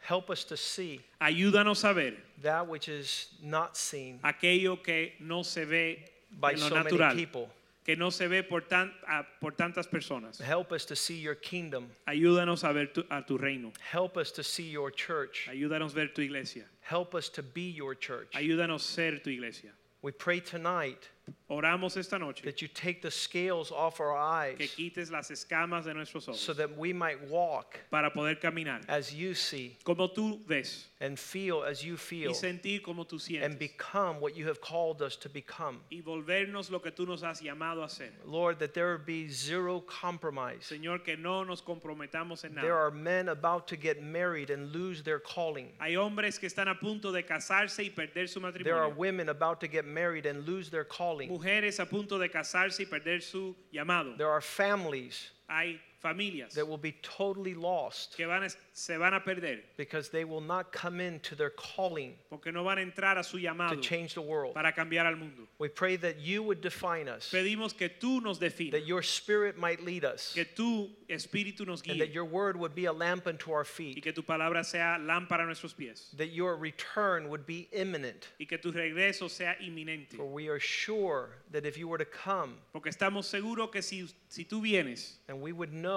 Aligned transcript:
Help 0.00 0.30
us 0.30 0.44
to 0.44 0.56
see 0.56 1.00
Ayúdanos 1.20 1.84
a 1.88 1.92
ver 1.92 2.14
that 2.42 2.66
which 2.66 2.88
is 2.88 3.28
not 3.42 3.76
seen 3.76 4.18
aquello 4.24 4.82
que 4.82 5.12
no 5.20 5.42
se 5.42 5.64
ve 5.64 6.04
by 6.40 6.52
en 6.52 6.60
lo 6.60 6.68
so 6.68 6.74
natural, 6.76 7.08
many 7.08 7.16
people. 7.26 7.48
que 7.84 7.96
no 7.96 8.10
se 8.10 8.26
ve 8.26 8.42
por, 8.42 8.60
tan- 8.60 8.92
a- 9.08 9.24
por 9.40 9.50
tantas 9.52 9.86
personas. 9.88 10.38
Help 10.40 10.72
us 10.72 10.84
to 10.84 10.94
see 10.94 11.18
your 11.18 11.34
kingdom. 11.34 11.90
Ayúdanos 12.06 12.62
a 12.68 12.72
ver 12.72 12.86
tu, 12.86 13.02
a 13.10 13.22
tu 13.22 13.38
reino. 13.38 13.72
Help 13.80 14.16
us 14.18 14.30
to 14.30 14.42
see 14.42 14.68
your 14.70 14.90
church. 14.90 15.48
Ayúdanos 15.50 15.92
a 15.92 15.94
ver 15.94 16.08
tu 16.14 16.20
iglesia. 16.22 16.64
Help 16.80 17.14
us 17.14 17.28
to 17.30 17.42
be 17.42 17.70
your 17.70 17.94
church. 17.94 18.30
Ayúdanos 18.34 18.76
a 18.76 18.92
ser 18.92 19.18
tu 19.18 19.30
iglesia. 19.30 19.70
We 20.02 20.12
pray 20.12 20.40
tonight 20.40 21.08
Oramos 21.50 21.96
esta 21.96 22.18
noche 22.18 22.42
that 22.44 22.60
you 22.60 22.68
take 22.68 23.00
the 23.00 23.10
scales 23.10 23.72
off 23.72 24.00
our 24.00 24.14
eyes 24.14 24.58
que 24.58 24.68
quites 24.68 25.10
las 25.10 25.30
escamas 25.30 25.84
de 25.84 25.94
nuestros 25.94 26.28
ojos 26.28 26.38
so 26.38 26.52
that 26.52 26.76
we 26.76 26.92
might 26.92 27.18
walk 27.30 27.78
para 27.90 28.10
poder 28.10 28.34
caminar 28.34 28.80
as 28.86 29.14
you 29.14 29.32
see 29.32 29.74
como 29.82 30.08
tú 30.08 30.46
ves 30.46 30.88
and 31.00 31.18
feel 31.18 31.62
as 31.62 31.82
you 31.82 31.96
feel 31.96 32.32
y 32.32 32.34
sentir 32.34 32.82
como 32.82 33.04
tú 33.04 33.18
sientes. 33.18 33.44
and 33.46 33.58
become 33.58 34.20
what 34.20 34.36
you 34.36 34.46
have 34.46 34.60
called 34.60 35.00
us 35.00 35.16
to 35.16 35.30
become. 35.30 35.80
y 35.90 36.02
volvernos 36.02 36.70
lo 36.70 36.80
que 36.80 36.90
tú 36.90 37.06
nos 37.06 37.22
has 37.22 37.40
llamado 37.40 37.82
a 37.82 37.86
hacer. 37.86 38.10
Lord, 38.26 38.58
that 38.58 38.74
there 38.74 38.98
be 38.98 39.28
zero 39.28 39.80
compromise. 39.80 40.60
Señor, 40.68 41.02
que 41.02 41.16
no 41.16 41.44
nos 41.44 41.62
comprometamos 41.62 42.44
en 42.44 42.54
nada. 42.54 42.66
There 42.66 42.76
are 42.76 42.90
men 42.90 43.30
about 43.30 43.66
to 43.68 43.76
get 43.76 44.02
married 44.02 44.50
and 44.50 44.72
lose 44.72 45.02
their 45.02 45.18
calling. 45.20 45.70
Hay 45.80 45.94
hombres 45.94 46.38
que 46.38 46.48
están 46.48 46.68
a 46.68 46.74
punto 46.74 47.10
de 47.10 47.22
casarse 47.22 47.84
y 47.84 47.90
perder 47.90 48.28
su 48.28 48.40
matrimonio. 48.40 48.64
There 48.64 48.76
are 48.76 48.90
women 48.90 49.30
about 49.30 49.60
to 49.60 49.66
get 49.66 49.86
married 49.86 50.26
and 50.26 50.46
lose 50.46 50.68
their 50.68 50.84
calling. 50.84 51.37
Mujeres 51.38 51.78
a 51.78 51.86
punto 51.86 52.18
de 52.18 52.28
casarse 52.28 52.82
y 52.82 52.86
perder 52.86 53.22
su 53.22 53.56
llamado. 53.70 54.16
There 54.16 54.28
are 54.28 54.40
families 54.42 55.32
Hay 55.46 55.80
familias 56.00 56.54
that 56.54 56.66
will 56.66 56.78
be 56.78 56.92
totally 57.02 57.54
lost 57.54 58.16
que 58.16 58.26
van 58.26 58.44
a- 58.44 58.50
se 58.72 58.96
van 58.96 59.14
a 59.14 59.20
perder 59.20 59.60
because 59.76 60.10
they 60.10 60.24
will 60.24 60.40
not 60.40 60.72
come 60.72 61.00
into 61.00 61.34
their 61.34 61.50
calling 61.50 62.14
porque 62.30 62.52
no 62.52 62.62
van 62.62 62.78
a 62.78 62.80
entrar 62.82 63.18
a 63.18 63.24
su 63.24 63.38
to 63.38 63.76
change 63.80 64.14
the 64.14 64.20
world. 64.20 64.54
para 64.54 64.72
cambiar 64.72 65.06
al 65.06 65.16
mundo. 65.16 65.48
We 65.58 65.68
pray 65.68 65.96
that 65.96 66.18
you 66.20 66.42
would 66.44 66.60
define 66.60 67.08
us, 67.08 67.30
Pedimos 67.32 67.76
que 67.76 67.88
tú 67.88 68.22
nos 68.22 68.38
that 68.38 68.56
definas, 68.56 68.86
your 68.86 69.02
spirit 69.02 69.58
might 69.58 69.80
lead 69.84 70.04
us, 70.04 70.32
que 70.34 70.44
tu 70.44 70.88
espíritu 71.08 71.66
nos 71.66 71.82
and 71.88 72.00
that 72.00 72.10
your 72.12 72.24
word 72.24 72.56
would 72.56 72.74
be 72.74 72.84
a 72.84 72.92
lamp 72.92 73.26
unto 73.26 73.50
our 73.50 73.62
y 73.62 73.64
feet, 73.64 74.02
que 74.02 74.12
tu 74.12 74.22
palabra 74.22 74.64
sea 74.64 74.98
lámpara 75.00 75.42
a 75.42 75.46
nuestros 75.46 75.72
pies 75.72 76.14
that 76.16 76.28
your 76.28 76.56
return 76.56 77.28
would 77.28 77.44
be 77.46 77.68
imminent. 77.72 78.28
y 78.38 78.44
que 78.46 78.58
tu 78.58 78.70
regreso 78.70 79.28
sea 79.28 79.56
inminente. 79.60 80.16
For 80.16 80.26
we 80.26 80.48
are 80.48 80.60
sure 80.60 81.30
that 81.50 81.66
if 81.66 81.76
you 81.76 81.88
were 81.88 81.98
to 81.98 82.04
come 82.04 82.54
Porque 82.72 82.88
estamos 82.90 83.24
seguros 83.24 83.72
que 83.72 83.82
si, 83.82 84.06
si 84.28 84.44
tú 84.44 84.60
vienes 84.62 85.16
and 85.28 85.40
we 85.40 85.52
would 85.52 85.72
know 85.72 85.87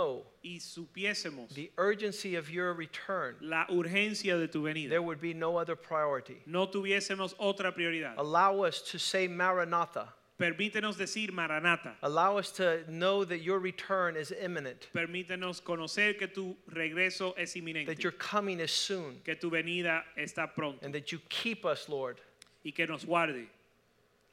y 0.44 0.60
supiésemos 0.60 1.54
the 1.54 1.72
urgency 1.78 2.36
of 2.36 2.50
your 2.50 2.74
return, 2.74 3.36
la 3.42 3.66
urgencia 3.68 4.38
de 4.40 4.48
tu 4.48 4.64
venida, 4.64 4.90
there 4.90 5.02
would 5.02 5.20
be 5.22 5.34
no 5.34 5.58
other 5.58 5.76
priority. 5.76 6.38
no 6.46 6.68
tuviésemos 6.68 7.34
otra 7.40 7.72
prioridad. 7.72 8.14
Allow 8.18 8.64
us 8.64 8.82
to 8.82 8.98
say 8.98 9.28
Maranatha. 9.28 10.08
Permítenos 10.40 10.98
decir 10.98 11.32
Maranatha. 11.32 11.94
Allow 12.02 12.38
us 12.38 12.50
to 12.52 12.84
know 12.90 13.24
that 13.24 13.42
your 13.44 13.60
return 13.60 14.16
is 14.16 14.32
imminent, 14.32 14.88
Permítenos 14.96 15.62
conocer 15.62 16.18
que 16.18 16.28
tu 16.28 16.56
regreso 16.74 17.36
es 17.38 17.54
inminente, 17.56 17.86
that 17.86 18.04
your 18.04 18.14
coming 18.14 18.60
is 18.60 18.72
soon, 18.72 19.22
que 19.24 19.36
tu 19.36 19.52
venida 19.52 20.02
está 20.18 20.48
pronto 20.52 20.84
and 20.84 20.96
that 20.96 21.12
you 21.12 21.20
keep 21.30 21.64
us, 21.64 21.88
Lord, 21.88 22.20
y 22.66 22.72
que 22.72 22.88
nos 22.88 23.06
guarde 23.06 23.46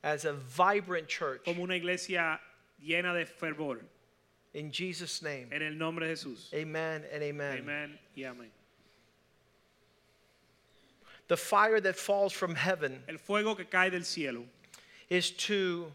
as 0.02 0.24
a 0.24 0.32
vibrant 0.32 1.08
church. 1.08 1.44
como 1.44 1.62
una 1.62 1.74
iglesia 1.74 2.38
llena 2.82 3.12
de 3.12 3.26
fervor. 3.26 3.80
In 4.58 4.72
Jesus' 4.72 5.22
name, 5.22 5.48
En 5.52 5.62
el 5.62 5.74
nombre 5.74 6.08
de 6.08 6.14
Jesús. 6.14 6.52
amen 6.52 7.04
and 7.12 7.22
amen. 7.22 7.58
Amén 7.62 7.98
y 8.16 8.22
amén. 8.24 8.48
The 11.28 11.36
fire 11.36 11.80
that 11.80 11.96
falls 11.96 12.32
from 12.32 12.54
heaven 12.56 13.02
El 13.08 13.18
fuego 13.18 13.54
que 13.54 13.66
cae 13.66 13.88
del 13.90 14.02
cielo 14.02 14.44
is 15.08 15.30
to 15.30 15.92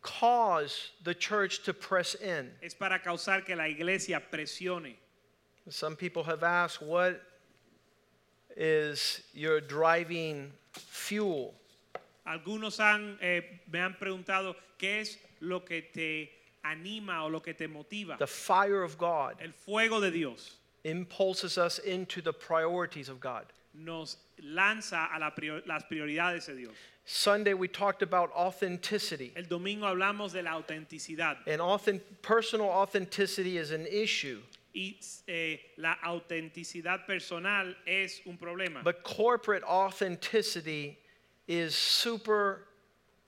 cause 0.00 0.92
the 1.04 1.14
church 1.14 1.62
to 1.64 1.74
press 1.74 2.14
in. 2.14 2.50
es 2.62 2.72
para 2.72 2.98
causar 2.98 3.44
que 3.44 3.54
la 3.54 3.64
iglesia 3.64 4.22
presione. 4.32 4.94
Some 5.68 5.94
people 5.94 6.24
have 6.24 6.42
asked, 6.42 6.80
what 6.80 7.20
is 8.56 9.20
your 9.34 9.60
driving 9.60 10.52
fuel? 10.72 11.54
Algunos 12.26 12.78
han, 12.78 13.18
eh, 13.20 13.42
me 13.70 13.78
han 13.80 13.94
preguntado 14.00 14.54
qué 14.78 15.00
es 15.00 15.18
lo 15.40 15.60
que 15.60 15.82
te 15.92 16.30
anima 16.64 17.24
o 17.24 17.28
lo 17.28 17.40
que 17.40 17.52
te 17.54 17.66
motiva. 17.66 18.18
The 18.18 18.26
fire 18.26 18.82
of 18.82 18.96
God 18.98 19.36
El 19.40 19.52
fuego 19.52 20.00
de 20.00 20.10
Dios 20.10 20.56
impulses 20.84 21.58
us 21.58 21.78
into 21.78 22.20
the 22.22 22.32
priorities 22.32 23.08
of 23.08 23.20
God. 23.20 23.46
nos 23.74 24.16
lanza 24.42 25.08
a 25.14 25.18
la 25.18 25.30
prior- 25.30 25.62
las 25.66 25.82
prioridades 25.90 26.46
de 26.46 26.54
Dios. 26.56 26.72
Sunday 27.04 27.52
we 27.54 27.66
talked 27.66 28.02
about 28.02 28.30
authenticity. 28.32 29.32
El 29.34 29.44
domingo 29.44 29.86
hablamos 29.86 30.32
de 30.32 30.42
la 30.42 30.50
autenticidad 30.52 31.38
And 31.46 31.60
authen- 31.60 32.00
personal 32.22 32.68
authenticity 32.68 33.56
is 33.58 33.70
an 33.72 33.86
issue, 33.86 34.40
y 34.74 34.96
eh, 35.26 35.56
la 35.78 35.96
autenticidad 36.04 37.06
personal 37.06 37.74
es 37.86 38.20
un 38.26 38.36
problema. 38.38 38.82
but 38.84 39.02
corporate 39.02 39.64
authenticity 39.64 40.96
is 41.48 41.74
super 41.74 42.66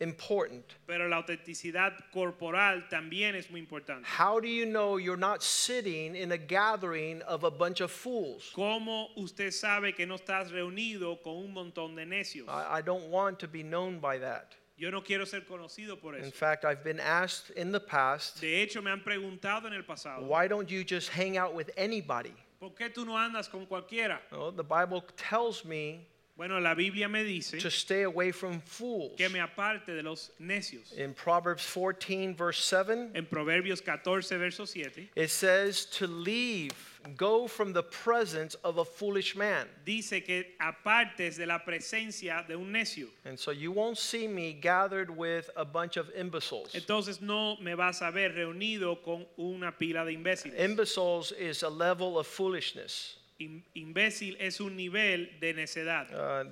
important. 0.05 0.65
Pero 0.87 1.09
la 1.09 1.17
autenticidad 1.17 1.93
corporal 2.13 2.89
también 2.89 3.35
es 3.35 3.51
muy 3.51 3.61
importante. 3.61 4.07
How 4.07 4.39
do 4.39 4.47
you 4.47 4.67
know 4.67 4.99
you're 4.99 5.17
not 5.17 5.43
sitting 5.43 6.15
in 6.15 6.31
a 6.33 6.39
gathering 6.39 7.23
of 7.23 7.43
a 7.43 7.51
bunch 7.51 7.81
of 7.81 7.91
fools? 7.91 8.53
¿Cómo 8.55 9.09
usted 9.17 9.51
sabe 9.51 9.95
que 9.97 10.07
no 10.07 10.15
estás 10.15 10.53
reunido 10.53 11.21
con 11.23 11.35
un 11.37 11.53
montón 11.53 11.97
de 11.97 12.05
necios? 12.07 12.47
I, 12.49 12.79
I 12.79 12.83
don't 12.83 13.11
want 13.11 13.41
to 13.41 13.49
be 13.49 13.63
known 13.65 13.99
by 13.99 14.19
that. 14.19 14.55
Yo 14.77 14.91
no 14.91 15.03
quiero 15.03 15.25
ser 15.25 15.43
conocido 15.43 16.01
por 16.01 16.17
In 16.17 16.33
fact, 16.33 16.65
I've 16.65 16.83
been 16.83 17.01
asked 17.01 17.51
in 17.51 17.71
the 17.71 17.81
past, 17.81 18.41
De 18.41 18.61
hecho, 18.61 18.83
me 18.83 18.91
han 18.91 19.03
preguntado 19.03 19.67
en 19.67 19.73
el 19.73 19.83
pasado, 19.83 20.23
why 20.27 20.49
don't 20.49 20.69
you 20.69 20.85
just 20.85 21.09
hang 21.11 21.37
out 21.37 21.55
with 21.55 21.71
anybody? 21.77 22.35
¿por 22.59 22.75
qué 22.75 22.89
tú 22.89 23.05
no 23.05 23.19
andas 23.19 23.49
con 23.49 23.67
cualquiera? 23.67 24.21
Well, 24.33 24.51
the 24.51 24.65
Bible 24.65 25.05
tells 25.17 25.65
me 25.65 26.09
Bueno, 26.37 26.59
la 26.59 26.75
Biblia 26.75 27.09
me 27.09 27.22
dice 27.22 27.61
to 27.61 27.71
stay 27.71 28.03
away 28.03 28.33
from 28.33 28.61
fools. 28.62 29.12
que 29.17 29.28
me 29.28 29.39
aparte 29.39 29.95
de 29.95 30.03
los 30.03 30.31
necios. 30.41 30.93
In 30.99 31.15
Proverbs 31.15 31.62
14, 31.65 32.34
verse 32.34 32.59
7, 32.65 33.12
En 33.15 33.25
Proverbios 33.27 33.81
14, 33.81 34.37
verso 34.37 34.65
7, 34.65 35.11
it 35.15 35.31
says 35.31 35.84
to 35.87 36.09
leave, 36.09 36.73
go 37.17 37.47
from 37.47 37.73
the 37.73 37.84
presence 37.84 38.56
of 38.65 38.78
a 38.78 38.84
foolish 38.84 39.37
man. 39.37 39.69
dice 39.84 40.25
que 40.27 40.44
apartes 40.61 41.37
de 41.37 41.47
la 41.47 41.61
presencia 41.61 42.44
de 42.49 42.56
un 42.56 42.73
necio. 42.73 43.06
And 43.25 43.39
so 43.39 43.53
you 43.53 43.71
won't 43.71 43.97
see 43.97 44.27
me 44.27 44.55
gathered 44.55 45.11
with 45.17 45.49
a 45.56 45.65
bunch 45.65 45.97
of 45.97 46.11
imbeciles. 46.17 46.73
Entonces 46.75 47.21
no 47.21 47.56
me 47.61 47.75
vas 47.75 48.03
a 48.03 48.11
ver 48.11 48.31
reunido 48.31 49.00
con 49.05 49.25
una 49.39 49.71
pila 49.71 50.05
de 50.05 50.17
imbéciles. 50.17 50.59
Imbeciles 50.59 51.31
is 51.31 51.62
a 51.62 51.69
level 51.71 52.19
of 52.19 52.27
foolishness. 52.27 53.19
Im- 53.41 53.65
Imbécil 53.75 54.37
es 54.38 54.61
un 54.61 54.76
nivel 54.76 55.29
de 55.41 55.53
necedad. 55.55 56.11
Uh, 56.12 56.49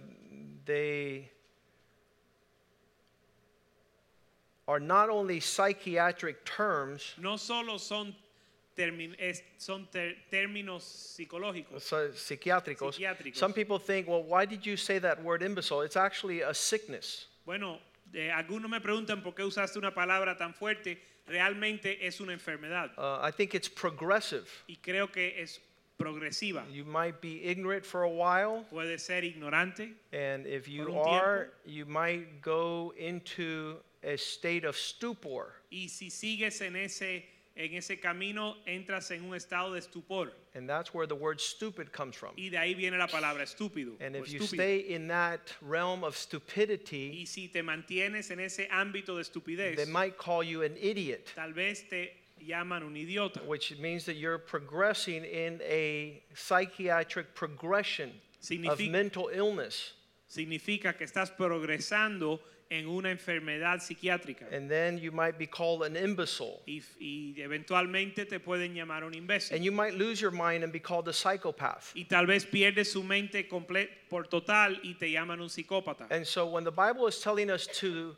they 0.64 1.30
are 4.66 4.80
not 4.80 5.08
only 5.10 5.40
psychiatric 5.40 6.44
terms, 6.44 7.14
No 7.18 7.36
solo 7.36 7.76
son, 7.78 8.14
es- 8.76 9.42
son 9.58 9.86
ter- 9.92 10.16
términos 10.30 10.82
psicológicos. 10.82 11.82
so 11.82 12.08
psiquiátricos. 12.10 12.96
Psiquiátricos. 12.96 13.36
Some 13.36 13.52
people 13.52 13.78
think, 13.78 14.08
well, 14.08 14.22
why 14.22 14.44
did 14.44 14.64
you 14.64 14.76
say 14.76 14.98
that 14.98 15.22
word 15.22 15.42
imbecile? 15.42 15.82
It's 15.82 15.96
actually 15.96 16.40
a 16.42 16.54
sickness. 16.54 17.26
Bueno, 17.44 17.78
eh, 18.14 18.30
algunos 18.30 18.68
me 18.70 18.80
preguntan 18.80 19.22
por 19.22 19.32
qué 19.34 19.42
usaste 19.44 19.76
una 19.78 19.92
palabra 19.92 20.36
tan 20.36 20.54
fuerte. 20.54 20.98
Realmente 21.28 22.04
es 22.04 22.20
una 22.20 22.32
enfermedad 22.32 22.90
Uh, 22.98 23.20
I 23.22 23.30
think 23.30 23.54
it's 23.54 23.68
progressive. 23.68 24.48
y 24.68 24.76
creo 24.82 25.10
que 25.12 25.40
es 25.40 25.60
progresiva. 26.02 26.64
You 26.70 26.84
might 26.84 27.20
be 27.20 27.44
ignorant 27.44 27.84
for 27.84 28.02
a 28.02 28.10
while, 28.10 28.64
Puede 28.72 28.98
ser 29.00 29.22
ignorante 29.22 29.92
and 30.12 30.46
if 30.46 30.68
you 30.68 30.98
are, 30.98 31.50
you 31.64 31.86
might 31.86 32.42
go 32.42 32.92
into 32.98 33.76
a 34.02 34.16
state 34.16 34.64
of 34.64 34.76
stupor. 34.76 35.52
y 35.70 35.88
si 35.88 36.10
sigues 36.10 36.60
en 36.60 36.76
ese 36.76 37.24
en 37.54 37.74
ese 37.74 38.00
camino 38.00 38.56
entras 38.66 39.10
en 39.10 39.24
un 39.24 39.34
estado 39.34 39.72
de 39.74 39.80
estupor. 39.80 40.32
And 40.54 40.68
that's 40.68 40.92
where 40.94 41.06
the 41.06 41.14
word 41.14 41.40
stupid 41.40 41.92
comes 41.92 42.16
from. 42.16 42.30
Y 42.36 42.48
de 42.50 42.56
ahí 42.56 42.74
viene 42.74 42.96
la 42.98 43.06
palabra 43.06 43.42
estúpido. 43.42 43.92
And 44.00 44.16
if 44.16 44.32
you 44.32 44.40
estúpido. 44.40 44.54
stay 44.54 44.78
in 44.78 45.08
that 45.08 45.40
realm 45.60 46.04
of 46.04 46.16
stupidity, 46.16 47.20
y 47.20 47.24
si 47.26 47.48
te 47.48 47.62
mantienes 47.62 48.30
en 48.30 48.40
ese 48.40 48.68
ámbito 48.70 49.16
de 49.16 49.22
estupidez, 49.22 49.76
they 49.76 49.84
might 49.86 50.16
call 50.16 50.42
you 50.42 50.62
an 50.62 50.76
idiot, 50.80 51.26
tal 51.34 51.52
vez 51.52 51.82
te 51.88 52.10
llaman 52.46 52.82
un 52.82 52.94
idiota. 52.94 53.44
which 53.46 53.78
means 53.78 54.04
that 54.04 54.16
you're 54.16 54.38
progressing 54.38 55.24
in 55.24 55.60
a 55.62 56.22
psychiatric 56.34 57.34
progression 57.34 58.12
of 58.68 58.80
mental 58.80 59.30
illness. 59.32 59.92
Significa 60.28 60.96
que 60.96 61.06
estás 61.06 61.30
progresando 61.30 62.40
en 62.72 62.88
una 62.88 63.10
enfermedad 63.10 63.82
psiquiátrica. 63.82 64.50
And 64.50 64.70
then 64.70 64.96
you 64.96 65.12
might 65.12 65.38
be 65.38 65.46
called 65.46 65.82
an 65.82 65.94
imbecile. 65.94 66.62
y, 66.66 66.82
y 66.98 67.34
eventualmente 67.36 68.26
te 68.26 68.40
pueden 68.40 68.74
llamar 68.74 69.04
un 69.04 69.12
imbécil. 69.12 69.54
And 69.54 69.62
you 69.62 69.72
might 69.72 69.94
lose 69.94 70.22
your 70.22 70.30
mind 70.30 70.64
and 70.64 70.72
be 70.72 70.80
called 70.80 71.06
a 71.08 71.12
psychopath. 71.12 71.92
y 71.94 72.04
tal 72.08 72.26
vez 72.26 72.46
pierdes 72.46 72.90
su 72.90 73.02
mente 73.02 73.44
por 74.08 74.24
total 74.24 74.80
y 74.82 74.94
te 74.94 75.10
llaman 75.10 75.40
un 75.42 75.50
psicópata. 75.50 76.06
And 76.10 76.26
so 76.26 76.46
when 76.46 76.64
the 76.64 76.72
Bible 76.72 77.06
is 77.06 77.20
telling 77.20 77.50
us 77.50 77.66
to 77.80 78.16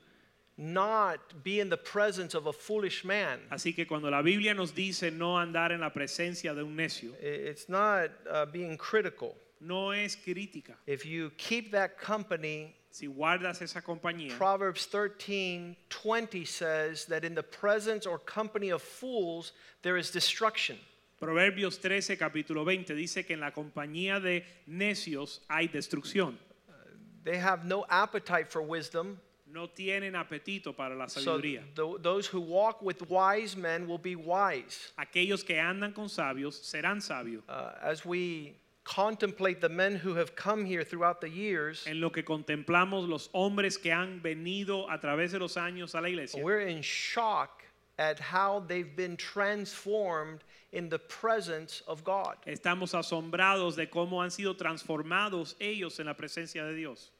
not 0.57 1.19
be 1.43 1.61
in 1.61 1.69
the 1.69 1.77
presence 1.77 2.35
of 2.35 2.47
a 2.47 2.53
foolish 2.53 3.05
man, 3.05 3.41
Así 3.51 3.75
que 3.75 3.87
cuando 3.87 4.09
la 4.11 4.23
Biblia 4.23 4.55
nos 4.55 4.73
dice 4.73 5.11
no 5.11 5.37
andar 5.37 5.73
en 5.73 5.81
la 5.81 5.91
presencia 5.91 6.55
de 6.55 6.63
un 6.63 6.77
necio, 6.77 7.13
it's 7.21 7.69
not 7.69 8.11
uh, 8.31 8.47
being 8.47 8.77
critical. 8.77 9.35
no 9.61 9.91
es 9.91 10.17
crítica. 10.17 10.75
If 10.87 11.05
you 11.07 11.31
keep 11.37 11.73
that 11.73 11.99
company, 11.99 12.75
Si 12.91 13.09
guardas 13.09 13.61
esa 13.61 13.81
compañía, 13.81 14.37
Proverbs 14.37 14.87
13 14.87 15.77
20 15.89 16.45
says 16.45 17.07
that 17.07 17.25
in 17.25 17.35
the 17.35 17.43
presence 17.43 18.07
or 18.07 18.21
company 18.21 18.71
of 18.71 18.81
fools 18.83 19.53
there 19.83 19.97
is 19.97 20.13
destruction. 20.13 20.79
Proverbios 21.21 21.81
13, 21.81 22.17
capítulo 22.17 22.65
20, 22.65 22.95
dice 22.95 23.25
que 23.27 23.35
en 23.35 23.41
la 23.41 23.51
compañía 23.51 24.23
de 24.23 24.45
necios 24.69 25.41
hay 25.49 25.67
destrucción. 25.67 26.37
They 27.25 27.39
have 27.39 27.65
no 27.65 27.85
appetite 27.89 28.53
for 28.53 28.63
wisdom. 28.63 29.19
No 29.55 29.69
tienen 29.69 30.15
apetito 30.17 30.75
para 30.77 30.97
la 30.97 31.07
So 31.07 31.21
sabiduría. 31.21 31.63
th- 31.77 32.03
those 32.03 32.27
who 32.27 32.41
walk 32.41 32.83
with 32.83 33.09
wise 33.09 33.57
men 33.57 33.87
will 33.87 33.99
be 34.01 34.17
wise. 34.17 34.93
Aquellos 34.99 35.45
que 35.47 35.55
andan 35.57 35.95
con 35.95 36.09
sabios 36.09 36.55
serán 36.61 37.01
sabios. 37.01 37.43
Uh, 37.49 37.71
as 37.81 38.05
we 38.05 38.57
contemplate 38.83 39.61
the 39.61 39.69
men 39.69 39.95
who 39.97 40.15
have 40.17 40.35
come 40.35 40.65
here 40.67 40.83
throughout 40.85 41.21
the 41.21 41.29
years, 41.31 41.87
En 41.87 42.01
lo 42.01 42.11
que 42.11 42.23
contemplamos 42.25 43.09
los 43.09 43.29
hombres 43.33 43.79
que 43.79 43.93
han 43.93 44.21
venido 44.21 44.91
a 44.91 44.99
través 44.99 45.31
de 45.31 45.39
los 45.39 45.55
años 45.57 45.95
a 45.95 46.01
la 46.01 46.09
iglesia, 46.09 46.43
we're 46.43 46.67
in 46.67 46.83
shock 46.83 47.63
at 47.99 48.19
how 48.19 48.59
they've 48.67 48.97
been 48.97 49.17
transformed 49.17 50.41
in 50.73 50.89
the 50.89 50.99
presence 50.99 51.81
of 51.87 52.03
God. 52.03 52.37
estamos 52.45 52.93
asombrados 52.93 53.77
de 53.77 53.87
cómo 53.89 54.21
han 54.21 54.31
sido 54.33 54.57
transformados 54.57 55.55
ellos 55.61 56.01
en 56.01 56.07
la 56.07 56.15
presencia 56.15 56.65
de 56.65 56.75
Dios. 56.75 57.13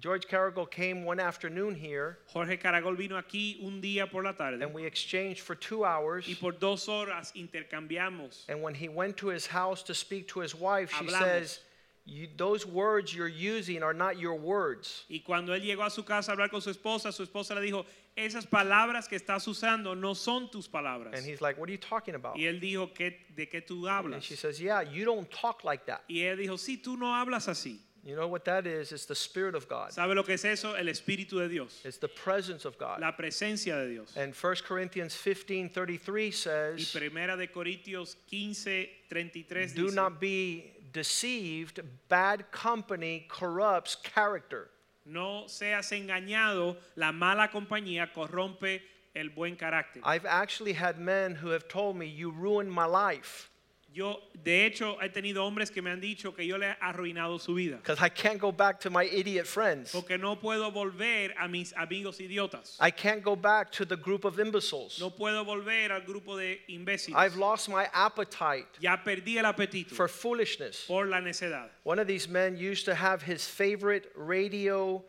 George 0.00 0.26
Caragol 0.26 0.68
came 0.70 1.04
one 1.04 1.20
afternoon 1.20 1.74
here 1.74 2.18
Jorge 2.26 2.56
Caragol 2.56 2.96
vino 2.96 3.16
aquí 3.16 3.62
un 3.62 3.80
día 3.80 4.10
por 4.10 4.22
la 4.22 4.32
tarde 4.32 4.62
and 4.62 4.74
we 4.74 4.84
exchanged 4.84 5.40
for 5.40 5.54
two 5.54 5.84
hours. 5.84 6.26
y 6.26 6.34
por 6.34 6.52
dos 6.52 6.86
horas 6.86 7.32
intercambiamos. 7.36 8.44
And 8.48 8.62
when 8.62 8.74
he 8.74 8.88
went 8.88 9.16
to 9.18 9.28
his 9.28 9.46
house 9.46 9.82
to 9.84 9.94
speak 9.94 10.28
to 10.28 10.40
his 10.40 10.54
wife, 10.54 10.90
she 10.90 11.04
Hablamos. 11.04 11.18
says, 11.20 11.60
you, 12.06 12.28
Those 12.36 12.66
words 12.66 13.14
you're 13.14 13.28
using 13.28 13.82
are 13.82 13.94
not 13.94 14.18
your 14.18 14.34
words. 14.34 15.04
Y 15.08 15.22
cuando 15.24 15.52
él 15.52 15.62
llegó 15.62 15.84
a 15.86 15.90
su 15.90 16.02
casa 16.02 16.32
a 16.32 16.34
hablar 16.36 16.50
con 16.50 16.60
su 16.60 16.70
esposa, 16.70 17.12
su 17.12 17.22
esposa 17.22 17.54
le 17.54 17.62
dijo, 17.62 17.86
esas 18.16 18.46
palabras 18.46 19.08
que 19.08 19.16
estás 19.16 19.46
usando 19.48 19.94
no 19.94 20.14
son 20.14 20.50
tus 20.50 20.68
palabras. 20.68 21.14
And 21.14 21.24
he's 21.24 21.40
like, 21.40 21.56
What 21.58 21.68
are 21.68 21.72
you 21.72 21.78
talking 21.78 22.14
about? 22.14 22.36
Y 22.36 22.42
él 22.46 22.60
dijo, 22.60 22.92
¿Qué, 22.94 23.26
¿de 23.34 23.48
qué 23.48 23.62
tú 23.66 23.88
hablas? 23.88 24.14
And 24.14 24.22
she 24.22 24.36
says, 24.36 24.60
Yeah, 24.60 24.82
you 24.82 25.04
don't 25.04 25.30
talk 25.30 25.64
like 25.64 25.86
that. 25.86 26.02
Y 26.08 26.22
él 26.24 26.36
dijo, 26.38 26.58
sí, 26.58 26.82
tú 26.82 26.96
no 26.98 27.06
hablas 27.14 27.48
así. 27.48 27.78
You 28.04 28.16
know 28.16 28.28
what 28.28 28.44
that 28.44 28.66
is? 28.66 28.92
It's 28.92 29.06
the 29.06 29.14
Spirit 29.14 29.54
of 29.54 29.66
God, 29.68 29.92
¿Sabe 29.92 30.14
lo 30.14 30.22
que 30.22 30.34
es 30.34 30.44
eso? 30.44 30.74
El 30.74 30.86
Espíritu 30.86 31.38
de 31.38 31.48
Dios. 31.48 31.80
it's 31.84 31.96
the 31.96 32.08
presence 32.08 32.66
of 32.66 32.76
God. 32.78 33.00
La 33.00 33.12
presencia 33.12 33.76
de 33.82 33.88
Dios. 33.88 34.12
And 34.16 34.34
1 34.34 34.56
Corinthians 34.66 35.16
15 35.16 35.70
33 35.70 36.26
Y 36.26 36.30
says, 36.30 36.92
Primera 36.94 37.36
de 37.36 37.46
Corintios 37.46 38.16
15, 38.26 38.88
33 39.08 39.72
Do 39.72 39.86
dice, 39.86 39.94
not 39.94 40.20
be 40.20 40.72
deceived, 40.92 41.80
bad 42.08 42.50
company 42.50 43.26
corrupts 43.28 43.94
character. 43.96 44.68
no 45.06 45.44
seas 45.46 45.90
engañado, 45.92 46.76
la 46.96 47.10
mala 47.12 47.48
compañía 47.48 48.12
corrompe 48.12 48.82
el 49.14 49.30
buen 49.30 49.56
carácter. 49.56 50.02
I've 50.04 50.26
actually 50.26 50.74
had 50.74 50.98
men 50.98 51.36
who 51.36 51.48
have 51.50 51.68
told 51.68 51.96
me, 51.96 52.06
You 52.06 52.30
ruined 52.30 52.70
my 52.70 52.84
life 52.86 53.50
Yo, 53.94 54.20
de 54.42 54.66
hecho, 54.66 54.98
he 55.00 55.08
tenido 55.08 55.46
hombres 55.46 55.70
que 55.70 55.80
me 55.80 55.88
han 55.88 56.00
dicho 56.00 56.34
que 56.34 56.44
yo 56.44 56.58
le 56.58 56.66
he 56.66 56.76
arruinado 56.80 57.38
su 57.40 57.54
vida. 57.54 57.76
because 57.76 58.00
I 58.00 58.08
can't 58.08 58.40
go 58.40 58.50
back 58.50 58.80
to 58.80 58.90
my 58.90 59.04
idiot 59.04 59.46
friends. 59.46 59.92
Porque 59.92 60.18
no 60.18 60.34
puedo 60.34 60.72
volver 60.72 61.32
a 61.38 61.46
mis 61.46 61.72
amigos 61.74 62.18
idiotas. 62.18 62.76
I 62.80 62.90
can't 62.90 63.22
go 63.22 63.36
back 63.36 63.70
to 63.70 63.84
the 63.84 63.96
group 63.96 64.24
of 64.24 64.40
imbeciles. 64.40 64.98
No 64.98 65.10
puedo 65.10 65.44
volver 65.44 65.92
al 65.92 66.00
grupo 66.00 66.36
de 66.36 66.58
imbéciles. 66.68 67.14
I've 67.14 67.36
lost 67.36 67.68
my 67.68 67.88
appetite 67.94 68.66
Ya 68.80 68.96
perdí 68.96 69.36
el 69.38 69.44
apetito 69.44 69.92
for 69.92 70.08
foolishness. 70.08 70.86
por 70.88 71.06
la 71.06 71.20
necedad. 71.20 71.68
One 71.84 72.00
of 72.00 72.08
these 72.08 72.28
men 72.28 72.56
used 72.56 72.86
to 72.86 72.96
have 72.96 73.22
his 73.22 73.46
favorite 73.46 74.10
radio 74.16 75.04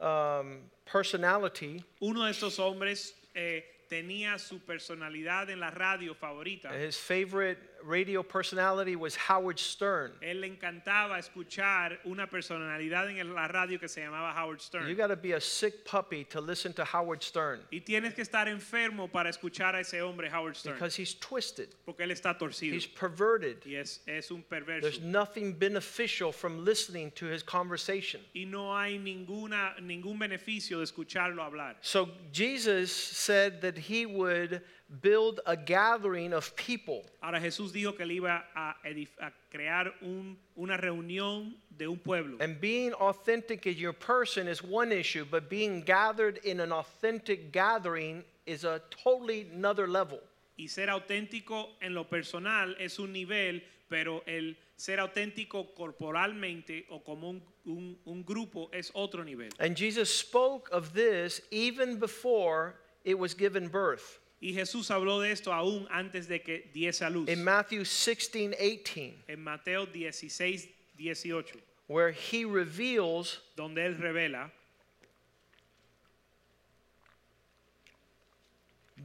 um, 0.00 0.60
personality. 0.86 1.84
Uno 2.00 2.24
de 2.24 2.30
estos 2.30 2.58
hombres 2.58 3.12
eh, 3.34 3.62
tenía 3.90 4.38
su 4.38 4.58
personalidad 4.60 5.50
en 5.50 5.60
la 5.60 5.70
radio 5.70 6.14
favorita. 6.14 6.70
His 6.74 6.96
favorite 6.96 7.58
radio 7.84 8.22
personality 8.22 8.96
was 8.96 9.14
Howard 9.16 9.58
Stern. 9.58 10.12
Él 10.22 10.40
le 10.40 10.46
encantaba 10.48 11.18
escuchar 11.18 11.98
una 12.04 12.26
personalidad 12.28 13.08
en 13.10 13.34
la 13.34 13.48
radio 13.48 13.78
que 13.78 13.88
se 13.88 14.00
llamaba 14.00 14.32
Howard 14.34 14.58
You 14.58 14.64
Stern. 14.64 14.96
got 14.96 15.08
to 15.08 15.16
be 15.16 15.32
a 15.32 15.40
sick 15.40 15.84
puppy 15.84 16.24
to 16.24 16.40
listen 16.40 16.72
to 16.74 16.84
Howard 16.84 17.22
Stern 17.22 17.60
Y 17.72 17.80
tienes 17.80 18.14
que 18.14 18.22
estar 18.24 18.46
enfermo 18.48 19.10
para 19.10 19.28
escuchar 19.30 19.74
a 19.74 19.80
ese 19.80 20.00
hombre 20.00 20.28
Howard 20.30 20.56
Stern. 20.56 20.74
because 20.76 20.94
he's 20.96 21.14
twisted, 21.14 21.68
Porque 21.84 22.00
él 22.02 22.10
está 22.10 22.38
torcido. 22.38 22.72
he's 22.74 22.86
perverted. 22.86 23.58
Y 23.66 23.74
es, 23.76 24.00
es 24.06 24.30
un 24.30 24.42
perverso. 24.42 24.82
There's 24.82 25.00
nothing 25.00 25.52
beneficial 25.54 26.32
from 26.32 26.64
listening 26.64 27.10
to 27.12 27.26
his 27.26 27.42
conversation. 27.42 28.20
Y 28.34 28.44
no 28.44 28.72
hay 28.76 28.98
ninguna, 28.98 29.74
ningún 29.80 30.18
beneficio 30.18 30.78
de 30.78 30.84
escucharlo 30.84 31.42
hablar. 31.42 31.76
So 31.80 32.08
Jesus 32.32 32.92
said 32.92 33.60
that 33.62 33.76
he 33.76 34.06
would 34.06 34.62
build 35.00 35.40
a 35.46 35.56
gathering 35.56 36.32
of 36.34 36.54
people. 36.56 37.02
Ahora 37.22 37.40
Jesús 37.40 37.72
dijo 37.72 37.96
que 37.96 38.04
él 38.04 38.12
iba 38.12 38.44
a, 38.54 38.74
a 39.20 39.32
crear 39.50 39.92
un- 40.02 40.36
una 40.56 40.76
reunión 40.76 41.54
de 41.76 41.86
un 41.88 41.98
pueblo. 41.98 42.36
And 42.40 42.60
being 42.60 42.92
authentic 42.94 43.66
in 43.66 43.76
your 43.76 43.94
person 43.94 44.48
is 44.48 44.62
one 44.62 44.92
issue, 44.92 45.24
but 45.24 45.48
being 45.48 45.80
gathered 45.82 46.38
in 46.44 46.60
an 46.60 46.72
authentic 46.72 47.52
gathering 47.52 48.22
is 48.44 48.64
a 48.64 48.80
totally 48.90 49.48
another 49.54 49.86
level. 49.88 50.18
Y 50.58 50.66
ser 50.68 50.88
auténtico 50.90 51.70
en 51.80 51.94
lo 51.94 52.04
personal 52.04 52.74
es 52.78 52.98
un 52.98 53.12
nivel, 53.12 53.62
pero 53.88 54.22
el 54.26 54.56
ser 54.76 54.98
auténtico 55.00 55.74
corporalmente 55.74 56.84
o 56.90 57.00
como 57.02 57.30
un, 57.30 57.42
un- 57.66 57.96
un 58.04 58.24
grupo 58.24 58.68
es 58.72 58.90
otro 58.94 59.22
nivel. 59.24 59.48
And 59.58 59.76
Jesus 59.76 60.10
spoke 60.14 60.68
of 60.72 60.92
this 60.92 61.40
even 61.50 61.98
before 61.98 62.74
it 63.04 63.18
was 63.18 63.34
given 63.34 63.68
birth. 63.68 64.18
Y 64.42 64.52
Jesús 64.52 64.90
habló 64.90 65.20
de 65.20 65.30
esto 65.30 65.52
aún 65.52 65.86
antes 65.88 66.26
de 66.26 66.40
que 66.40 66.68
diese 66.74 67.04
a 67.04 67.10
luz. 67.10 67.28
In 67.28 67.44
Matthew 67.44 67.84
16, 67.84 68.54
18, 68.58 69.24
En 69.28 69.42
Mateo 69.42 69.86
16, 69.86 70.68
18, 70.98 71.60
where 71.86 72.10
he 72.10 72.44
reveals 72.44 73.38
donde 73.56 73.78
él 73.78 73.96
revela 74.00 74.50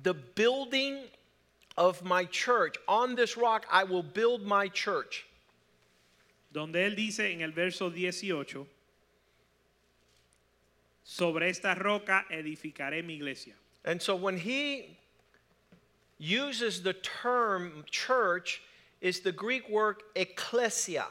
the 0.02 0.14
building 0.14 1.04
of 1.78 2.04
my 2.04 2.26
church. 2.26 2.76
On 2.88 3.16
this 3.16 3.38
rock 3.38 3.66
I 3.72 3.84
will 3.84 4.04
build 4.04 4.44
my 4.44 4.68
church. 4.70 5.28
donde 6.52 6.86
él 6.86 6.96
dice 6.96 7.32
en 7.32 7.42
el 7.42 7.52
verso 7.52 7.92
18, 7.92 8.66
sobre 11.04 11.50
esta 11.50 11.76
roca 11.76 12.26
edificaré 12.32 13.04
mi 13.04 13.14
iglesia. 13.14 13.54
And 13.86 14.02
so 14.02 14.16
when 14.16 14.38
he 14.38 14.98
uses 16.18 16.82
the 16.82 16.94
term 16.94 17.84
church, 17.90 18.62
is 19.02 19.20
the 19.22 19.32
Greek 19.32 19.70
word 19.70 19.98
ecclesia. 20.16 21.06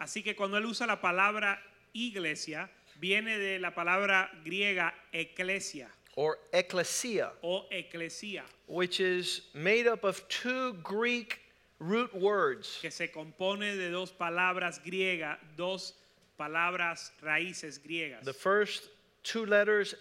Así 0.00 0.22
que 0.22 0.34
cuando 0.34 0.56
él 0.58 0.66
usa 0.66 0.86
la 0.86 0.96
palabra 0.96 1.56
iglesia, 1.94 2.68
viene 3.00 3.38
de 3.38 3.58
la 3.58 3.70
palabra 3.70 4.28
griega 4.44 4.92
eclesia 5.12 5.86
or 6.16 6.38
ecclesia, 6.52 7.30
o 7.42 7.64
eclesía, 7.72 8.42
which 8.66 9.00
is 9.00 9.42
made 9.54 9.86
up 9.86 10.04
of 10.04 10.26
two 10.28 10.74
Greek 10.74 11.40
root 11.78 12.14
words. 12.14 12.78
que 12.80 12.90
se 12.90 13.08
compone 13.08 13.76
de 13.76 13.90
dos 13.90 14.12
palabras 14.12 14.80
griegas, 14.84 15.38
dos 15.56 15.94
palabras 16.38 17.10
raíces 17.22 17.78
griegas. 17.78 18.22
The 18.22 18.32
first 18.32 18.88
two 19.22 19.46
letters, 19.46 19.94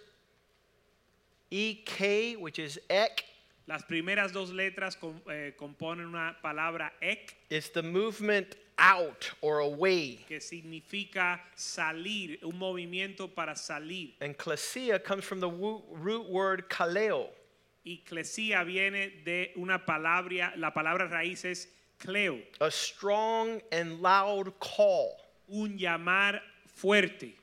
EK, 1.52 2.36
which 2.36 2.60
is 2.60 2.80
ek, 2.90 3.26
Las 3.66 3.84
primeras 3.84 4.34
dos 4.34 4.50
letras 4.52 4.98
eh, 5.30 5.54
componen 5.58 6.06
una 6.08 6.38
palabra 6.42 6.92
ek, 7.02 7.38
It's 7.50 7.70
the 7.70 7.82
movement 7.82 8.56
out 8.78 9.32
or 9.42 9.60
away. 9.60 10.20
que 10.28 10.42
significa 10.42 11.40
salir, 11.56 12.40
un 12.44 12.58
movimiento 12.60 13.34
para 13.34 13.56
salir. 13.56 14.16
And 14.20 14.36
klesia 14.38 15.00
comes 15.00 15.24
from 15.24 15.40
the 15.40 15.50
root 15.50 16.30
word 16.30 16.68
kaleo. 16.70 17.30
Y 17.86 18.02
clesía 18.06 18.66
viene 18.66 19.24
de 19.24 19.52
una 19.58 19.80
palabra, 19.86 20.54
la 20.58 20.72
palabra 20.72 21.08
raíz 21.10 21.46
es 21.46 21.68
cleo, 22.00 22.40
a 22.60 22.70
strong 22.72 23.62
and 23.72 24.02
loud 24.02 24.54
call. 24.60 25.18
un 25.50 25.78
llamar 25.78 26.42
fuerte. 26.66 27.34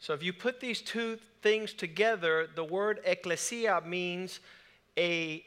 So 0.00 0.12
if 0.14 0.22
you 0.22 0.32
put 0.32 0.60
these 0.60 0.80
two 0.80 1.18
things 1.42 1.72
together, 1.72 2.48
the 2.54 2.64
word 2.64 3.00
ecclesia 3.04 3.80
means 3.84 4.40
a 4.96 5.44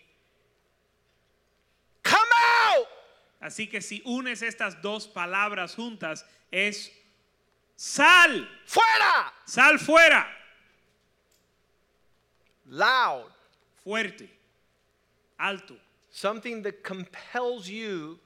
Así 3.41 3.67
que 3.67 3.81
si 3.81 4.01
unes 4.05 4.41
estas 4.43 4.81
dos 4.81 5.07
palabras 5.07 5.75
juntas, 5.75 6.23
es 6.51 6.91
sal, 7.75 8.47
Fuera! 8.65 9.33
sal 9.45 9.79
fuera, 9.79 10.27
Loud. 12.67 13.31
fuerte, 13.83 14.29
alto. 15.39 15.75
Something 16.11 16.61
that 16.63 16.83
compels 16.83 17.67
you 17.67 18.19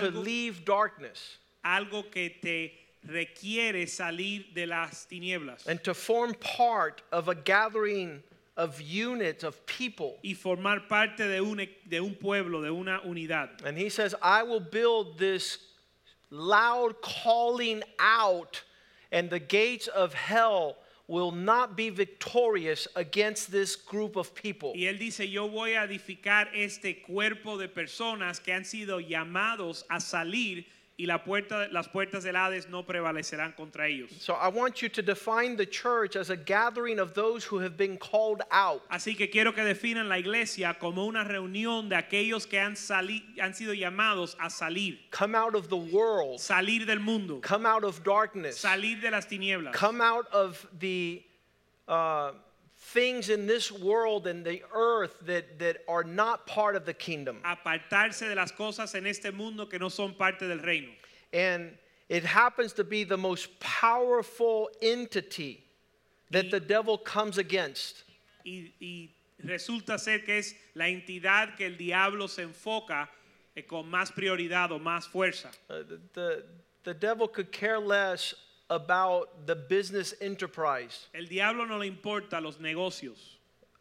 to 0.00 0.10
leave 0.10 0.64
darkness 0.64 1.38
algo 1.64 2.10
que 2.10 2.28
te 2.42 2.72
requiere 3.06 3.86
salir 3.88 4.52
de 4.54 4.66
las 4.66 5.06
tinieblas 5.06 5.66
and 5.66 5.82
to 5.82 5.94
form 5.94 6.34
part 6.34 7.00
of 7.12 7.28
a 7.28 7.34
gathering 7.34 8.22
of 8.58 8.80
units 8.80 9.44
of 9.44 9.64
people. 9.66 10.18
y 10.22 10.34
formar 10.34 10.88
parte 10.88 11.26
de 11.26 11.40
un, 11.40 11.66
de 11.88 12.00
un 12.00 12.14
pueblo, 12.16 12.60
de 12.60 12.70
una 12.70 13.00
unidad. 13.06 13.48
And 13.64 13.78
he 13.78 13.88
says, 13.88 14.14
I 14.20 14.42
will 14.42 14.60
build 14.60 15.18
this 15.18 15.58
loud 16.30 17.00
calling 17.00 17.82
out, 17.98 18.62
and 19.12 19.30
the 19.30 19.38
gates 19.38 19.86
of 19.86 20.12
hell 20.12 20.76
will 21.06 21.30
not 21.30 21.74
be 21.74 21.88
victorious 21.88 22.86
against 22.96 23.50
this 23.50 23.76
group 23.76 24.16
of 24.16 24.34
people. 24.34 24.74
Y 24.74 24.82
él 24.82 24.98
dice, 24.98 25.20
yo 25.20 25.48
voy 25.48 25.74
a 25.74 25.86
edificar 25.86 26.48
este 26.52 27.02
cuerpo 27.06 27.56
de 27.56 27.68
personas 27.68 28.42
que 28.42 28.52
han 28.52 28.64
sido 28.64 29.00
llamados 29.00 29.84
a 29.88 30.00
salir 30.00 30.66
y 31.00 31.06
la 31.06 31.22
puerta, 31.22 31.68
las 31.70 31.88
puertas 31.88 32.24
del 32.24 32.34
Hades 32.34 32.68
no 32.68 32.84
prevalecerán 32.84 33.54
contra 33.54 33.86
ellos. 33.86 34.10
So 34.20 34.34
I 34.34 34.48
want 34.48 34.82
you 34.82 34.88
to 34.88 35.00
define 35.00 35.56
the 35.56 35.64
church 35.64 36.16
as 36.16 36.28
a 36.28 36.36
gathering 36.36 36.98
of 36.98 37.14
those 37.14 37.44
who 37.44 37.60
have 37.60 37.76
been 37.76 37.96
called 37.96 38.42
out. 38.50 38.82
Así 38.90 39.16
que 39.16 39.30
quiero 39.30 39.52
que 39.52 39.62
definan 39.62 40.08
la 40.08 40.18
iglesia 40.18 40.76
como 40.80 41.06
una 41.06 41.22
reunión 41.22 41.88
de 41.88 41.94
aquellos 41.94 42.46
que 42.48 42.58
han, 42.58 42.74
sali- 42.74 43.24
han 43.40 43.54
sido 43.54 43.74
llamados 43.74 44.36
a 44.40 44.50
salir, 44.50 44.98
Come 45.12 45.36
out 45.36 45.54
of 45.54 45.68
the 45.68 45.76
world, 45.76 46.40
salir 46.40 46.84
del 46.84 46.98
mundo, 46.98 47.40
come 47.42 47.64
out 47.64 47.84
of 47.84 48.02
darkness, 48.02 48.58
salir 48.58 49.00
de 49.00 49.12
las 49.12 49.26
tinieblas, 49.26 49.72
come 49.72 50.00
out 50.00 50.26
of 50.32 50.66
the 50.80 51.22
uh, 51.86 52.32
things 52.92 53.28
in 53.28 53.46
this 53.46 53.70
world 53.70 54.26
and 54.26 54.44
the 54.44 54.62
earth 54.74 55.14
that, 55.26 55.58
that 55.58 55.78
are 55.88 56.04
not 56.04 56.46
part 56.46 56.74
of 56.74 56.86
the 56.86 56.94
kingdom. 56.94 57.38
apartarse 57.44 58.28
de 58.28 58.34
las 58.34 58.50
cosas 58.52 58.94
en 58.94 59.06
este 59.06 59.32
mundo 59.32 59.66
que 59.66 59.78
no 59.78 59.88
son 59.88 60.14
parte 60.14 60.46
del 60.46 60.58
reino. 60.58 60.88
And 61.32 61.76
it 62.08 62.24
happens 62.24 62.72
to 62.74 62.84
be 62.84 63.04
the 63.04 63.16
most 63.16 63.60
powerful 63.60 64.70
entity 64.80 65.62
that 66.30 66.50
the 66.50 66.60
devil 66.60 66.96
comes 66.96 67.36
against. 67.36 68.04
Y, 68.44 68.72
y 68.80 69.08
resulta 69.44 69.98
ser 69.98 70.20
que 70.20 70.38
es 70.38 70.54
la 70.74 70.86
entidad 70.86 71.56
que 71.56 71.66
el 71.66 71.76
diablo 71.76 72.26
se 72.26 72.42
enfoca 72.42 73.08
eh, 73.54 73.62
con 73.62 73.90
más 73.90 74.10
prioridad 74.12 74.72
o 74.72 74.78
más 74.78 75.06
fuerza. 75.06 75.48
Uh, 75.68 75.82
the, 75.82 76.00
the, 76.14 76.44
the 76.84 76.94
devil 76.94 77.28
could 77.28 77.52
care 77.52 77.78
less 77.78 78.34
about 78.70 79.46
the 79.46 79.54
business 79.56 80.14
enterprise. 80.20 81.06
El 81.14 81.26
diablo 81.26 81.64
no 81.64 81.78
le 81.78 81.86
importa 81.86 82.40
los 82.40 82.56
negocios, 82.58 83.34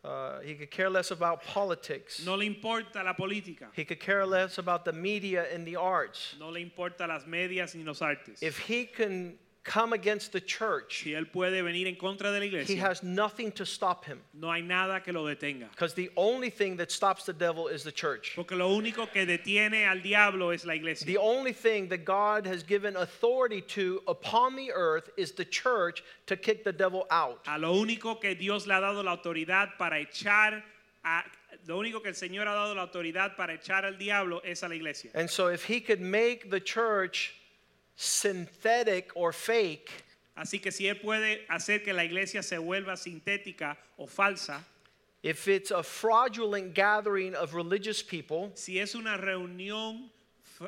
Uh, 0.04 0.40
he 0.42 0.54
could 0.54 0.72
care 0.72 0.90
less 0.90 1.12
about 1.12 1.44
politics. 1.44 2.24
no 2.26 2.36
le 2.36 2.46
importa 2.46 3.04
la 3.04 3.14
política, 3.14 3.68
He 3.74 3.84
could 3.84 4.00
care 4.00 4.26
less 4.26 4.58
about 4.58 4.86
the 4.86 4.94
media 4.94 5.46
and 5.54 5.66
the 5.68 5.76
arts. 5.76 6.36
no 6.40 6.50
le 6.50 6.62
importa 6.62 7.06
las 7.08 7.26
medias 7.26 7.76
ni 7.76 7.84
los 7.84 8.02
artes. 8.02 8.42
If 8.42 8.58
he 8.60 8.86
can 8.86 9.38
come 9.68 9.92
against 9.92 10.32
the 10.32 10.40
church, 10.40 11.04
Si 11.04 11.12
él 11.12 11.30
puede 11.30 11.62
venir 11.62 11.88
en 11.88 11.96
contra 11.98 12.32
de 12.32 12.40
la 12.40 12.64
he 12.64 12.78
has 12.78 13.04
nothing 13.04 13.52
to 13.52 13.66
stop 13.66 14.06
him. 14.06 14.22
no 14.34 14.50
hay 14.50 14.62
nada 14.62 15.02
que 15.02 15.12
lo 15.12 15.26
detenga. 15.26 15.70
Because 15.72 15.94
the 15.94 16.10
only 16.16 16.50
thing 16.50 16.78
that 16.78 16.90
stops 16.90 17.26
the 17.26 17.34
devil 17.34 17.68
is 17.68 17.84
the 17.84 17.92
church. 17.92 18.34
Porque 18.34 18.56
lo 18.56 18.70
único 18.70 19.12
que 19.12 19.26
detiene 19.26 19.86
al 19.86 20.00
diablo 20.00 20.52
es 20.52 20.66
la 20.66 20.74
iglesia. 20.74 21.06
The 21.06 21.18
only 21.18 21.52
thing 21.52 21.90
that 21.90 22.06
God 22.06 22.48
has 22.48 22.64
given 22.64 22.96
authority 22.96 23.62
to 23.76 24.02
upon 24.08 24.56
the 24.56 24.72
earth 24.72 25.10
is 25.18 25.34
the 25.34 25.46
church 25.46 26.02
to 26.28 26.38
kick 26.38 26.64
the 26.64 26.72
devil 26.74 27.06
out. 27.12 27.42
A 27.48 27.60
lo 27.60 27.74
único 27.74 28.22
que 28.22 28.36
Dios 28.36 28.68
le 28.68 28.76
ha 28.76 28.80
dado 28.80 29.04
la 29.04 29.18
autoridad 29.18 29.78
para 29.78 30.00
echar 30.00 30.64
a, 31.04 31.24
lo 31.68 31.78
único 31.78 32.02
que 32.02 32.10
el 32.10 32.16
Señor 32.16 32.48
ha 32.48 32.54
dado 32.54 32.74
la 32.74 32.84
autoridad 32.88 33.36
para 33.36 33.54
echar 33.54 33.84
al 33.84 33.98
diablo 33.98 34.42
es 34.46 34.64
a 34.64 34.70
la 34.70 34.76
iglesia. 34.76 35.12
And 35.14 35.30
so, 35.30 35.48
if 35.48 35.66
he 35.66 35.82
could 35.82 36.00
make 36.00 36.50
the 36.50 36.62
church 36.62 37.34
synthetic 37.98 39.12
or 39.16 39.34
fake, 39.34 39.92
Así 40.38 40.62
que 40.62 40.72
si 40.72 40.86
él 40.88 41.02
puede 41.02 41.44
hacer 41.50 41.84
que 41.84 41.92
la 41.94 42.04
iglesia 42.04 42.44
se 42.44 42.58
vuelva 42.58 42.96
sintética 42.96 43.76
o 43.98 44.06
falsa, 44.06 44.64
if 45.24 45.48
it's 45.48 45.72
a 45.72 45.82
fraudulent 45.82 46.76
gathering 46.76 47.34
of 47.34 47.56
religious 47.56 48.04
people, 48.04 48.52
si 48.54 48.80
es 48.80 48.94
una 48.94 49.18
reunión 49.18 50.12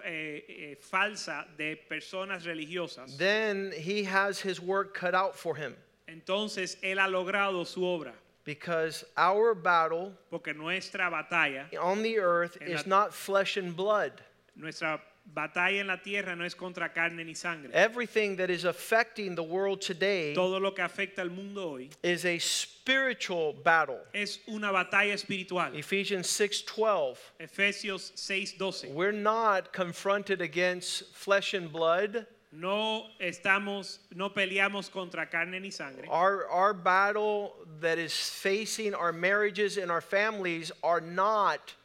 eh, 0.04 0.42
eh, 0.50 0.76
falsa 0.82 1.46
de 1.56 1.80
personas 1.88 2.46
religiosas, 2.46 3.16
then 3.18 3.72
he 3.78 4.04
has 4.04 4.40
his 4.40 4.60
work 4.60 4.96
cut 4.96 5.14
out 5.14 5.36
for 5.36 5.56
him. 5.56 5.76
entonces 6.08 6.78
él 6.82 6.98
ha 6.98 7.08
logrado 7.08 7.64
su 7.66 7.82
obra. 7.82 8.14
Because 8.46 9.06
our 9.16 9.54
battle 9.54 10.14
Porque 10.32 10.56
nuestra 10.56 11.12
batalla, 11.12 11.68
on 11.80 12.02
the 12.02 12.18
earth 12.18 12.58
En 12.60 12.70
is 12.70 12.88
not 12.88 13.14
flesh 13.14 13.58
and 13.58 13.76
blood. 13.76 14.14
nuestra 14.56 15.00
batalla 15.26 15.80
en 15.80 15.88
la 15.88 15.98
tierra 15.98 16.36
no 16.36 16.44
es 16.44 16.56
contra 16.56 16.90
carne 16.90 17.24
ni 17.24 17.34
sangre. 17.34 17.70
Everything 17.74 18.36
that 18.38 18.50
is 18.50 18.66
affecting 18.66 19.36
the 19.36 19.44
world 19.44 19.82
today 19.82 20.34
Todo 20.34 20.60
lo 20.60 20.72
que 20.72 20.84
afecta 20.84 21.20
al 21.20 21.30
mundo 21.30 21.76
hoy 21.76 21.90
is 22.04 22.26
a 22.26 22.40
spiritual 22.40 23.54
battle. 23.54 24.00
es 24.14 24.40
una 24.48 24.72
batalla 24.72 25.14
espiritual. 25.14 25.74
Ephesians 25.76 26.28
6:12. 26.28 27.18
Efesios 27.40 28.12
6:12. 28.16 28.92
We're 28.92 29.12
not 29.12 29.72
confronted 29.72 30.42
against 30.42 31.16
flesh 31.16 31.54
and 31.54 31.72
blood. 31.72 32.26
No 32.52 33.06
estamos, 33.22 34.00
no 34.16 34.32
peleamos 34.32 34.90
contra 34.92 35.28
carne 35.28 35.60
ni 35.62 35.70
sangre. 35.70 36.08
Our, 36.10 36.48
our 36.48 36.74
battle 36.74 37.54
that 37.80 38.00
is 38.00 38.12
facing 38.12 38.96
our 38.96 39.14
marriages 39.14 39.78
and 39.78 39.92
our 39.92 40.02
families 40.02 40.72
are 40.84 41.00
not 41.00 41.76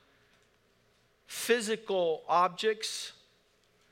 physical 1.26 2.22
objects, 2.28 3.12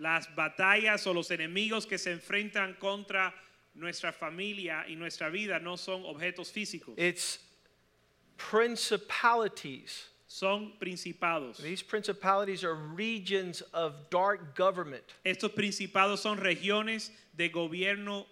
Las 0.02 0.26
batallas 0.34 1.06
o 1.06 1.12
los 1.12 1.30
enemigos 1.30 1.86
que 1.86 1.96
se 1.96 2.10
enfrentan 2.10 2.76
contra 2.80 3.32
nuestra 3.74 4.12
familia 4.12 4.84
y 4.88 4.96
nuestra 4.96 5.30
vida 5.30 5.60
no 5.60 5.76
son 5.76 6.02
objetos 6.04 6.50
físicos, 6.50 6.94
it's 6.98 7.38
principalities. 8.36 10.08
son 10.26 10.72
principados. 10.80 11.58
These 11.58 11.82
principalities 11.82 12.64
are 12.64 12.74
regions 12.74 13.62
of 13.72 14.08
dark 14.10 14.56
government. 14.56 15.04
Estos 15.24 15.50
principados 15.50 16.18
son 16.18 16.38
regiones 16.38 17.10
de 17.36 17.50
gobierno 17.50 18.26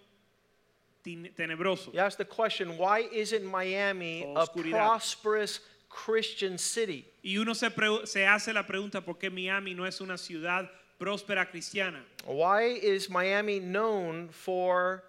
tenebroso. 1.05 1.93
You 1.93 1.99
ask 1.99 2.17
the 2.17 2.25
question 2.25 2.77
why 2.77 3.07
isn't 3.11 3.45
Miami 3.45 4.23
a 4.35 4.45
prosperous 4.45 5.59
Christian 5.89 6.57
city? 6.57 7.05
Y 7.23 7.37
uno 7.37 7.53
se, 7.53 7.69
se 8.05 8.25
hace 8.25 8.53
la 8.53 8.63
pregunta 8.63 9.05
por 9.05 9.15
qué 9.15 9.31
Miami 9.31 9.73
no 9.73 9.85
es 9.85 10.01
una 10.01 10.17
ciudad 10.17 10.67
próspera 11.01 11.49
cristiana. 11.49 11.99
Why 12.25 12.63
is 12.63 13.09
Miami 13.09 13.59
known 13.59 14.29
for 14.29 15.03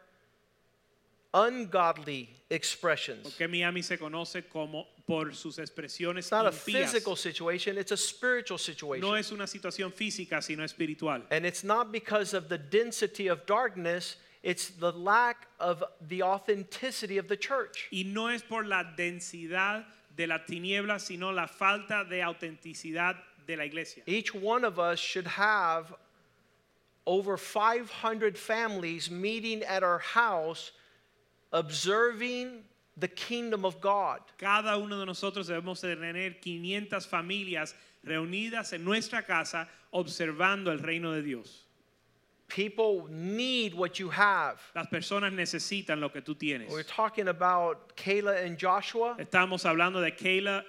ungodly 1.34 2.30
expressions? 2.50 3.22
¿Por 3.22 3.32
qué 3.32 3.48
Miami 3.48 3.82
se 3.82 3.96
conoce 3.98 4.48
como 4.48 4.86
por 5.06 5.34
sus 5.34 5.58
expresiones 5.58 6.18
It's 6.18 6.30
not 6.30 6.46
a 6.46 6.50
impías? 6.50 6.90
physical 6.92 7.16
situation, 7.16 7.76
it's 7.76 7.92
a 7.92 7.96
spiritual 7.96 8.58
situation. 8.58 9.06
No 9.06 9.14
es 9.14 9.30
una 9.32 9.46
situación 9.46 9.92
física, 9.92 10.42
sino 10.42 10.64
espiritual. 10.64 11.22
And 11.30 11.44
it's 11.44 11.64
not 11.64 11.92
because 11.92 12.32
of 12.32 12.48
the 12.48 12.58
density 12.58 13.28
of 13.28 13.44
darkness, 13.46 14.16
it's 14.42 14.70
the 14.70 14.92
lack 14.92 15.46
of 15.60 15.84
the 16.08 16.22
authenticity 16.22 17.18
of 17.18 17.28
the 17.28 17.36
church. 17.36 17.88
Y 17.92 18.04
no 18.06 18.28
es 18.28 18.42
por 18.42 18.64
la 18.64 18.84
densidad 18.96 19.84
de 20.16 20.26
la 20.26 20.38
tiniebla, 20.44 21.00
sino 21.00 21.30
la 21.32 21.46
falta 21.46 22.04
de 22.08 22.22
autenticidad 22.22 23.16
de 23.46 23.56
la 23.56 23.64
iglesia. 23.64 24.02
Each 24.06 24.34
one 24.34 24.64
of 24.64 24.78
us 24.78 24.98
should 24.98 25.26
have 25.26 25.94
over 27.06 27.36
500 27.36 28.38
families 28.38 29.10
meeting 29.10 29.62
at 29.64 29.82
our 29.82 29.98
house, 29.98 30.72
observing 31.52 32.62
the 32.96 33.08
kingdom 33.08 33.64
of 33.64 33.80
God. 33.80 34.20
Cada 34.38 34.78
uno 34.78 34.98
de 34.98 35.06
nosotros 35.06 35.48
debemos 35.48 35.80
de 35.80 35.96
tener 35.96 36.40
500 36.40 37.06
familias 37.06 37.74
reunidas 38.04 38.72
en 38.72 38.84
nuestra 38.84 39.22
casa 39.22 39.68
observando 39.92 40.70
el 40.70 40.78
reino 40.78 41.12
de 41.12 41.22
Dios. 41.22 41.64
People 42.48 43.08
need 43.08 43.72
what 43.72 43.98
you 43.98 44.10
have. 44.10 44.60
Las 44.74 44.86
personas 44.88 45.32
necesitan 45.32 46.00
lo 46.00 46.10
que 46.10 46.20
tú 46.20 46.34
tienes. 46.34 46.68
We're 46.70 46.82
talking 46.82 47.28
about 47.28 47.96
Kayla 47.96 48.44
and 48.44 48.58
Joshua. 48.58 49.16
Estamos 49.18 49.64
hablando 49.64 50.02
de 50.02 50.10
Kayla 50.10 50.62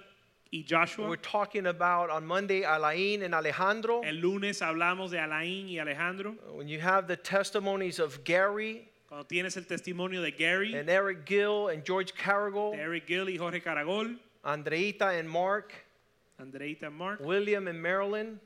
y 0.54 0.64
Joshua. 0.64 1.08
We're 1.08 1.16
talking 1.16 1.66
about 1.66 2.10
on 2.10 2.24
Monday 2.24 2.62
Alain 2.62 3.22
and 3.22 3.34
Alejandro. 3.34 4.02
El 4.02 4.14
lunes 4.14 4.60
hablamos 4.60 5.10
de 5.10 5.18
Alain 5.18 5.68
y 5.68 5.78
Alejandro. 5.80 6.36
When 6.52 6.68
you 6.68 6.78
have 6.78 7.08
the 7.08 7.16
testimonies 7.16 7.98
of 7.98 8.22
Gary 8.22 8.88
Cuando 9.08 9.26
tienes 9.26 9.56
el 9.56 9.64
testimonio 9.64 10.22
de 10.22 10.30
Gary, 10.30 10.74
and 10.74 10.88
Eric 10.88 11.26
Gill 11.26 11.68
and 11.68 11.84
George 11.84 12.14
Caragol, 12.14 12.74
Eric 12.74 13.06
Gill 13.06 13.28
y 13.28 13.36
Jorge 13.36 13.60
Caragol, 13.60 14.16
Andreita 14.44 15.18
and 15.18 15.28
Mark, 15.28 15.72
Andreita 16.40 16.84
and 16.84 16.96
Mark, 16.96 17.20
William 17.20 17.66
and 17.66 17.82
Marilyn, 17.82 18.38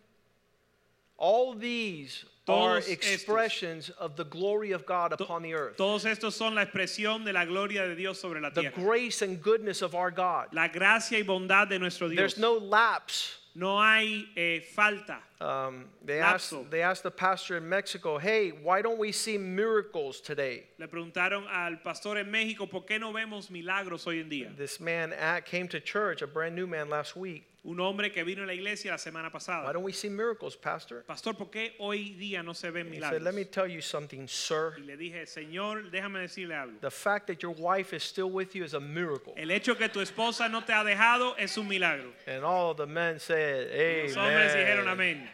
all 1.18 1.54
these 1.54 2.24
are 2.48 2.78
expressions 2.78 3.90
of 3.90 4.16
the 4.16 4.24
glory 4.24 4.72
of 4.72 4.86
God 4.86 5.12
upon 5.12 5.42
the 5.42 5.52
earth. 5.54 5.76
todos 5.76 6.04
estos 6.04 6.32
son 6.32 6.54
la 6.54 6.64
expresión 6.64 7.24
de 7.24 7.32
la 7.32 7.44
gloria 7.44 7.86
de 7.86 7.94
Dios 7.94 8.18
sobre 8.18 8.40
la 8.40 8.50
tierra. 8.50 8.72
The 8.74 8.80
grace 8.80 9.22
and 9.22 9.42
goodness 9.42 9.82
of 9.82 9.94
our 9.94 10.10
God. 10.10 10.48
La 10.52 10.68
gracia 10.68 11.18
y 11.18 11.24
bondad 11.24 11.68
de 11.68 11.78
nuestro 11.78 12.08
Dios. 12.08 12.16
There's 12.16 12.38
no 12.38 12.54
lapse. 12.54 13.36
No 13.54 13.80
hay 13.82 14.24
eh, 14.36 14.60
falta. 14.60 15.18
Um, 15.40 15.86
they, 16.04 16.20
asked, 16.20 16.70
they 16.70 16.80
asked 16.80 17.02
the 17.02 17.10
pastor 17.10 17.56
in 17.56 17.68
Mexico, 17.68 18.16
hey, 18.16 18.50
why 18.50 18.82
don't 18.82 18.98
we 18.98 19.10
see 19.10 19.36
miracles 19.36 20.20
today? 20.20 20.64
Le 20.78 20.86
preguntaron 20.86 21.44
al 21.52 21.78
pastor 21.82 22.18
en 22.18 22.30
México, 22.30 22.66
¿por 22.66 22.82
qué 22.82 23.00
no 23.00 23.12
vemos 23.12 23.50
milagros 23.50 24.06
hoy 24.06 24.20
en 24.20 24.28
día? 24.28 24.56
This 24.56 24.78
man 24.78 25.12
at, 25.12 25.44
came 25.44 25.66
to 25.68 25.80
church, 25.80 26.22
a 26.22 26.26
brand 26.26 26.54
new 26.54 26.68
man 26.68 26.88
last 26.88 27.16
week. 27.16 27.44
Un 27.64 27.80
hombre 27.80 28.10
que 28.12 28.22
vino 28.22 28.44
a 28.44 28.46
la 28.46 28.54
iglesia 28.54 28.92
la 28.92 28.98
semana 28.98 29.30
pasada. 29.32 29.66
Why 29.66 29.72
don't 29.72 29.82
we 29.84 29.92
see 29.92 30.08
miracles, 30.08 30.54
pastor? 30.54 31.02
Pastor, 31.06 31.34
¿por 31.34 31.50
qué 31.50 31.72
hoy 31.80 32.14
día 32.18 32.42
no 32.42 32.52
se 32.54 32.70
ven 32.70 32.86
He 32.86 33.00
said, 33.00 33.20
let 33.20 33.34
me 33.34 33.40
milagros? 33.42 33.50
tell 33.50 33.66
you 33.66 33.80
something, 33.80 34.28
sir. 34.28 34.74
Y 34.78 34.84
le 34.84 34.96
dije, 34.96 35.26
Señor, 35.26 35.90
déjame 35.90 36.20
decirle 36.20 36.54
algo. 36.54 36.80
The 36.80 36.90
fact 36.90 37.26
that 37.26 37.42
your 37.42 37.52
wife 37.52 37.92
is 37.92 38.04
still 38.04 38.30
with 38.30 38.54
you 38.54 38.62
is 38.64 38.74
a 38.74 38.80
miracle. 38.80 39.34
El 39.36 39.50
hecho 39.50 39.74
que 39.74 39.88
tu 39.88 40.00
esposa 40.00 40.48
no 40.48 40.60
te 40.62 40.72
ha 40.72 40.84
dejado 40.84 41.34
es 41.36 41.58
un 41.58 41.68
milagro. 41.68 42.12
And 42.28 42.44
all 42.44 42.74
the 42.74 42.86
men 42.86 43.18
said, 43.18 44.06
Los 44.06 44.16
hombres 44.16 44.54
dijeron 44.54 44.86
Amen. 44.86 45.16
amén. 45.16 45.28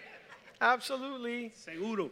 Absolutely. 0.61 1.53
Seguro. 1.55 2.11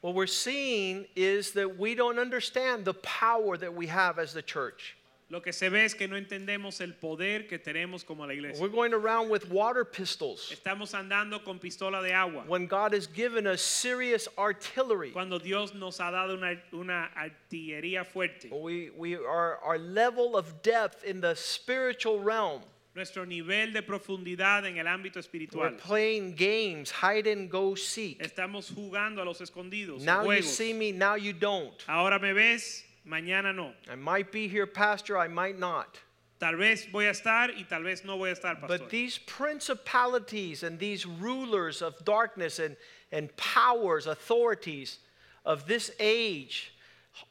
What 0.00 0.14
we're 0.14 0.26
seeing 0.26 1.06
is 1.16 1.52
that 1.52 1.78
we 1.78 1.94
don't 1.94 2.18
understand 2.18 2.84
the 2.84 2.94
power 2.94 3.56
that 3.56 3.74
we 3.74 3.86
have 3.86 4.18
as 4.18 4.32
the 4.32 4.42
church. 4.42 4.96
Lo 5.30 5.42
que 5.42 5.52
se 5.52 5.68
ve 5.68 5.84
es 5.84 5.94
que 5.94 6.08
no 6.08 6.16
entendemos 6.16 6.80
el 6.80 6.94
poder 6.94 7.46
que 7.46 7.58
tenemos 7.58 8.02
como 8.02 8.26
la 8.26 8.32
iglesia. 8.32 8.62
We're 8.62 8.74
going 8.74 8.94
around 8.94 9.28
with 9.30 9.44
water 9.50 9.84
pistols 9.84 10.50
Estamos 10.50 10.94
andando 10.94 11.44
con 11.44 11.58
pistola 11.58 12.02
de 12.02 12.14
agua. 12.14 12.44
when 12.46 12.66
God 12.66 12.94
has 12.94 13.06
given 13.06 13.46
us 13.46 13.60
serious 13.60 14.26
artillery. 14.38 15.10
Cuando 15.10 15.38
Dios 15.38 15.74
nos 15.74 15.98
ha 16.00 16.10
dado 16.10 16.34
una, 16.34 16.58
una 16.72 17.10
artillería 17.14 18.06
fuerte. 18.06 18.50
We, 18.50 18.90
we 18.96 19.16
are, 19.16 19.58
our 19.62 19.76
level 19.76 20.34
of 20.34 20.62
depth 20.62 21.04
in 21.04 21.20
the 21.20 21.34
spiritual 21.36 22.20
realm. 22.20 22.62
Nuestro 22.94 23.26
nivel 23.26 23.74
de 23.74 23.82
profundidad 23.82 24.66
en 24.66 24.78
el 24.78 24.86
ámbito 24.86 25.18
espiritual. 25.18 25.72
We're 25.72 25.76
playing 25.76 26.36
games, 26.36 26.90
hide 26.90 27.26
and 27.26 27.50
go 27.50 27.74
seek. 27.74 28.18
Estamos 28.22 28.72
jugando 28.74 29.20
a 29.20 29.26
los 29.26 29.40
escondidos. 29.42 30.00
Now 30.00 30.24
you 30.30 30.40
see 30.42 30.72
me, 30.72 30.90
now 30.90 31.16
you 31.16 31.34
don't. 31.34 31.74
Ahora 31.86 32.18
me 32.18 32.32
ves, 32.32 32.82
mañana 33.08 33.54
no. 33.54 33.72
I 33.90 33.94
might 33.94 34.32
be 34.32 34.48
here, 34.48 34.66
Pastor, 34.66 35.18
I 35.18 35.28
might 35.28 35.58
not. 35.58 35.98
Tal 36.40 36.56
vez 36.56 36.86
voy 36.92 37.08
a 37.08 37.10
estar 37.10 37.48
y 37.56 37.64
tal 37.68 37.82
vez 37.82 38.04
no 38.04 38.16
voy 38.16 38.30
a 38.30 38.34
estar, 38.34 38.60
pastor. 38.60 38.66
But 38.68 38.90
these 38.90 39.18
principalities 39.18 40.62
and 40.62 40.78
these 40.78 41.04
rulers 41.04 41.82
of 41.82 42.04
darkness 42.04 42.58
and, 42.58 42.76
and 43.10 43.34
powers, 43.36 44.06
authorities 44.06 44.98
of 45.44 45.66
this 45.66 45.90
age, 45.98 46.72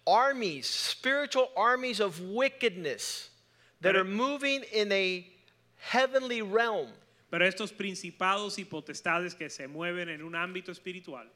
armies, 0.06 0.68
spiritual 0.68 1.50
armies 1.56 2.00
of 2.02 2.20
wickedness 2.20 3.30
that 3.80 3.96
are 3.96 4.04
moving 4.04 4.64
in 4.74 4.92
a 4.92 5.26
heavenly 5.78 6.42
realm, 6.42 6.90
Pero 7.30 7.46
estos 7.46 7.72
principados 7.72 8.58
y 8.58 8.66
potestades 8.66 9.38
que 9.38 9.50
se 9.50 9.68
mueven 9.68 10.10
en 10.10 10.22
un 10.22 10.34
ámbito 10.34 10.70
espiritual 10.70 11.28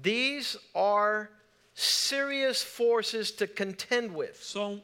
these 0.00 0.56
are 0.74 1.30
serious 1.74 2.62
forces 2.62 3.30
to 3.32 3.46
contend 3.46 4.14
with. 4.14 4.42
son 4.42 4.82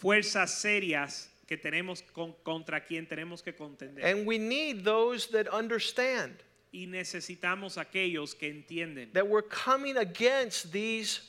fuerzas 0.00 0.50
serias 0.50 1.28
que 1.46 1.56
tenemos 1.56 2.02
con- 2.12 2.34
contra 2.44 2.80
quien 2.80 3.06
tenemos 3.06 3.42
que 3.42 3.52
contender. 3.52 4.02
And 4.02 4.26
we 4.26 4.38
need 4.38 4.84
those 4.84 5.26
that 5.28 5.48
understand 5.48 6.42
y 6.72 6.86
necesitamos 6.86 7.76
aquellos 7.76 8.34
que 8.34 8.48
entienden 8.50 9.12
that 9.12 9.28
we're 9.28 9.42
coming 9.42 9.96
against 9.96 10.72
these 10.72 11.20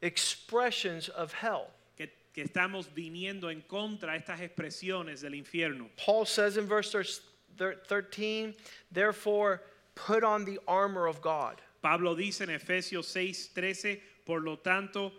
expressions 0.00 1.08
of 1.08 1.32
hell. 1.32 1.70
que, 1.96 2.08
que 2.32 2.44
estamos 2.44 2.88
viniendo 2.94 3.50
en 3.50 3.62
contra 3.62 4.16
estas 4.16 4.40
expresiones 4.40 5.20
del 5.20 5.34
infierno. 5.34 5.88
Paul 5.96 6.24
says 6.24 6.56
in 6.56 6.66
verse 6.66 7.20
13, 7.56 8.54
therefore 8.92 9.62
put 9.94 10.24
on 10.24 10.44
the 10.44 10.58
armor 10.66 11.06
of 11.06 11.20
God. 11.20 11.60
Pablo 11.84 12.14
dice 12.14 12.44
en 12.44 12.48
Efesios 12.50 13.06
6:13, 13.14 14.00
por 14.24 14.40
lo 14.40 14.56
tanto, 14.56 15.12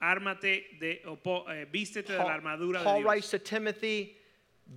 ármate 0.00 0.64
de 0.80 1.00
o 1.06 1.14
po- 1.14 1.44
eh, 1.48 1.64
vístete 1.72 2.08
de 2.08 2.18
la 2.18 2.34
armadura 2.34 2.82
Paul 2.82 3.02
de 3.02 3.04
writes 3.08 3.30
Dios. 3.30 3.30
to 3.30 3.38
Timothy, 3.38 4.16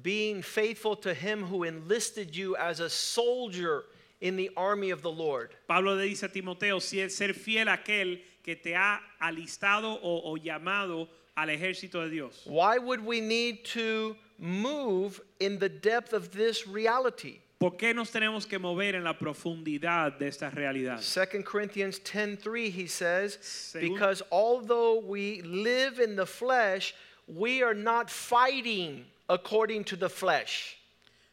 being 0.04 0.44
faithful 0.44 0.96
to 0.96 1.16
him 1.16 1.42
who 1.44 1.64
enlisted 1.64 2.36
you 2.36 2.56
as 2.58 2.80
a 2.80 2.90
soldier 2.92 3.86
in 4.22 4.36
the 4.36 4.52
army 4.56 4.92
of 4.92 5.02
the 5.02 5.12
Lord. 5.12 5.56
Pablo 5.68 5.96
le 5.96 6.08
dice 6.08 6.24
a 6.24 6.30
Timoteo, 6.30 6.78
ser 6.80 7.34
fiel 7.34 7.68
a 7.70 7.78
aquel 7.78 8.20
que 8.44 8.56
te 8.56 8.74
ha 8.76 9.00
alistado 9.20 10.00
o, 10.04 10.32
o 10.32 10.38
llamado 10.38 11.08
al 11.36 11.48
ejército 11.50 12.04
de 12.04 12.10
Dios. 12.12 12.44
Why 12.46 12.78
would 12.78 13.04
we 13.04 13.20
need 13.20 13.66
to 13.74 14.16
move 14.38 15.20
in 15.40 15.58
the 15.58 15.70
depth 15.70 16.14
of 16.14 16.30
this 16.32 16.68
reality? 16.68 17.40
¿Por 17.66 17.78
qué 17.78 17.96
nos 17.96 18.12
tenemos 18.12 18.46
que 18.46 18.60
mover 18.60 18.94
en 18.94 19.04
la 19.04 19.18
profundidad 19.18 20.14
de 20.20 20.28
esta 20.28 20.52
realidad? 20.52 21.00
2 21.02 21.44
Corinthians 21.44 22.00
10:3 22.00 22.72
he 22.72 22.88
says, 22.88 23.40
Según- 23.42 23.96
because 23.96 24.22
although 24.30 25.00
we 25.00 25.42
live 25.42 26.00
in 26.00 26.16
the 26.16 26.28
flesh, 26.28 26.94
we 27.28 27.64
are 27.64 27.74
not 27.74 28.12
fighting 28.12 29.08
according 29.28 29.84
to 29.84 29.98
the 29.98 30.08
flesh. 30.08 30.78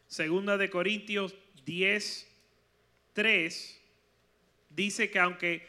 Segunda 0.09 0.57
de 0.57 0.69
Corintios 0.71 1.35
10, 1.67 2.25
3 3.15 3.79
dice 4.75 5.11
que 5.11 5.19
aunque 5.19 5.61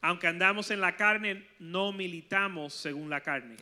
aunque 0.00 0.28
andamos 0.28 0.70
en 0.70 0.80
la 0.80 0.92
carne, 0.92 1.44
no 1.58 1.90
militamos 1.92 2.74
según 2.74 3.10
la 3.10 3.18
carne. 3.18 3.56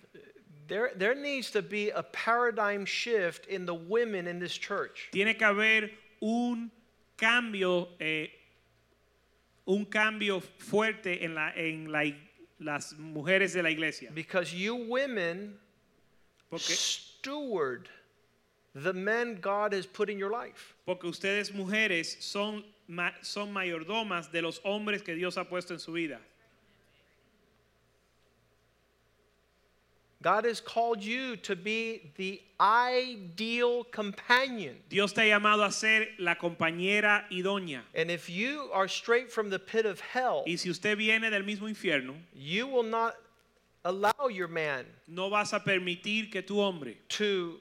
There, 0.71 0.93
there 0.95 1.17
needs 1.17 1.51
to 1.51 1.63
be 1.63 1.91
a 1.91 2.05
paradigm 2.05 2.85
shift 2.87 3.47
in 3.47 3.67
the 3.67 3.75
women 3.75 4.29
in 4.29 4.39
this 4.39 4.57
church. 4.57 5.09
Tiene 5.11 5.35
que 5.35 5.45
haber 5.47 5.91
un 6.23 6.71
cambio, 7.19 7.89
eh, 8.01 8.29
un 9.67 9.85
cambio 9.87 10.39
fuerte 10.41 11.25
en, 11.25 11.35
la, 11.35 11.51
en 11.57 11.91
la, 11.91 12.13
las 12.61 12.95
mujeres 12.97 13.53
de 13.55 13.65
la 13.65 13.71
iglesia. 13.71 14.11
Because 14.15 14.55
you 14.55 14.77
women 14.77 15.59
Porque, 16.49 16.61
steward 16.61 17.89
the 18.73 18.93
men 18.93 19.41
God 19.41 19.73
has 19.73 19.87
put 19.87 20.09
in 20.09 20.19
your 20.19 20.31
life. 20.31 20.77
porque 20.87 21.03
ustedes 21.03 21.51
mujeres 21.53 22.23
son, 22.23 22.63
son 23.23 23.53
mayordomas 23.53 24.31
de 24.31 24.41
los 24.41 24.61
hombres 24.65 25.03
que 25.03 25.17
Dios 25.17 25.37
ha 25.37 25.45
puesto 25.45 25.73
en 25.73 25.81
su 25.81 25.91
vida. 25.93 26.21
God 30.23 30.45
has 30.45 30.61
called 30.61 31.03
you 31.03 31.37
to 31.37 31.57
be 31.57 32.13
the 32.17 32.43
ideal 32.61 33.85
companion. 33.85 34.77
Dios 34.91 35.13
te 35.13 35.23
ha 35.23 35.39
llamado 35.39 35.67
a 35.67 35.73
ser 35.73 36.09
la 36.19 36.35
compañera 36.35 37.25
idónea. 37.31 37.81
And 37.95 38.11
if 38.11 38.29
you 38.29 38.69
are 38.73 38.87
straight 38.87 39.33
from 39.33 39.49
the 39.49 39.59
pit 39.59 39.87
of 39.87 39.99
hell, 40.01 40.45
Y 40.47 40.57
si 40.57 40.69
usted 40.69 40.99
viene 40.99 41.31
del 41.31 41.43
mismo 41.43 41.69
infierno, 41.69 42.15
you 42.35 42.67
will 42.67 42.83
not 42.83 43.17
allow 43.85 44.29
your 44.31 44.49
man 44.49 44.85
no 45.09 45.31
vas 45.31 45.55
a 45.55 45.61
permitir 45.61 46.31
que 46.31 46.43
tu 46.43 46.61
hombre 46.61 46.97
to 47.09 47.59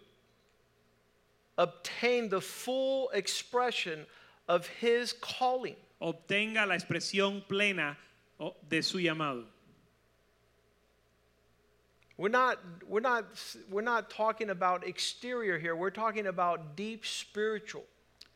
obtain 1.58 2.28
the 2.28 2.41
full 2.41 3.10
expression 3.13 4.06
of 4.50 4.67
his 4.67 5.13
calling. 5.13 5.76
obtenga 6.02 6.65
la 6.67 6.76
expresión 6.76 7.41
plena 7.48 7.98
oh, 8.39 8.56
de 8.67 8.82
su 8.82 9.00
llamado. 9.00 9.45
We're 12.19 12.27
not, 12.27 12.60
we're 12.86 12.99
not, 12.99 13.23
we're 13.71 13.82
not 13.82 14.10
talking 14.10 14.49
about 14.49 14.86
exterior 14.86 15.58
here. 15.58 15.73
We're 15.73 15.89
talking 15.89 16.27
about 16.27 16.75
deep 16.75 17.05
spiritual. 17.05 17.86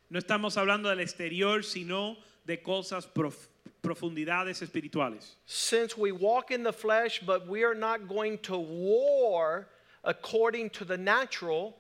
No 0.10 0.22
estamos 0.22 0.56
hablando 0.56 0.84
del 0.84 1.02
exterior, 1.02 1.62
sino 1.62 2.16
de 2.48 2.56
cosas 2.56 3.06
prof- 3.06 3.50
profundidades 3.84 4.62
espirituales. 4.62 5.36
Since 5.46 5.98
we 5.98 6.14
walk 6.14 6.50
in 6.50 6.64
the 6.64 6.72
flesh, 6.72 7.20
but 7.26 7.46
we 7.46 7.66
are 7.66 7.76
not 7.76 8.08
going 8.08 8.38
to 8.44 8.58
war 8.58 9.68
according 10.06 10.70
to 10.70 10.86
the 10.86 10.98
natural. 10.98 11.76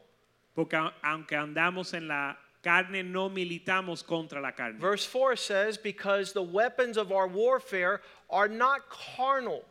Porque 0.54 0.74
aunque 1.06 1.38
andamos 1.38 1.94
en 1.94 2.10
la 2.10 2.36
carne, 2.62 3.02
no 3.04 3.30
militamos 3.30 4.06
contra 4.06 4.42
la 4.42 4.52
carne. 4.52 4.78
Verse 4.78 5.06
4 5.06 5.38
says, 5.38 5.78
Because 5.78 6.34
the 6.34 6.44
weapons 6.44 6.98
of 6.98 7.14
our 7.14 7.30
warfare 7.30 8.02
are 8.30 8.50
not 8.50 8.90
carnal. 8.90 9.64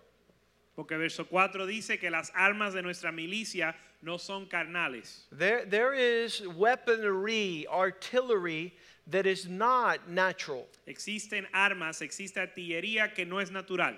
Porque 0.75 0.97
verso 0.97 1.25
4 1.27 1.67
dice 1.67 1.99
que 1.99 2.11
las 2.11 2.31
armas 2.35 2.73
de 2.73 2.83
nuestra 2.83 3.13
milicia 3.13 3.75
no 4.01 4.19
son 4.19 4.47
carnales. 4.47 5.27
There, 5.31 5.67
there 5.67 5.95
is 5.95 6.41
weaponry, 6.47 7.67
artillery 7.69 8.75
that 9.07 9.27
is 9.27 9.49
not 9.49 10.09
natural. 10.09 10.67
Existen 10.87 11.47
armas, 11.53 12.01
existe 12.01 12.37
artillería 12.37 13.15
que 13.15 13.25
no 13.25 13.39
es 13.39 13.51
natural, 13.51 13.95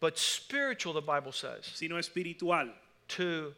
but 0.00 0.16
spiritual, 0.16 0.94
the 0.94 1.02
Bible 1.02 1.32
says, 1.32 1.66
sino 1.74 1.96
espiritual. 1.96 2.68
to 3.08 3.54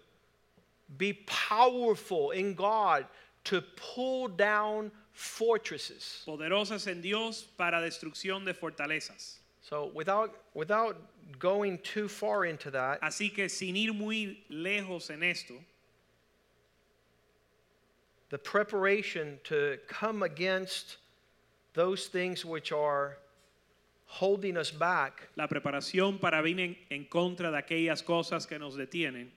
be 0.97 1.13
powerful 1.27 2.31
in 2.31 2.55
God, 2.55 3.07
to 3.45 3.61
pull 3.77 4.29
down 4.29 4.91
fortresses. 5.13 6.23
Poderosas 6.27 6.87
en 6.87 7.03
Dios 7.03 7.45
para 7.57 7.81
destrucción 7.81 8.45
de 8.45 8.55
fortalezas. 8.55 9.40
So, 9.71 9.89
without, 9.95 10.35
without 10.53 10.97
going 11.39 11.79
too 11.79 12.09
far 12.09 12.45
into 12.45 12.73
that, 12.73 13.01
Así 13.03 13.33
que 13.33 13.49
sin 13.49 13.77
ir 13.77 13.93
muy 13.93 14.39
lejos 14.51 15.11
en 15.11 15.23
esto, 15.23 15.55
the 18.31 18.39
preparation 18.39 19.39
to 19.45 19.79
come 19.87 20.25
against 20.25 20.97
those 21.75 22.09
things 22.09 22.45
which 22.45 22.73
are 22.73 23.17
holding 24.07 24.57
us 24.57 24.73
back 24.73 25.29
la 25.37 25.47
preparación 25.47 26.21
para 26.21 26.43
venir 26.43 26.77
en, 26.91 27.07
contra 27.09 27.53
de 27.53 27.63
aquellas 27.63 28.05
cosas 28.05 28.49
que 28.49 28.59
nos 28.59 28.77
detienen, 28.77 29.29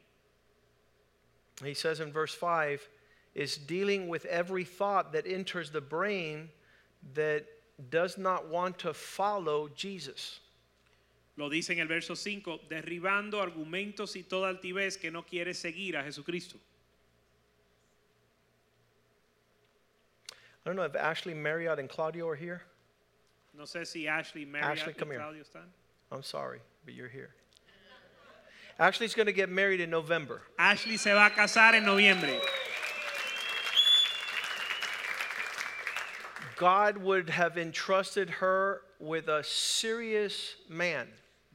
he 1.63 1.75
says 1.75 1.99
in 1.99 2.11
verse 2.11 2.33
5 2.33 2.89
is 3.35 3.55
dealing 3.55 4.07
with 4.07 4.25
every 4.25 4.63
thought 4.63 5.13
that 5.13 5.27
enters 5.27 5.69
the 5.69 5.81
brain 5.81 6.49
that 7.13 7.45
does 7.89 8.17
not 8.17 8.47
want 8.47 8.79
to 8.79 8.93
follow 8.93 9.69
Jesus. 9.75 10.39
lo 11.35 11.49
dice 11.49 11.71
en 11.71 11.79
el 11.79 11.87
verso 11.87 12.15
5, 12.15 12.61
derribando 12.69 13.41
argumentos 13.41 14.15
y 14.15 14.23
toda 14.23 14.49
altivez 14.49 14.97
que 14.97 15.09
no 15.09 15.23
quiere 15.23 15.53
seguir 15.53 15.97
a 15.97 16.03
Jesucristo. 16.03 16.57
I 20.65 20.69
don't 20.69 20.75
know 20.75 20.83
if 20.83 20.95
Ashley, 20.95 21.33
Marriott, 21.33 21.79
and 21.79 21.89
Claudio 21.89 22.27
are 22.29 22.35
here. 22.35 22.61
No 23.53 23.63
sé 23.63 23.85
si 23.85 24.07
Ashley, 24.07 24.45
Marriott 24.45 24.79
Ashley, 24.79 24.93
y 24.93 24.99
come 24.99 25.11
here. 25.11 25.19
Claudio 25.19 25.43
están. 25.43 25.65
I'm 26.11 26.23
sorry, 26.23 26.59
but 26.85 26.93
you're 26.93 27.09
here. 27.09 27.31
Ashley's 28.79 29.13
going 29.13 29.27
to 29.27 29.33
get 29.33 29.49
married 29.49 29.81
in 29.81 29.89
November. 29.89 30.41
Ashley 30.57 30.97
se 30.97 31.11
va 31.11 31.27
a 31.27 31.29
casar 31.31 31.73
en 31.73 31.83
noviembre. 31.85 32.39
God 36.55 36.97
would 36.97 37.29
have 37.29 37.57
entrusted 37.57 38.29
her 38.29 38.81
with 38.99 39.27
a 39.27 39.43
serious 39.43 40.55
man. 40.69 41.07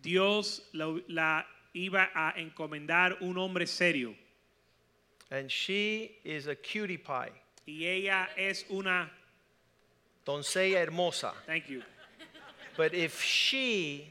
Dios 0.03 0.61
lo- 0.73 1.01
la 1.09 1.43
iba 1.75 2.07
a 2.15 2.33
encomendar 2.39 3.21
un 3.23 3.37
hombre 3.37 3.67
serio 3.67 4.15
And 5.31 5.51
she 5.51 6.17
is 6.25 6.47
a 6.47 6.55
cutie 6.55 6.97
pie, 6.97 7.31
y 7.67 7.85
ella 7.85 8.29
es 8.37 8.65
una 8.71 9.11
doncella 10.27 10.77
hermosa. 10.87 11.33
thank 11.47 11.69
you 11.69 11.83
But 12.77 12.95
if 12.95 13.21
she 13.23 14.09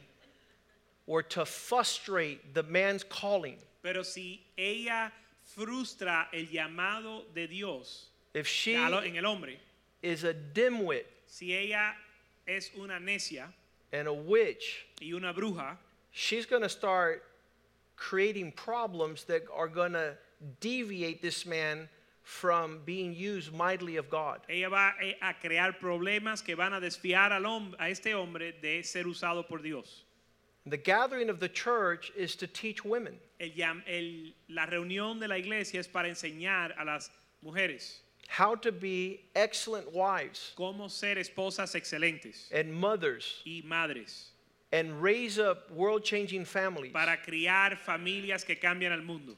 were 1.08 1.24
to 1.24 1.46
frustrate 1.46 2.54
the 2.54 2.64
man's 2.64 3.04
calling, 3.04 3.58
pero 3.82 4.04
si 4.04 4.42
ella 4.58 5.12
frustra 5.44 6.28
el 6.34 6.46
llamado 6.48 7.24
de 7.34 7.48
Dios 7.48 8.10
if 8.34 8.46
she 8.48 8.76
en 8.76 9.16
el 9.16 9.26
hombre 9.26 9.58
is 10.02 10.24
a 10.24 10.34
dimwit 10.34 11.06
si 11.28 11.54
ella 11.54 11.94
es 12.48 12.72
una 12.78 13.00
necia 13.00 13.48
and 13.92 14.08
a 14.08 14.14
witch, 14.14 14.86
y 15.02 15.12
una 15.14 15.34
bruja 15.34 15.78
she's 16.12 16.46
going 16.46 16.62
to 16.62 16.70
start 16.70 17.24
creating 17.96 18.52
problems 18.52 19.24
that 19.26 19.44
are 19.56 19.68
going 19.68 19.94
to 19.94 20.16
deviate 20.60 21.22
this 21.22 21.46
man 21.46 21.90
from 22.24 22.82
being 22.86 23.14
used 23.16 23.54
mightily 23.54 23.96
of 23.96 24.10
God. 24.10 24.42
ella 24.50 24.70
va 24.70 24.92
a 25.02 25.16
a 25.30 25.34
crear 25.34 25.72
problemas 25.82 26.44
que 26.44 26.56
van 26.56 26.74
a 26.74 26.80
desfiar 26.82 27.32
al 27.32 27.44
hom- 27.44 27.76
a 27.80 27.90
este 27.90 28.14
hombre 28.14 28.54
de 28.62 28.82
ser 28.84 29.04
usado 29.06 29.48
por 29.48 29.60
Dios 29.60 30.04
The 30.66 30.76
gathering 30.78 31.30
of 31.30 31.40
the 31.40 31.48
church 31.48 32.12
is 32.18 32.36
to 32.36 32.46
teach 32.46 32.84
women. 32.84 33.18
El 33.40 33.52
el- 33.88 34.34
la 34.50 34.66
reunión 34.66 35.18
de 35.18 35.30
la 35.30 35.36
iglesia 35.38 35.80
es 35.80 35.88
para 35.88 36.10
enseñar 36.10 36.74
a 36.78 36.84
las 36.84 37.10
mujeres 37.42 38.02
how 38.28 38.56
to 38.56 38.72
be 38.72 39.22
excellent 39.36 39.92
wives 39.94 40.54
cómo 40.58 40.90
ser 40.90 41.16
esposas 41.16 41.76
excelentes 41.76 42.52
and 42.52 42.74
mothers 42.74 43.42
y 43.46 43.62
madres 43.66 44.32
and 44.72 45.02
raise 45.02 45.40
up 45.40 45.72
world 45.72 46.04
changing 46.04 46.46
families 46.46 46.92
para 46.92 47.18
criar 47.18 47.78
familias 47.78 48.46
que 48.46 48.56
cambian 48.56 48.92
al 48.92 49.02
mundo 49.02 49.36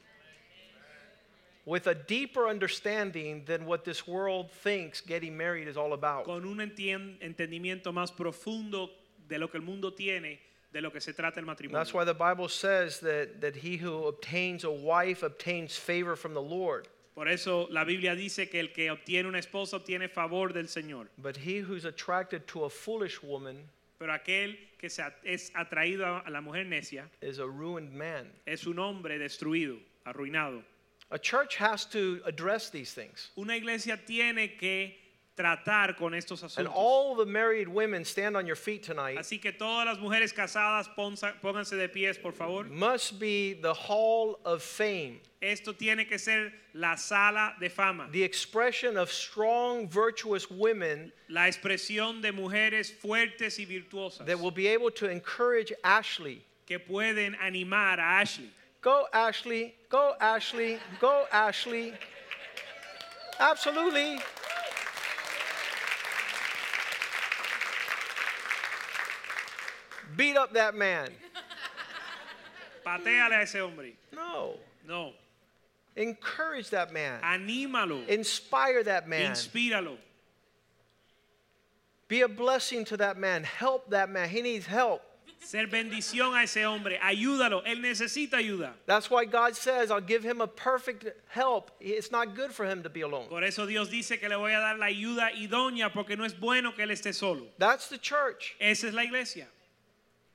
with 1.64 1.86
a 1.86 1.94
deeper 1.94 2.48
understanding 2.48 3.44
than 3.46 3.64
what 3.64 3.84
this 3.84 4.06
world 4.06 4.50
thinks 4.50 5.00
getting 5.00 5.36
married 5.36 5.68
is 5.68 5.76
all 5.76 5.92
about. 5.92 6.24
con 6.24 6.44
un 6.44 6.58
entendimiento 6.58 7.92
más 7.92 8.10
profundo 8.10 8.90
de 9.28 9.38
lo 9.38 9.48
que 9.48 9.58
el 9.58 9.64
mundo 9.64 9.92
tiene 9.92 10.38
de 10.72 10.80
lo 10.80 10.90
que 10.90 11.00
se 11.00 11.12
trata 11.12 11.38
el 11.38 11.44
matrimonio. 11.44 11.78
That's 11.78 11.92
why 11.92 12.04
the 12.04 12.14
Bible 12.14 12.48
says 12.48 13.00
that, 13.00 13.40
that 13.40 13.56
he 13.56 13.76
who 13.76 14.06
obtains 14.06 14.64
a 14.64 14.70
wife 14.70 15.22
obtains 15.22 15.76
favor 15.76 16.16
from 16.16 16.34
the 16.34 16.42
Lord, 16.42 16.88
Por 17.14 17.28
eso 17.28 17.66
la 17.70 17.84
Biblia 17.84 18.14
dice 18.14 18.48
que 18.48 18.60
el 18.60 18.72
que 18.72 18.90
obtiene 18.90 19.28
una 19.28 19.38
esposa 19.40 19.76
obtiene 19.76 20.08
favor 20.08 20.52
del 20.52 20.68
Señor, 20.68 21.08
but 21.18 21.36
he 21.36 21.60
who's 21.60 21.84
attracted 21.84 22.46
to 22.46 22.64
a 22.64 22.70
foolish 22.70 23.22
woman 23.22 23.68
pero 23.98 24.12
aquel 24.14 24.56
que 24.78 24.88
se 24.88 25.02
es 25.24 25.50
atraído 25.54 26.06
a- 26.06 26.20
a 26.20 26.30
la 26.30 26.40
mujer 26.40 26.64
necia 26.66 27.10
is 27.20 27.38
a 27.38 27.44
ruined 27.46 27.92
man. 27.92 28.32
es 28.46 28.66
un 28.66 28.78
hombre 28.78 29.18
destruido, 29.18 29.78
arruinado. 30.06 30.62
A 31.10 31.18
church 31.18 31.56
has 31.56 31.84
to 31.90 32.22
address 32.24 32.70
these 32.70 32.94
things. 32.94 33.30
Una 33.36 33.56
iglesia 33.56 33.98
tiene 34.06 34.56
que 34.56 34.96
tratar 35.40 35.96
con 35.96 36.12
estos 36.14 36.42
And 36.56 36.66
asuntos. 36.68 36.72
all 36.74 37.14
the 37.16 37.24
married 37.26 37.68
women 37.68 38.04
stand 38.04 38.36
on 38.36 38.46
your 38.46 38.56
feet 38.56 38.82
tonight 38.82 39.16
Así 39.18 39.40
que 39.40 39.52
todas 39.52 39.86
las 39.86 39.98
mujeres 39.98 40.32
casadas 40.32 40.88
pónganse 40.96 41.76
de 41.78 41.88
pies, 41.88 42.18
por 42.18 42.32
favor. 42.32 42.64
must 42.64 43.18
be 43.18 43.54
the 43.54 43.72
hall 43.72 44.38
of 44.44 44.62
fame. 44.62 45.20
Esto 45.42 45.72
tiene 45.72 46.04
que 46.06 46.18
ser 46.18 46.52
la 46.74 46.96
sala 46.96 47.54
de 47.58 47.68
fama, 47.70 48.08
the 48.12 48.22
expression 48.22 48.96
of 48.98 49.10
strong, 49.10 49.88
virtuous 49.88 50.50
women 50.50 51.10
la 51.28 51.46
expresión 51.48 52.20
de 52.20 52.30
mujeres 52.30 52.90
fuertes 52.92 53.58
y 53.58 53.64
virtuosas 53.64 54.26
that 54.26 54.38
will 54.38 54.50
be 54.50 54.66
able 54.66 54.90
to 54.90 55.08
encourage 55.08 55.72
Ashley. 55.82 56.42
que 56.66 56.78
pueden 56.78 57.34
animar 57.42 57.98
a 57.98 58.20
Ashley. 58.20 58.50
Go, 58.82 59.06
Ashley. 59.12 59.74
Go, 59.90 60.14
Ashley. 60.20 60.78
Go, 61.00 61.26
Ashley. 61.32 61.92
Absolutely. 63.38 64.18
Beat 70.20 70.36
up 70.36 70.52
that 70.52 70.74
man. 70.74 71.08
Patéale 72.86 73.38
a 73.38 73.42
ese 73.42 73.54
hombre. 73.54 73.94
No. 74.14 74.56
No, 74.86 75.12
Encourage 75.96 76.68
that 76.70 76.92
man. 76.92 77.22
anímalo, 77.22 78.06
Inspire 78.06 78.82
that 78.84 79.08
man. 79.08 79.32
inspíralo. 79.32 79.96
Be 82.06 82.20
a 82.20 82.28
blessing 82.28 82.84
to 82.84 82.98
that 82.98 83.16
man. 83.16 83.44
Help 83.44 83.88
that 83.90 84.10
man. 84.10 84.28
He 84.28 84.42
needs 84.42 84.66
help. 84.66 85.00
Ser 85.42 85.66
bendición 85.68 86.38
a 86.38 86.42
ese 86.42 86.62
hombre, 86.66 86.98
ayúdalo, 87.02 87.64
él 87.64 87.80
necesita 87.80 88.34
ayuda. 88.34 88.72
That's 88.84 89.10
why 89.10 89.24
God 89.24 89.56
says, 89.56 89.90
I'll 89.90 90.02
give 90.02 90.22
him 90.22 90.42
a 90.42 90.46
perfect 90.46 91.06
help. 91.28 91.70
It's 91.80 92.10
not 92.12 92.34
good 92.36 92.52
for 92.52 92.66
him 92.66 92.82
to 92.82 92.90
be 92.90 93.00
alone. 93.00 93.26
Por 93.30 93.42
eso 93.42 93.64
Dios 93.64 93.88
dice 93.88 94.20
que 94.20 94.28
le 94.28 94.36
voy 94.36 94.52
a 94.52 94.60
dar 94.60 94.76
la 94.76 94.86
ayuda 94.86 95.30
idónea 95.32 95.90
porque 95.90 96.14
no 96.14 96.24
es 96.24 96.34
bueno 96.34 96.72
que 96.76 96.84
él 96.84 96.90
esté 96.90 97.14
solo. 97.14 97.46
That's 97.56 97.88
the 97.88 97.96
church. 97.96 98.54
Esa 98.60 98.88
es 98.88 98.92
la 98.92 99.02
iglesia, 99.04 99.46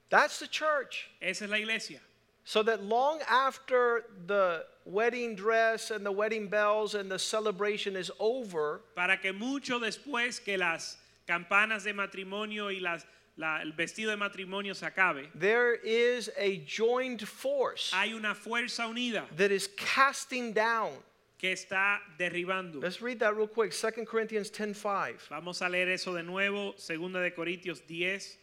That's 0.09 0.39
the 0.39 0.47
church. 0.47 1.09
esa 1.21 1.45
es 1.45 1.49
la 1.49 1.57
iglesia. 1.57 1.99
So 2.43 2.61
that 2.63 2.83
long 2.83 3.21
after 3.27 4.05
the 4.27 4.65
wedding 4.85 5.35
dress 5.35 5.89
and 5.89 6.05
the 6.05 6.11
wedding 6.11 6.47
bells 6.47 6.93
and 6.93 7.09
the 7.09 7.17
celebration 7.17 7.95
is 7.95 8.11
over, 8.19 8.81
Para 8.95 9.17
que 9.17 9.33
mucho 9.33 9.79
después 9.79 10.43
que 10.43 10.57
las 10.57 10.97
campanas 11.27 11.83
de 11.85 11.93
matrimonio 11.93 12.67
y 12.69 12.79
las, 12.79 13.03
la- 13.35 13.61
el 13.61 13.71
vestido 13.71 14.11
de 14.11 14.17
matrimonio 14.17 14.75
se 14.75 14.85
acabe, 14.85 15.27
there 15.33 15.73
is 15.73 16.29
a 16.37 16.57
joined 16.67 17.27
force 17.27 17.91
hay 17.91 18.13
una 18.13 18.35
fuerza 18.35 18.87
unida 18.87 19.23
that 19.35 19.49
is 19.51 19.67
casting 19.75 20.53
down 20.53 20.91
que 21.39 21.51
está 21.51 21.97
derribando. 22.19 22.79
Let's 22.79 23.01
read 23.01 23.17
that 23.19 23.35
real 23.35 23.47
quick. 23.47 23.73
2 23.73 24.05
Corinthians 24.05 24.51
10:5. 24.51 25.29
Vamos 25.31 25.61
a 25.61 25.65
leer 25.67 25.89
eso 25.89 26.13
de 26.13 26.21
nuevo, 26.21 26.75
segunda 26.77 27.19
de 27.21 27.31
Corintios 27.31 27.81
10, 27.87 28.37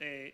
eh, 0.00 0.32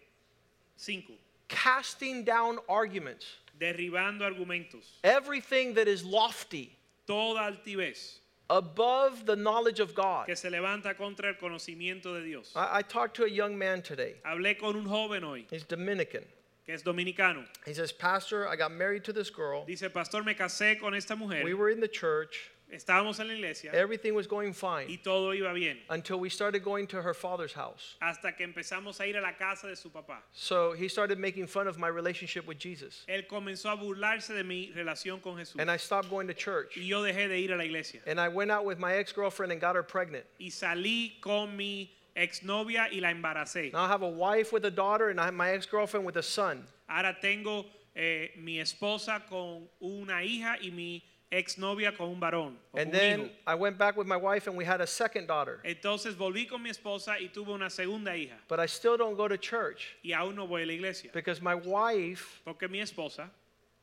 5. 0.76 1.02
Casting 1.48 2.24
down 2.24 2.58
arguments, 2.68 3.26
Derribando 3.60 4.22
argumentos, 4.22 4.84
everything 5.02 5.74
that 5.74 5.88
is 5.88 6.04
lofty 6.04 6.76
toda 7.06 7.40
altivez 7.40 8.18
above 8.50 9.26
the 9.26 9.36
knowledge 9.36 9.80
of 9.80 9.94
God. 9.94 10.26
que 10.26 10.36
se 10.36 10.50
levanta 10.50 10.96
contra 10.96 11.28
el 11.28 11.34
conocimiento 11.34 12.14
de 12.14 12.24
Dios. 12.24 12.52
I, 12.54 12.78
I 12.78 12.82
talked 12.82 13.16
to 13.16 13.24
a 13.24 13.30
young 13.30 13.56
man 13.56 13.82
today. 13.82 14.14
Hablé 14.26 14.58
con 14.58 14.76
un 14.76 14.84
joven 14.84 15.24
hoy 15.24 15.46
He's 15.50 15.64
Dominican. 15.64 16.24
que 16.66 16.74
es 16.74 16.82
dominicano. 16.82 17.44
He 17.64 17.72
says, 17.72 17.92
Pastor, 17.92 18.48
I 18.48 18.56
got 18.56 18.72
married 18.72 19.04
to 19.04 19.12
this 19.12 19.30
girl. 19.30 19.64
Dice, 19.64 19.84
pastor, 19.94 20.22
me 20.24 20.34
casé 20.34 20.78
con 20.80 20.94
esta 20.94 21.14
mujer. 21.14 21.44
We 21.44 21.54
were 21.54 21.70
in 21.70 21.80
the 21.80 21.88
church. 21.88 22.50
Estábamos 22.72 23.20
en 23.20 23.28
la 23.28 23.34
iglesia 23.34 23.70
Everything 23.72 24.12
was 24.12 24.26
going 24.26 24.50
y 24.50 24.52
fine 24.52 24.98
todo 25.02 25.32
iba 25.32 25.52
bien. 25.54 25.78
until 25.88 26.18
we 26.18 26.28
started 26.28 26.64
going 26.64 26.86
to 26.86 27.00
her 27.00 27.14
father's 27.14 27.52
house. 27.52 27.96
Hasta 28.00 28.32
que 28.32 28.44
empezamos 28.44 29.00
a 29.00 29.06
ir 29.06 29.16
a 29.16 29.20
la 29.20 29.32
casa 29.32 29.68
de 29.68 29.76
su 29.76 29.88
papá. 29.90 30.18
So 30.32 30.72
he 30.72 30.88
started 30.88 31.18
making 31.18 31.46
fun 31.46 31.68
of 31.68 31.78
my 31.78 31.88
relationship 31.88 32.46
with 32.46 32.58
Jesus. 32.58 33.04
Él 33.08 33.26
comenzó 33.28 33.72
a 33.72 33.76
burlarse 33.76 34.34
de 34.34 34.42
mi 34.42 34.72
relación 34.74 35.22
con 35.22 35.36
Jesús. 35.36 35.60
And 35.60 35.70
I 35.70 35.76
stopped 35.76 36.10
going 36.10 36.26
to 36.26 36.34
church. 36.34 36.76
Y 36.76 36.82
yo 36.82 37.02
dejé 37.02 37.28
de 37.28 37.38
ir 37.38 37.52
a 37.52 37.56
la 37.56 37.64
iglesia. 37.64 38.00
And 38.06 38.20
I 38.20 38.28
went 38.28 38.50
out 38.50 38.64
with 38.64 38.78
my 38.78 38.94
ex 38.94 39.12
girlfriend 39.12 39.52
and 39.52 39.60
got 39.60 39.76
her 39.76 39.84
pregnant. 39.84 40.24
Y 40.40 40.46
salí 40.50 41.20
con 41.20 41.56
mi 41.56 41.92
exnovia 42.16 42.88
y 42.92 42.98
la 43.00 43.10
embaracé. 43.12 43.72
Now 43.72 43.84
I 43.84 43.88
have 43.88 44.02
a 44.02 44.08
wife 44.08 44.52
with 44.52 44.64
a 44.64 44.70
daughter 44.70 45.10
and 45.10 45.20
I 45.20 45.26
have 45.26 45.34
my 45.34 45.50
ex 45.50 45.66
girlfriend 45.66 46.04
with 46.04 46.16
a 46.16 46.22
son. 46.22 46.66
Ahora 46.88 47.16
tengo 47.20 47.66
eh, 47.94 48.30
mi 48.36 48.58
esposa 48.58 49.22
con 49.28 49.68
una 49.80 50.22
hija 50.22 50.56
y 50.60 50.70
mi 50.70 51.02
exnovia 51.36 51.96
con 51.96 52.08
un 52.08 52.18
varón. 52.20 52.56
o 52.72 52.78
And 52.78 52.86
con 52.86 52.86
un 52.86 52.90
then 52.92 53.20
hijo. 53.20 53.30
I 53.46 53.54
went 53.54 53.76
back 53.78 53.96
with 53.96 54.06
my 54.06 54.16
wife 54.16 54.46
and 54.46 54.56
we 54.56 54.64
had 54.64 54.80
a 54.80 54.86
second 54.86 55.26
daughter. 55.26 55.60
Entonces 55.64 56.14
volví 56.16 56.48
con 56.48 56.62
mi 56.62 56.70
esposa 56.70 57.18
y 57.20 57.28
tuve 57.28 57.48
una 57.52 57.68
segunda 57.70 58.10
hija. 58.16 58.36
But 58.48 58.60
I 58.60 58.66
still 58.66 58.96
don't 58.96 59.16
go 59.16 59.28
to 59.28 59.36
church 59.36 59.96
Y 60.02 60.12
aún 60.12 60.34
no 60.34 60.46
voy 60.46 60.62
a 60.62 60.66
la 60.66 60.72
iglesia. 60.72 61.10
because 61.12 61.40
my 61.42 61.54
wife 61.54 62.40
Porque 62.44 62.68
mi 62.68 62.80
esposa 62.80 63.30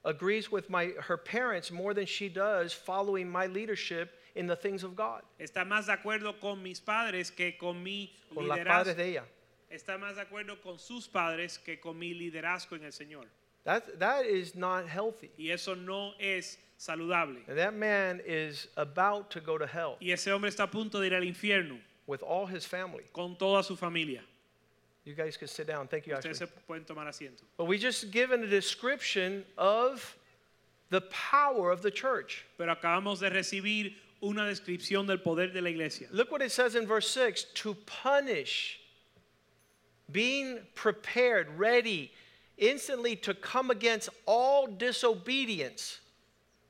agrees 0.05 0.51
with 0.51 0.69
my 0.69 0.93
her 1.07 1.17
parents 1.17 1.71
more 1.71 1.93
than 1.93 2.05
she 2.05 2.27
does 2.29 2.73
following 2.73 3.29
my 3.29 3.45
leadership 3.47 4.11
in 4.35 4.47
the 4.47 4.55
things 4.55 4.83
of 4.83 4.95
God. 4.95 5.21
está 5.39 5.63
más 5.65 5.85
de 5.85 5.93
acuerdo 5.93 6.39
con 6.41 6.61
mis 6.63 6.79
padres 6.79 7.29
que 7.31 7.57
con 7.57 7.81
mi 7.83 8.11
Con 8.33 8.47
los 8.47 8.57
padres 8.59 8.95
liderazgo. 8.95 8.97
de 8.97 9.09
ella. 9.09 9.23
Está 9.71 9.97
más 9.97 10.15
de 10.15 10.21
acuerdo 10.21 10.61
con 10.61 10.77
sus 10.77 11.07
padres 11.07 11.57
que 11.57 11.79
con 11.79 11.97
mi 11.97 12.13
liderazgo 12.13 12.75
en 12.75 12.83
el 12.85 12.91
Señor. 12.91 13.25
That 13.63 13.97
that 13.99 14.25
is 14.25 14.55
not 14.55 14.87
healthy. 14.87 15.31
Y 15.37 15.49
eso 15.51 15.73
no 15.75 16.13
es 16.19 16.59
saludable. 16.87 17.37
And 17.47 17.57
that 17.57 17.75
man 17.75 18.21
is 18.25 18.67
about 18.77 19.29
to 19.31 19.39
go 19.39 19.57
to 19.57 19.65
hell 19.65 19.97
Y 20.01 20.11
ese 20.11 20.27
hombre 20.27 20.49
está 20.49 20.63
a 20.63 20.67
punto 20.67 20.99
de 20.99 21.07
ir 21.07 21.13
al 21.13 21.23
infierno 21.23 21.77
with 22.07 22.21
all 22.21 22.45
his 22.45 22.65
family. 22.65 23.03
con 23.13 23.35
toda 23.35 23.63
su 23.63 23.75
familia. 23.75 24.21
You 25.05 25.13
guys 25.13 25.35
can 25.35 25.47
sit 25.47 25.67
down. 25.67 25.87
Thank 25.87 26.07
you, 26.07 26.13
Ustedes 26.13 26.41
Ashley. 26.41 26.47
se 26.47 26.63
pueden 26.67 26.85
tomar 26.85 27.07
asiento. 27.07 27.41
But 27.57 27.65
we 27.65 27.77
just 27.77 28.11
given 28.11 28.43
a 28.43 28.47
description 28.47 29.43
of 29.57 30.15
the 30.89 31.01
power 31.01 31.71
of 31.71 31.81
the 31.81 31.91
church. 31.91 32.45
Pero 32.57 32.73
acabamos 32.73 33.19
de 33.19 33.29
recibir 33.29 33.93
una 34.21 34.43
descripción 34.43 35.05
del 35.05 35.17
poder 35.17 35.51
de 35.51 35.61
la 35.61 35.69
iglesia. 35.69 36.07
Look 36.11 36.31
what 36.31 36.41
it 36.41 36.51
says 36.51 36.75
in 36.75 36.87
verse 36.87 37.09
6 37.09 37.45
to 37.55 37.75
punish, 37.85 38.79
being 40.09 40.59
prepared, 40.75 41.47
ready, 41.57 42.11
instantly 42.57 43.17
to 43.17 43.33
come 43.33 43.71
against 43.71 44.09
all 44.25 44.67
disobedience. 44.67 45.99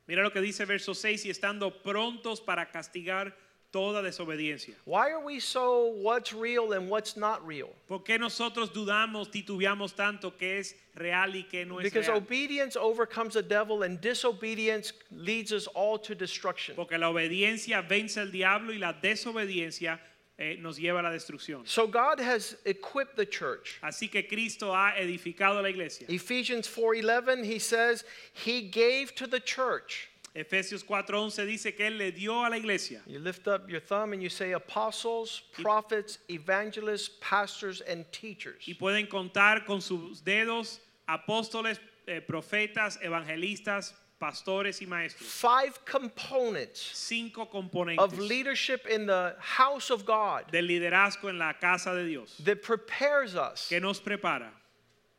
Mira 0.07 0.21
lo 0.21 0.31
que 0.31 0.41
dice 0.41 0.65
verso 0.65 0.93
6 0.93 1.25
y 1.25 1.29
estando 1.29 1.81
prontos 1.81 2.41
para 2.41 2.69
castigar 2.69 3.33
toda 3.71 4.03
desobediencia. 4.03 4.75
Why 4.85 5.09
are 5.11 5.23
we 5.23 5.39
so 5.39 5.87
what's 5.87 6.31
real 6.31 6.73
and 6.73 6.89
what's 6.89 7.17
not 7.17 7.45
real? 7.45 7.69
¿Por 7.87 8.03
qué 8.03 8.19
nosotros 8.19 8.71
dudamos, 8.71 9.31
titubeamos 9.31 9.95
tanto 9.95 10.37
que 10.37 10.59
es 10.59 10.75
real 10.93 11.35
y 11.35 11.43
que 11.49 11.65
no 11.65 11.79
es 11.79 11.85
Because 11.85 12.07
real? 12.07 12.17
obedience 12.17 12.75
overcomes 12.75 13.33
the 13.33 13.41
devil 13.41 13.81
and 13.81 13.99
disobedience 13.99 14.93
leads 15.09 15.51
us 15.51 15.67
all 15.73 15.97
to 15.97 16.13
destruction. 16.13 16.75
Porque 16.75 16.99
la 16.99 17.09
obediencia 17.09 17.81
vence 17.81 18.17
al 18.17 18.29
diablo 18.29 18.73
y 18.73 18.77
la 18.77 18.93
desobediencia 18.93 19.99
eh, 20.37 20.57
nos 20.59 20.77
lleva 20.77 20.99
a 20.99 21.03
la 21.03 21.11
destrucción. 21.11 21.67
So 21.67 21.87
God 21.87 22.19
has 22.19 22.55
equipped 22.65 23.15
the 23.15 23.25
church. 23.25 23.79
Así 23.83 24.09
que 24.09 24.27
Cristo 24.27 24.71
ha 24.73 24.93
edificado 24.97 25.61
la 25.61 25.69
iglesia. 25.69 26.07
Ephesians 26.09 26.67
4:11 26.67 27.45
he 27.45 27.59
says 27.59 28.03
he 28.33 28.61
gave 28.61 29.13
to 29.15 29.27
the 29.27 29.39
church. 29.39 30.09
Efesios 30.35 30.83
4:11 30.83 31.45
dice 31.45 31.75
que 31.75 31.85
él 31.85 31.97
le 31.97 32.11
dio 32.11 32.43
a 32.43 32.49
la 32.49 32.57
iglesia. 32.57 33.01
You 33.05 33.19
lift 33.19 33.47
up 33.47 33.69
your 33.69 33.79
thumb 33.79 34.13
and 34.13 34.23
you 34.23 34.29
say 34.29 34.53
apostles, 34.53 35.43
prophets, 35.51 36.17
evangelists, 36.27 37.11
pastors 37.21 37.81
and 37.81 38.03
teachers. 38.11 38.63
Y 38.67 38.73
pueden 38.73 39.07
contar 39.07 39.63
con 39.65 39.79
sus 39.79 40.21
dedos 40.21 40.79
apóstoles, 41.07 41.79
eh, 42.07 42.21
profetas, 42.21 42.99
evangelistas, 43.03 43.93
pastores 44.19 44.81
y 44.81 44.85
maestros. 44.87 45.27
Five 45.27 45.83
components 45.85 46.79
Cinco 46.93 47.45
componentes 47.45 47.99
of 47.99 48.17
leadership 48.19 48.85
in 48.87 49.05
the 49.05 49.35
house 49.39 49.89
of 49.89 50.05
God 50.05 50.51
del 50.51 50.63
liderazgo 50.63 51.29
en 51.29 51.37
la 51.37 51.53
casa 51.53 51.93
de 51.93 52.05
Dios 52.05 52.35
that 52.43 52.61
prepares 52.63 53.35
us 53.35 53.67
que 53.69 53.79
nos 53.79 53.99
prepara, 53.99 54.49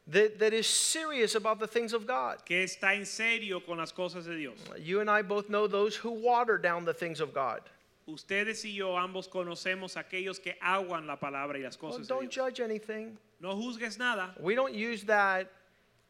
that, 0.07 0.39
that 0.39 0.53
is 0.53 0.67
serious 0.67 1.35
about 1.35 1.59
the 1.59 1.67
things 1.67 1.93
of 1.93 2.07
God. 2.07 2.45
que 2.47 2.57
está 2.65 2.95
en 2.95 3.05
serio 3.05 3.61
con 3.61 3.79
las 3.79 3.93
cosas 3.93 4.25
de 4.27 4.37
Dios. 4.37 4.59
You 4.79 5.01
and 5.01 5.11
I 5.11 5.23
both 5.23 5.49
know 5.51 5.67
those 5.67 5.97
who 5.97 6.11
water 6.11 6.57
down 6.59 6.85
the 6.85 6.95
things 6.95 7.21
of 7.21 7.35
God. 7.35 7.61
Ustedes 8.07 8.65
y 8.65 8.71
yo 8.77 8.97
ambos 8.97 9.29
conocemos 9.29 9.97
aquellos 9.97 10.39
que 10.43 10.55
aguan 10.63 11.07
la 11.07 11.17
palabra 11.17 11.57
y 11.57 11.63
las 11.63 11.79
Well, 11.81 11.93
cosas 11.93 12.07
de 12.07 12.15
don't 12.15 12.31
Dios. 12.31 12.35
judge 12.35 12.61
anything. 12.61 13.17
No 13.41 13.55
juzgues 13.55 13.99
nada. 13.99 14.35
We 14.39 14.55
don't 14.55 14.75
use 14.75 15.05
that 15.05 15.51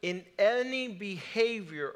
in 0.02 0.24
any 0.38 0.88
behavior 0.88 1.94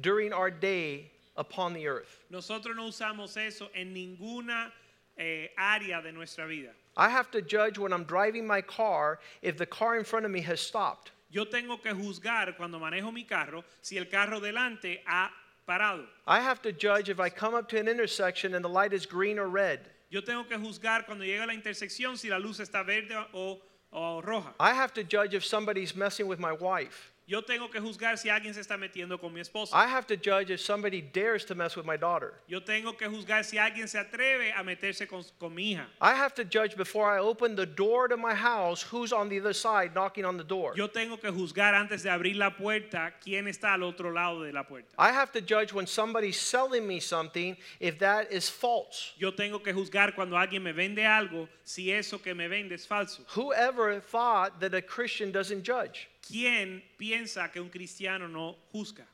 during 0.00 0.32
our 0.32 0.50
day 0.50 1.10
upon 1.36 1.72
the 1.72 1.86
earth. 1.86 2.24
Nosotros 2.30 2.76
no 2.76 2.88
usamos 2.88 3.36
eso 3.36 3.68
en 3.74 3.94
ninguna 3.94 4.70
eh, 5.16 5.48
área 5.58 6.02
de 6.02 6.12
nuestra 6.12 6.46
vida. 6.46 6.70
I 6.96 7.08
have 7.08 7.30
to 7.30 7.40
judge 7.40 7.78
when 7.78 7.92
I'm 7.92 8.04
driving 8.04 8.46
my 8.46 8.60
car 8.60 9.20
if 9.42 9.56
the 9.56 9.66
car 9.66 9.96
in 9.96 10.04
front 10.04 10.24
of 10.24 10.30
me 10.30 10.40
has 10.42 10.60
stopped. 10.60 11.12
Yo 11.30 11.44
tengo 11.44 11.76
que 11.76 11.92
juzgar 11.92 12.56
cuando 12.56 12.78
manejo 12.78 13.12
mi 13.12 13.24
carro 13.24 13.62
si 13.82 13.98
el 13.98 14.06
carro 14.06 14.40
delante 14.40 14.98
ha 15.06 15.30
parado. 15.68 16.06
I 16.26 16.40
have 16.40 16.60
to 16.62 16.72
judge 16.72 17.08
if 17.08 17.20
I 17.20 17.28
come 17.28 17.54
up 17.54 17.68
to 17.68 17.78
an 17.78 17.86
intersection 17.86 18.54
and 18.54 18.64
the 18.64 18.68
light 18.68 18.92
is 18.92 19.06
green 19.06 19.38
or 19.38 19.48
red. 19.48 19.80
Yo 20.10 20.22
tengo 20.22 20.44
que 20.44 20.56
juzgar 20.56 21.04
cuando 21.04 21.24
llega 21.24 21.44
a 21.44 21.46
la 21.46 21.52
intersección 21.52 22.16
si 22.16 22.30
la 22.30 22.38
luz 22.38 22.58
está 22.58 22.84
verde 22.84 23.14
o, 23.34 23.58
o 23.92 24.22
roja. 24.22 24.54
I 24.58 24.72
have 24.72 24.94
to 24.94 25.04
judge 25.04 25.34
if 25.34 25.44
somebody's 25.44 25.94
messing 25.94 26.26
with 26.26 26.40
my 26.40 26.52
wife. 26.52 27.12
Yo 27.28 27.42
tengo 27.42 27.68
que 27.68 27.78
juzgar 27.78 28.16
si 28.16 28.30
alguien 28.30 28.54
se 28.54 28.62
está 28.62 28.78
metiendo 28.78 29.20
con 29.20 29.34
mi 29.34 29.40
esposa. 29.40 29.74
I 29.74 29.86
have 29.86 30.06
to 30.06 30.16
judge 30.16 30.50
if 30.50 30.60
somebody 30.60 31.02
dares 31.02 31.44
to 31.44 31.54
mess 31.54 31.76
with 31.76 31.84
my 31.84 31.98
daughter. 31.98 32.32
Yo 32.48 32.60
tengo 32.60 32.96
que 32.96 33.06
juzgar 33.06 33.44
si 33.44 33.58
alguien 33.58 33.86
se 33.86 33.98
atreve 33.98 34.50
a 34.56 34.62
meterse 34.64 35.06
con, 35.06 35.22
con 35.38 35.54
mi 35.54 35.74
hija. 35.74 35.84
I 36.00 36.14
have 36.14 36.34
to 36.36 36.44
judge 36.44 36.74
before 36.74 37.04
I 37.10 37.18
open 37.18 37.54
the 37.54 37.66
door 37.66 38.08
to 38.08 38.16
my 38.16 38.32
house 38.32 38.80
who's 38.80 39.12
on 39.12 39.28
the 39.28 39.38
other 39.40 39.52
side 39.52 39.94
knocking 39.94 40.24
on 40.24 40.38
the 40.38 40.44
door. 40.44 40.72
Yo 40.74 40.86
tengo 40.86 41.18
que 41.18 41.30
juzgar 41.30 41.74
antes 41.74 42.02
de 42.02 42.08
abrir 42.08 42.36
la 42.36 42.48
puerta 42.48 43.12
quién 43.22 43.46
está 43.46 43.74
al 43.74 43.82
otro 43.82 44.10
lado 44.10 44.42
de 44.42 44.50
la 44.50 44.62
puerta. 44.62 44.94
I 44.98 45.12
have 45.12 45.30
to 45.32 45.42
judge 45.42 45.74
when 45.74 45.86
somebody's 45.86 46.40
selling 46.40 46.86
me 46.86 46.98
something 46.98 47.58
if 47.78 47.98
that 47.98 48.32
is 48.32 48.48
false. 48.48 49.12
Yo 49.18 49.32
tengo 49.32 49.58
que 49.58 49.74
juzgar 49.74 50.14
cuando 50.14 50.34
alguien 50.34 50.62
me 50.62 50.72
vende 50.72 51.04
algo 51.04 51.46
si 51.62 51.92
eso 51.92 52.16
que 52.16 52.34
me 52.34 52.48
vende 52.48 52.72
es 52.72 52.86
falso. 52.86 53.20
Whoever 53.34 54.00
thought 54.00 54.60
that 54.60 54.72
a 54.72 54.80
Christian 54.80 55.30
doesn't 55.30 55.62
judge? 55.62 56.08
¿Quién 56.30 56.82
piensa 56.98 57.50
que 57.52 57.60
un 57.60 57.68
cristiano 57.70 58.28
no 58.28 58.56
juzga? 58.72 59.04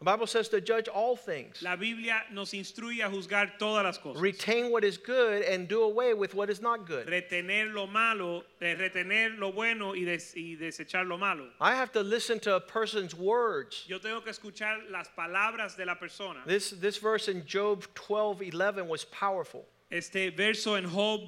The 0.00 0.04
Bible 0.10 0.26
says 0.26 0.48
to 0.50 0.60
judge 0.60 0.88
all 0.88 1.16
things. 1.16 1.62
La 1.62 1.76
Biblia 1.76 2.24
nos 2.32 2.52
instruye 2.52 3.02
a 3.02 3.08
juzgar 3.08 3.56
todas 3.58 3.84
las 3.84 3.96
cosas. 3.98 4.20
Retain 4.20 4.70
what 4.70 4.84
is 4.84 4.98
good 4.98 5.42
and 5.42 5.66
do 5.68 5.82
away 5.84 6.12
with 6.12 6.34
what 6.34 6.50
is 6.50 6.60
not 6.60 6.84
good. 6.86 7.06
Retener 7.06 7.72
lo 7.72 7.86
malo, 7.86 8.42
eh, 8.60 8.74
retener 8.74 9.38
lo 9.38 9.52
bueno 9.52 9.92
y, 9.94 10.04
des- 10.04 10.34
y 10.36 10.56
desechar 10.60 11.06
lo 11.06 11.16
malo. 11.16 11.46
I 11.60 11.74
have 11.74 11.92
to 11.92 12.02
listen 12.02 12.38
to 12.40 12.56
a 12.56 12.60
person's 12.60 13.14
words. 13.14 13.84
Yo 13.86 13.98
tengo 13.98 14.20
que 14.20 14.32
escuchar 14.32 14.90
las 14.90 15.08
palabras 15.16 15.76
de 15.76 15.86
la 15.86 15.94
persona. 15.94 16.40
This, 16.44 16.70
this 16.70 16.98
verse 16.98 17.28
in 17.28 17.44
Job 17.46 17.86
12:11 17.94 18.86
was 18.86 19.04
powerful. 19.06 19.64
Este 19.90 20.30
verso 20.36 20.74
en 20.74 20.84
Job 20.86 21.20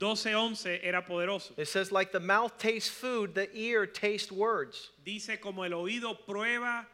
12:11 0.00 0.80
era 0.82 1.02
poderoso. 1.02 1.52
It 1.58 1.68
says, 1.68 1.92
like 1.92 2.10
the 2.10 2.20
mouth 2.20 2.56
tastes 2.56 2.88
food, 2.88 3.34
the 3.34 3.54
ear 3.54 3.86
tastes 3.86 4.32
words. 4.32 4.90
Dice 5.04 5.38
como 5.40 5.62
el 5.62 5.72
oído 5.72 6.16
prueba, 6.26 6.86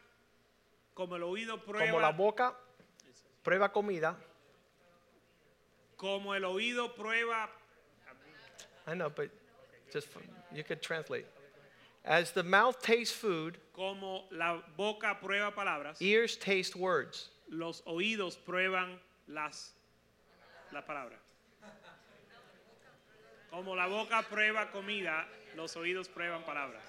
como 0.95 1.15
el 1.15 1.23
oído 1.23 1.59
prueba 1.65 1.87
Como 1.87 2.01
la 2.01 2.11
boca 2.13 2.53
prueba 3.45 3.73
comida. 3.73 4.17
como 5.97 6.35
el 6.35 6.43
oído 6.45 6.95
prueba, 6.95 7.49
I 8.89 8.95
know, 8.95 9.09
but 9.09 9.31
just 9.93 10.09
you 10.53 10.63
could 10.65 10.83
translate. 10.83 11.27
As 12.05 12.33
the 12.33 12.43
mouth 12.43 12.81
tastes 12.83 13.15
food, 13.15 13.59
como 13.73 14.25
la 14.31 14.61
boca 14.77 15.17
prueba 15.23 15.53
palabras, 15.55 16.01
ears 16.01 16.37
taste 16.37 16.75
words. 16.77 17.31
los 17.49 17.83
oídos 17.87 18.37
prueban 18.37 18.99
las 19.29 19.71
la 20.73 20.83
palabra. 20.83 21.17
Como 23.57 23.75
la 23.75 23.87
boca 23.87 24.23
prueba 24.29 24.71
comida, 24.71 25.27
los 25.55 25.75
oídos 25.77 26.11
prueban 26.11 26.43
palabras. 26.45 26.83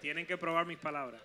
Tienen 0.00 0.24
que 0.24 0.38
probar 0.38 0.64
mis 0.64 0.78
palabras. 0.78 1.20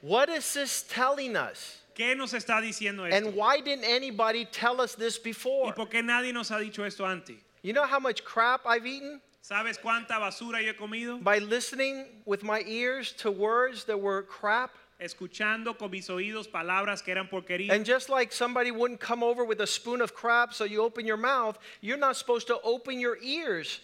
What 0.00 0.28
is 0.28 0.52
this 0.52 0.84
telling 0.84 1.34
us? 1.34 1.82
¿Qué 1.96 2.16
nos 2.16 2.34
está 2.34 2.60
diciendo 2.60 3.04
esto? 3.04 3.16
And 3.16 3.34
why 3.34 3.60
didn't 3.60 3.84
anybody 3.84 4.44
tell 4.44 4.80
us 4.80 4.94
this 4.94 5.18
¿Y 5.18 5.24
before? 5.24 5.72
por 5.72 5.86
qué 5.86 6.00
nadie 6.00 6.32
nos 6.32 6.50
ha 6.50 6.60
dicho 6.60 6.84
esto 6.86 7.04
antes? 7.04 7.38
You 7.62 7.72
know 7.72 7.84
how 7.84 7.98
much 7.98 8.22
crap 8.22 8.60
I've 8.64 8.86
eaten? 8.86 9.20
¿Sabes 9.42 9.76
cuánta 9.76 10.20
basura 10.20 10.62
yo 10.62 10.68
he 10.68 10.74
comido? 10.74 11.20
By 11.20 11.38
listening 11.38 12.04
with 12.26 12.44
my 12.44 12.62
ears 12.64 13.12
to 13.14 13.32
words 13.32 13.82
that 13.86 14.00
were 14.00 14.22
crap. 14.22 14.70
Escuchando 14.98 15.76
con 15.76 15.90
mis 15.90 16.08
oídos 16.08 16.46
palabras 16.48 17.02
que 17.02 17.10
eran 17.12 17.28
porquería. 17.28 17.72
And 17.72 17.84
just 17.84 18.08
like 18.08 18.32
somebody 18.32 18.70
wouldn't 18.70 19.00
come 19.00 19.22
over 19.24 19.44
with 19.44 19.60
a 19.60 19.66
spoon 19.66 20.00
of 20.00 20.14
crap 20.14 20.52
so 20.54 20.64
you 20.64 20.82
open 20.82 21.04
your 21.06 21.16
mouth, 21.18 21.58
you're 21.80 21.98
not 21.98 22.16
supposed 22.16 22.46
to 22.46 22.60
open 22.62 22.98
your 23.00 23.18
ears 23.20 23.80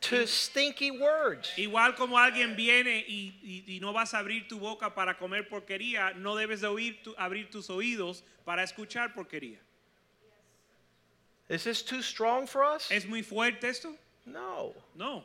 to 0.00 0.26
stinky 0.26 0.90
words. 0.90 1.50
Igual 1.56 1.94
como 1.96 2.16
alguien 2.16 2.56
viene 2.56 3.04
y, 3.06 3.34
y- 3.42 3.64
y 3.76 3.78
no 3.80 3.92
vas 3.92 4.12
a 4.14 4.18
abrir 4.18 4.48
tu 4.48 4.58
boca 4.58 4.94
para 4.94 5.14
comer 5.18 5.44
porquería, 5.48 6.14
no 6.16 6.34
debes 6.36 6.60
de 6.62 6.68
oír 6.68 7.02
tu- 7.02 7.14
abrir 7.18 7.50
tus 7.50 7.68
oídos 7.70 8.22
para 8.44 8.62
escuchar 8.62 9.14
porquería. 9.14 9.58
Is 11.48 11.64
this 11.64 11.82
too 11.82 12.02
strong 12.02 12.46
for 12.46 12.64
us? 12.64 12.90
¿Es 12.90 13.06
muy 13.06 13.22
fuerte 13.22 13.64
esto? 13.68 13.94
No. 14.24 14.74
No. 14.96 15.22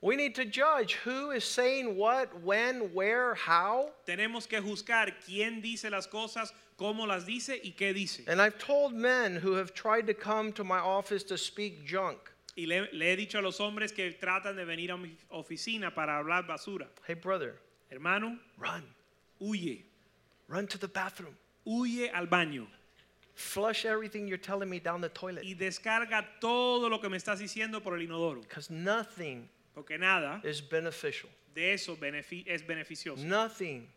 We 0.00 0.14
need 0.14 0.36
to 0.36 0.44
judge 0.44 0.94
who 1.04 1.32
is 1.32 1.44
saying 1.44 1.96
what, 1.96 2.42
when, 2.42 2.92
where, 2.94 3.34
how. 3.34 3.90
Tenemos 4.06 4.48
que 4.48 4.60
juzgar 4.60 5.12
quién 5.26 5.60
dice 5.60 5.90
las 5.90 6.06
cosas, 6.06 6.52
cómo 6.78 7.06
las 7.06 7.24
dice 7.24 7.60
y 7.64 7.74
qué 7.76 7.92
dice. 7.92 8.22
And 8.28 8.40
I've 8.40 8.58
told 8.58 8.94
men 8.94 9.34
who 9.36 9.54
have 9.54 9.74
tried 9.74 10.06
to 10.06 10.14
come 10.14 10.52
to 10.52 10.62
my 10.62 10.78
office 10.78 11.24
to 11.24 11.36
speak 11.36 11.84
junk 11.84 12.18
Y 12.56 12.64
le, 12.66 12.86
le 12.92 13.06
he 13.12 13.16
dicho 13.16 13.38
a 13.38 13.42
los 13.42 13.58
hombres 13.58 13.92
que 13.92 14.12
tratan 14.20 14.56
de 14.56 14.64
venir 14.64 14.90
a 14.92 14.96
mi 14.96 15.16
oficina 15.32 15.92
para 15.92 16.12
hablar 16.22 16.46
basura. 16.46 16.86
hey, 17.06 17.14
brother, 17.14 17.56
Hermano, 17.90 18.36
run. 18.56 18.84
huye. 19.40 19.82
Run 20.46 20.66
to 20.68 20.78
the 20.78 20.88
bathroom. 20.88 21.36
Huye 21.66 22.10
al 22.14 22.26
baño 22.26 22.66
Flush 23.34 23.84
everything 23.84 24.26
you're 24.26 24.36
telling 24.38 24.68
me 24.68 24.78
down 24.80 25.00
the 25.00 25.08
toilet. 25.10 25.44
y 25.44 25.54
descarga 25.54 26.24
todo 26.40 26.88
lo 26.88 26.98
que 26.98 27.08
me 27.08 27.16
estás 27.16 27.38
diciendo 27.38 27.82
por 27.82 27.96
el 27.96 28.06
inodoro. 28.06 28.40
Because 28.42 28.70
nothing 28.70 29.48
Porque 29.78 29.98
nada 29.98 30.40
is 30.44 30.60
beneficial. 30.60 31.30
de 31.54 31.72
eso 31.74 31.96
benefi- 31.96 32.44
es 32.46 32.62
beneficioso. 32.62 33.18
Nothing 33.24 33.88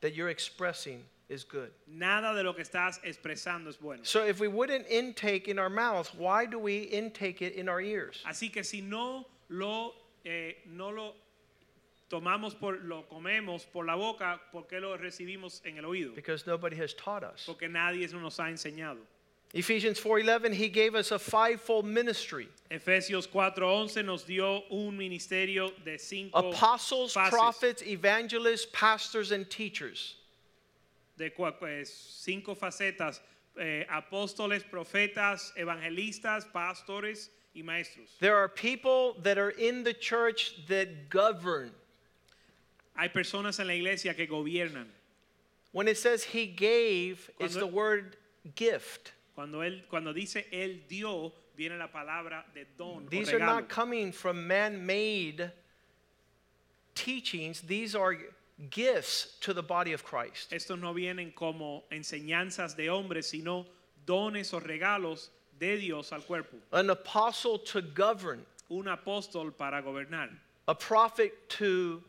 that 0.00 0.14
you're 0.14 0.30
expressing 0.30 1.04
is 1.28 1.44
good. 1.44 1.70
Nada 1.86 2.34
de 2.34 2.42
lo 2.42 2.52
que 2.54 2.62
estás 2.62 3.00
expresando 3.02 3.68
es 3.68 3.78
bueno. 3.78 4.04
So 4.04 4.24
if 4.24 4.38
we 4.40 4.48
wouldn't 4.48 4.86
intake 4.88 5.48
in 5.48 5.58
our 5.58 5.70
mouth, 5.70 6.14
why 6.14 6.46
do 6.46 6.58
we 6.58 6.78
intake 6.84 7.42
it 7.42 7.54
in 7.54 7.68
our 7.68 7.80
ears? 7.80 8.22
Así 8.26 8.52
que 8.52 8.62
si 8.62 8.80
no 8.80 9.26
lo, 9.48 9.94
eh, 10.24 10.54
no 10.66 10.90
lo 10.90 11.14
tomamos 12.10 12.54
por, 12.58 12.78
lo 12.84 13.04
comemos 13.10 13.64
por 13.70 13.84
la 13.86 13.94
boca, 13.96 14.40
¿por 14.52 14.66
qué 14.68 14.80
lo 14.80 14.96
recibimos 14.96 15.60
en 15.64 15.78
el 15.78 15.84
oído? 15.84 16.14
Because 16.14 16.46
nobody 16.46 16.76
has 16.76 16.94
taught 16.94 17.24
us. 17.24 17.44
Porque 17.46 17.68
nadie 17.68 18.06
nos 18.12 18.38
ha 18.38 18.50
enseñado. 18.50 18.98
Ephesians 19.54 20.00
4:11 20.00 20.52
he 20.52 20.68
gave 20.68 20.96
us 20.96 21.12
a 21.12 21.18
fivefold 21.18 21.86
ministry. 21.86 22.48
Efesios 22.72 23.28
4:11 23.28 24.04
nos 24.04 24.24
dio 24.24 24.64
un 24.70 24.96
ministerio 24.96 25.70
de 25.84 25.96
cinco 25.96 26.50
Apostles, 26.50 27.14
fases, 27.14 27.30
prophets, 27.30 27.82
evangelists, 27.82 28.66
pastors 28.72 29.30
and 29.30 29.48
teachers. 29.48 30.16
de 31.16 31.30
cinco 31.84 32.56
facetas, 32.56 33.20
eh, 33.56 33.84
apóstoles, 33.88 34.64
profetas, 34.68 35.52
evangelistas, 35.56 36.44
pastores 36.52 37.28
y 37.54 37.62
maestros. 37.62 38.08
There 38.18 38.36
are 38.36 38.48
people 38.48 39.14
that 39.22 39.38
are 39.38 39.50
in 39.50 39.84
the 39.84 39.94
church 39.94 40.66
that 40.66 41.08
govern. 41.08 41.70
Hay 42.96 43.08
personas 43.08 43.60
en 43.60 43.68
la 43.68 43.74
iglesia 43.74 44.14
que 44.14 44.26
gobiernan. 44.26 44.86
When 45.70 45.86
it 45.86 45.96
says 45.96 46.24
he 46.24 46.46
gave, 46.46 47.30
it's 47.38 47.54
Cuando- 47.54 47.60
the 47.60 47.66
word 47.66 48.16
gift. 48.56 49.12
Cuando 49.34 49.62
él 49.62 49.84
cuando 49.88 50.12
dice 50.12 50.46
él 50.52 50.86
dio, 50.88 51.32
viene 51.56 51.76
la 51.76 51.88
palabra 51.88 52.44
de 52.54 52.66
don. 52.76 53.06
o 53.06 53.08
These 53.08 53.34
are 53.34 53.38
not 53.38 53.68
coming 53.68 54.12
from 54.12 54.46
man-made 54.46 55.50
teachings. 56.94 57.60
These 57.62 57.94
are 57.94 58.16
gifts 58.70 59.36
to 59.40 59.52
the 59.52 59.62
body 59.62 59.92
of 59.92 60.04
Christ. 60.04 60.52
Estos 60.52 60.78
no 60.78 60.94
vienen 60.94 61.34
como 61.34 61.84
enseñanzas 61.90 62.76
de 62.76 62.88
hombres, 62.88 63.26
sino 63.28 63.66
dones 64.06 64.52
o 64.52 64.60
regalos 64.60 65.30
de 65.58 65.76
Dios 65.76 66.12
al 66.12 66.20
cuerpo. 66.20 66.56
An 66.72 66.90
apostle 66.90 67.58
to 67.58 67.82
govern, 67.82 68.44
Un 68.70 68.86
apóstol 68.86 69.52
para 69.56 69.82
gobernar, 69.82 70.30
a 70.66 70.74
prophet 70.74 71.48
to 71.48 72.02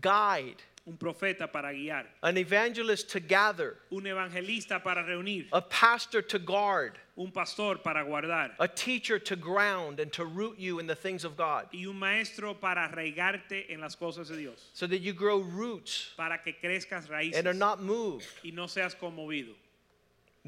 guide, 0.00 0.62
un 0.86 0.96
profeta 0.96 1.50
para 1.50 1.72
guiar, 1.72 2.04
an 2.22 2.36
evangelist 2.36 3.10
to 3.10 3.20
gather, 3.20 3.76
un 3.90 4.06
evangelista 4.06 4.82
para 4.82 5.02
reunir, 5.02 5.46
a 5.52 5.60
pastor 5.60 6.22
to 6.22 6.38
guard, 6.38 6.92
un 7.18 7.30
pastor 7.30 7.76
para 7.76 8.04
guardar 8.04 8.52
a 8.60 8.68
teacher 8.68 9.18
to 9.18 9.34
ground 9.36 9.98
and 10.00 10.12
to 10.12 10.24
root 10.24 10.58
you 10.58 10.78
in 10.78 10.86
the 10.86 10.94
things 10.94 11.24
of 11.24 11.36
God 11.36 11.66
y 11.72 11.86
un 11.86 11.98
maestro 11.98 12.54
para 12.54 12.88
arraigarte 12.92 13.64
en 13.68 13.80
las 13.80 13.96
cosas 13.96 14.28
de 14.28 14.36
Dios, 14.36 14.70
so 14.74 14.86
that 14.86 15.00
you 15.00 15.12
grow 15.12 15.40
roots 15.40 16.12
para 16.16 16.38
que 16.38 16.52
crezcas 16.62 17.08
raíces 17.08 17.36
and 17.36 17.48
are 17.48 17.54
not 17.54 17.82
moved. 17.82 18.26
y 18.44 18.50
no 18.52 18.66
seas 18.66 18.94
conmovido. 18.94 19.54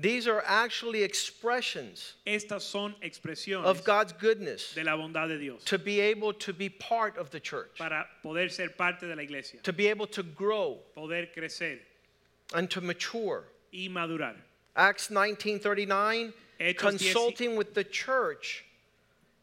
These 0.01 0.29
are 0.29 0.43
actually 0.47 1.03
expressions 1.03 2.15
Estas 2.27 2.63
son 2.63 2.95
expresiones 3.03 3.65
of 3.65 3.83
God's 3.85 4.13
goodness 4.13 4.75
de 4.75 4.85
la 4.85 4.97
bondad 4.97 5.29
de 5.29 5.39
Dios 5.39 5.65
to 5.65 5.79
be 5.79 5.99
able 5.99 6.33
to 6.35 6.53
be 6.53 6.69
part 6.69 7.19
of 7.19 7.31
the 7.31 7.41
church, 7.41 7.79
para 7.79 8.07
poder 8.23 8.49
ser 8.49 8.69
parte 8.69 9.07
de 9.07 9.17
la 9.17 9.23
iglesia, 9.23 9.61
to 9.63 9.73
be 9.73 9.89
able 9.89 10.07
to 10.07 10.23
grow 10.23 10.79
poder 10.95 11.27
crecer 11.37 11.79
and 12.55 12.71
to 12.71 12.81
mature. 12.81 13.45
y 13.73 13.89
madurar. 13.89 14.35
Acts 14.77 15.09
19:39 15.09 16.33
consulting 16.77 17.57
with 17.57 17.75
the 17.75 17.85
church 17.85 18.65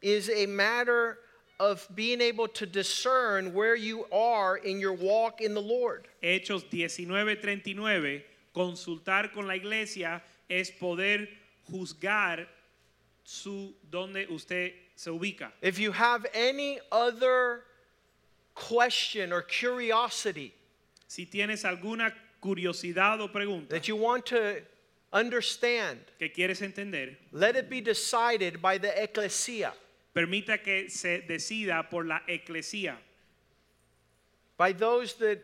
is 0.01 0.29
a 0.29 0.45
matter 0.45 1.19
of 1.59 1.87
being 1.95 2.21
able 2.21 2.47
to 2.47 2.65
discern 2.65 3.53
where 3.53 3.75
you 3.75 4.05
are 4.11 4.57
in 4.57 4.79
your 4.79 4.93
walk 4.93 5.41
in 5.41 5.53
the 5.53 5.61
Lord. 5.61 6.07
Hechos 6.21 6.63
19:39, 6.69 8.23
consultar 8.53 9.33
con 9.33 9.47
la 9.47 9.53
iglesia 9.53 10.21
es 10.49 10.71
poder 10.71 11.27
juzgar 11.69 12.47
su 13.23 13.73
donde 13.89 14.27
usted 14.29 14.71
se 14.95 15.09
ubica. 15.09 15.51
If 15.61 15.79
you 15.79 15.91
have 15.91 16.25
any 16.33 16.79
other 16.91 17.63
question 18.53 19.33
or 19.33 19.41
curiosity 19.41 20.53
Si 21.07 21.25
tienes 21.25 21.63
alguna 21.65 22.13
curiosidad 22.41 23.19
o 23.21 23.27
pregunta 23.27 23.69
that 23.69 23.87
you 23.87 23.95
want 23.95 24.25
to 24.27 24.61
understand, 25.13 25.99
que 26.19 26.29
quieres 26.29 26.61
entender, 26.61 27.15
let 27.31 27.55
it 27.55 27.69
be 27.69 27.79
decided 27.79 28.61
by 28.61 28.77
the 28.77 28.91
ecclesia, 29.01 29.71
permita 30.13 30.61
que 30.61 30.89
se 30.89 31.23
decida 31.27 31.89
por 31.89 32.05
la 32.05 32.19
eclesía, 32.27 32.95
by 34.57 34.71
those 34.73 35.13
that 35.15 35.39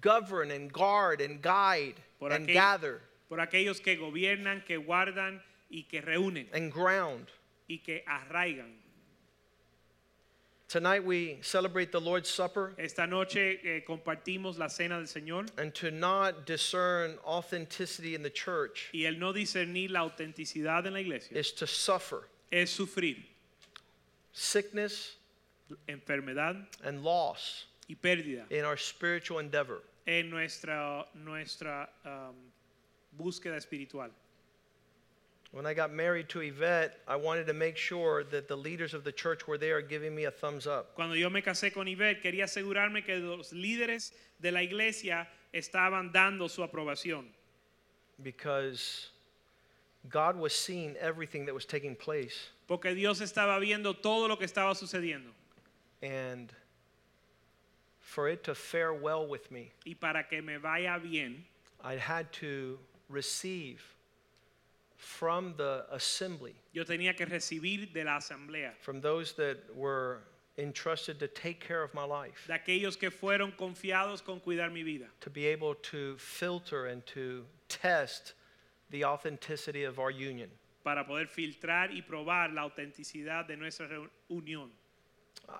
govern 0.00 0.50
and 0.50 0.72
guard 0.72 1.20
and 1.20 1.42
guide 1.42 1.94
Por 2.18 2.32
and 2.32 2.46
aquel- 2.46 2.54
gather 2.54 3.02
por 3.28 3.40
aquellos 3.40 3.80
que 3.80 3.96
gobiernan, 3.96 4.64
que 4.64 4.76
guardan 4.76 5.42
y 5.68 5.84
que 5.84 6.00
reúnen 6.00 6.48
and 6.52 6.72
ground. 6.72 7.28
y 7.68 7.78
que 7.78 8.04
arraigan. 8.06 8.72
Tonight 10.68 11.04
we 11.04 11.38
celebrate 11.42 11.92
the 11.92 12.00
Lord's 12.00 12.28
Supper, 12.28 12.74
Esta 12.76 13.06
noche 13.06 13.60
eh, 13.62 13.84
compartimos 13.86 14.58
la 14.58 14.68
cena 14.68 14.96
del 14.96 15.06
Señor 15.06 15.48
and 15.58 15.72
to 15.74 15.92
not 15.92 16.44
discern 16.44 17.18
authenticity 17.24 18.16
in 18.16 18.22
the 18.22 18.30
church 18.30 18.90
y 18.92 19.04
el 19.04 19.16
no 19.18 19.32
discernir 19.32 19.90
la 19.90 20.00
autenticidad 20.00 20.84
en 20.86 20.94
la 20.94 20.98
iglesia 21.00 21.38
is 21.38 21.52
to 21.52 21.68
suffer 21.68 22.26
es 22.50 22.76
sufrir 22.76 23.24
sickness 24.32 25.16
enfermedad 25.88 26.66
and 26.82 27.04
loss 27.04 27.66
y 27.88 27.94
pérdida 27.94 28.44
in 28.50 28.64
our 28.64 28.76
spiritual 28.76 29.38
endeavor. 29.38 29.82
en 30.08 30.28
nuestra, 30.30 31.06
nuestra 31.14 31.88
um, 32.04 32.34
búsqueda 33.18 33.56
espiritual. 33.56 34.10
When 35.52 35.64
I 35.64 35.74
got 35.74 35.92
married 35.92 36.28
to 36.30 36.40
Yvette, 36.40 36.98
I 37.06 37.16
wanted 37.16 37.46
to 37.46 37.54
make 37.54 37.76
sure 37.76 38.24
that 38.24 38.48
the 38.48 38.56
leaders 38.56 38.92
of 38.94 39.04
the 39.04 39.12
church 39.12 39.46
were 39.46 39.56
there 39.56 39.80
giving 39.80 40.14
me 40.14 40.24
a 40.24 40.30
thumbs 40.30 40.66
up. 40.66 40.94
Cuando 40.94 41.14
yo 41.14 41.30
me 41.30 41.40
casé 41.40 41.72
con 41.72 41.86
Ivette, 41.86 42.20
quería 42.22 42.44
asegurarme 42.44 43.04
que 43.04 43.16
los 43.18 43.52
líderes 43.52 44.12
de 44.40 44.50
la 44.50 44.60
iglesia 44.60 45.26
estaban 45.54 46.12
dando 46.12 46.48
su 46.48 46.62
aprobación, 46.62 47.24
because 48.22 49.10
God 50.10 50.36
was 50.36 50.52
seeing 50.54 50.94
everything 50.96 51.46
that 51.46 51.54
was 51.54 51.64
taking 51.64 51.96
place. 51.96 52.50
porque 52.66 52.94
Dios 52.94 53.20
estaba 53.20 53.58
viendo 53.58 53.94
todo 53.94 54.28
lo 54.28 54.36
que 54.36 54.44
estaba 54.44 54.74
sucediendo. 54.74 55.30
And 56.02 56.52
for 58.00 58.28
it 58.28 58.44
to 58.44 58.54
fare 58.54 58.92
well 58.92 59.26
with 59.26 59.50
me, 59.50 59.72
y 59.86 59.94
para 59.94 60.24
que 60.24 60.42
me 60.42 60.58
vaya 60.58 60.98
bien, 60.98 61.44
I 61.82 61.94
had 61.94 62.30
to 62.40 62.78
receive 63.08 63.82
from 64.96 65.54
the 65.56 65.84
assembly, 65.92 66.54
yo 66.72 66.84
tenía 66.84 67.16
que 67.16 67.26
recibir 67.26 67.92
de 67.92 68.04
la 68.04 68.16
asamblea, 68.18 68.72
from 68.80 69.00
those 69.00 69.32
that 69.34 69.58
were 69.74 70.20
entrusted 70.58 71.18
to 71.18 71.28
take 71.28 71.60
care 71.60 71.82
of 71.82 71.92
my 71.94 72.04
life, 72.04 72.46
de 72.46 72.54
aquellos 72.54 72.98
que 72.98 73.10
fueron 73.10 73.52
confiados 73.56 74.24
con 74.24 74.40
cuidar 74.40 74.72
mi 74.72 74.82
vida, 74.82 75.06
to 75.20 75.28
be 75.30 75.46
able 75.46 75.74
to 75.76 76.16
filter 76.16 76.86
and 76.86 77.04
to 77.06 77.44
test 77.68 78.32
the 78.90 79.04
authenticity 79.04 79.84
of 79.84 79.98
our 79.98 80.10
union. 80.10 80.48
para 80.82 81.04
poder 81.04 81.26
filtrar 81.26 81.90
y 81.90 82.00
probar 82.02 82.54
la 82.54 82.62
autenticidad 82.62 83.46
de 83.46 83.56
nuestra 83.56 83.88
unión. 84.30 84.70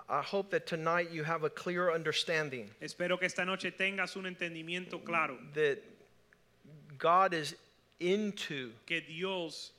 I- 0.09 0.21
hope 0.21 0.49
that 0.51 0.65
tonight 0.67 1.11
you 1.11 1.23
have 1.23 1.43
a 1.43 1.49
clear 1.49 1.91
understanding 1.91 2.69
Espero 2.81 3.17
que 3.17 3.25
esta 3.27 3.45
noche 3.45 3.71
tengas 3.71 4.15
un 4.17 4.23
entendimiento 4.25 5.03
claro. 5.05 5.37
that 5.53 5.77
God 6.97 7.33
is 7.33 7.55
into 7.99 8.71
que 8.85 9.01
Dios 9.01 9.71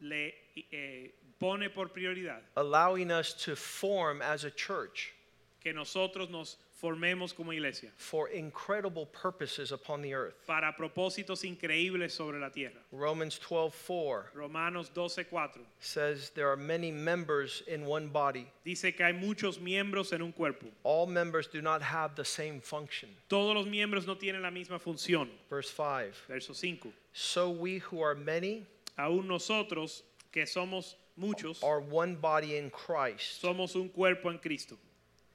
le 0.00 0.32
eh, 0.72 1.08
pone 1.38 1.68
por 1.68 1.88
prioridad 1.88 2.40
allowing 2.56 3.10
us 3.10 3.32
to 3.32 3.54
form 3.56 4.22
as 4.22 4.44
a 4.44 4.50
church. 4.50 5.12
que 5.60 5.72
nosotros 5.72 6.30
nos 6.30 6.56
formemos 6.80 7.34
como 7.34 7.52
iglesia 7.52 7.90
for 7.96 8.28
incredible 8.28 9.06
purposes 9.06 9.72
upon 9.72 10.00
the 10.02 10.14
earth. 10.14 10.34
para 10.46 10.74
propósitos 10.78 11.44
increíbles 11.44 12.12
sobre 12.12 12.38
la 12.38 12.50
tierra. 12.50 12.80
Romans 12.92 13.38
12:4 13.38 14.24
Romanos 14.34 14.90
12:4 14.94 15.60
says 15.78 16.30
there 16.30 16.48
are 16.48 16.56
many 16.56 16.90
members 16.90 17.62
in 17.66 17.84
one 17.84 18.08
body. 18.08 18.46
dice 18.64 18.94
que 18.96 19.04
hay 19.04 19.12
muchos 19.12 19.58
miembros 19.58 20.12
en 20.12 20.22
un 20.22 20.32
cuerpo. 20.32 20.66
All 20.82 21.06
members 21.06 21.46
do 21.46 21.60
not 21.60 21.82
have 21.82 22.14
the 22.16 22.24
same 22.24 22.60
function. 22.60 23.08
Todos 23.28 23.54
los 23.54 23.66
miembros 23.66 24.06
no 24.06 24.14
tienen 24.14 24.42
la 24.42 24.50
misma 24.50 24.78
función. 24.78 25.28
Verse 25.48 25.70
5. 25.70 26.14
Verso 26.28 26.52
5. 26.52 26.92
So 27.12 27.50
we 27.50 27.78
who 27.78 28.00
are 28.00 28.14
many 28.14 28.66
Aún 29.00 29.26
nosotros 29.26 30.02
que 30.30 30.44
somos 30.46 30.96
muchos 31.16 31.62
are 31.62 31.80
one 31.80 32.16
body 32.16 32.56
in 32.56 32.70
Christ, 32.70 33.40
somos 33.42 33.74
un 33.74 33.88
cuerpo 33.88 34.30
en 34.30 34.38
Cristo, 34.38 34.76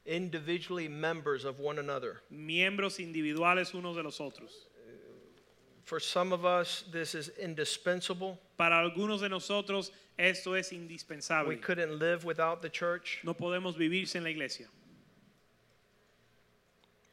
individually 0.05 0.87
members 0.87 1.45
of 1.45 1.59
one 1.59 1.79
another. 1.79 2.21
miembros 2.31 2.99
individuales 2.99 3.73
unos 3.73 3.95
de 3.95 4.03
los 4.03 4.19
otros. 4.19 4.67
For 5.83 5.99
some 5.99 6.33
of 6.33 6.45
us 6.45 6.83
this 6.91 7.13
is 7.13 7.29
indispensable. 7.39 8.39
Para 8.57 8.75
algunos 8.75 9.21
de 9.21 9.29
nosotros 9.29 9.91
esto 10.17 10.53
es 10.53 10.71
indispensable. 10.71 11.47
We 11.49 11.57
couldn't 11.57 11.99
live 11.99 12.25
without 12.25 12.61
the 12.61 12.69
church. 12.69 13.19
No 13.23 13.33
podemos 13.33 13.75
vivir 13.75 14.07
sin 14.07 14.23
la 14.23 14.29
iglesia. 14.29 14.67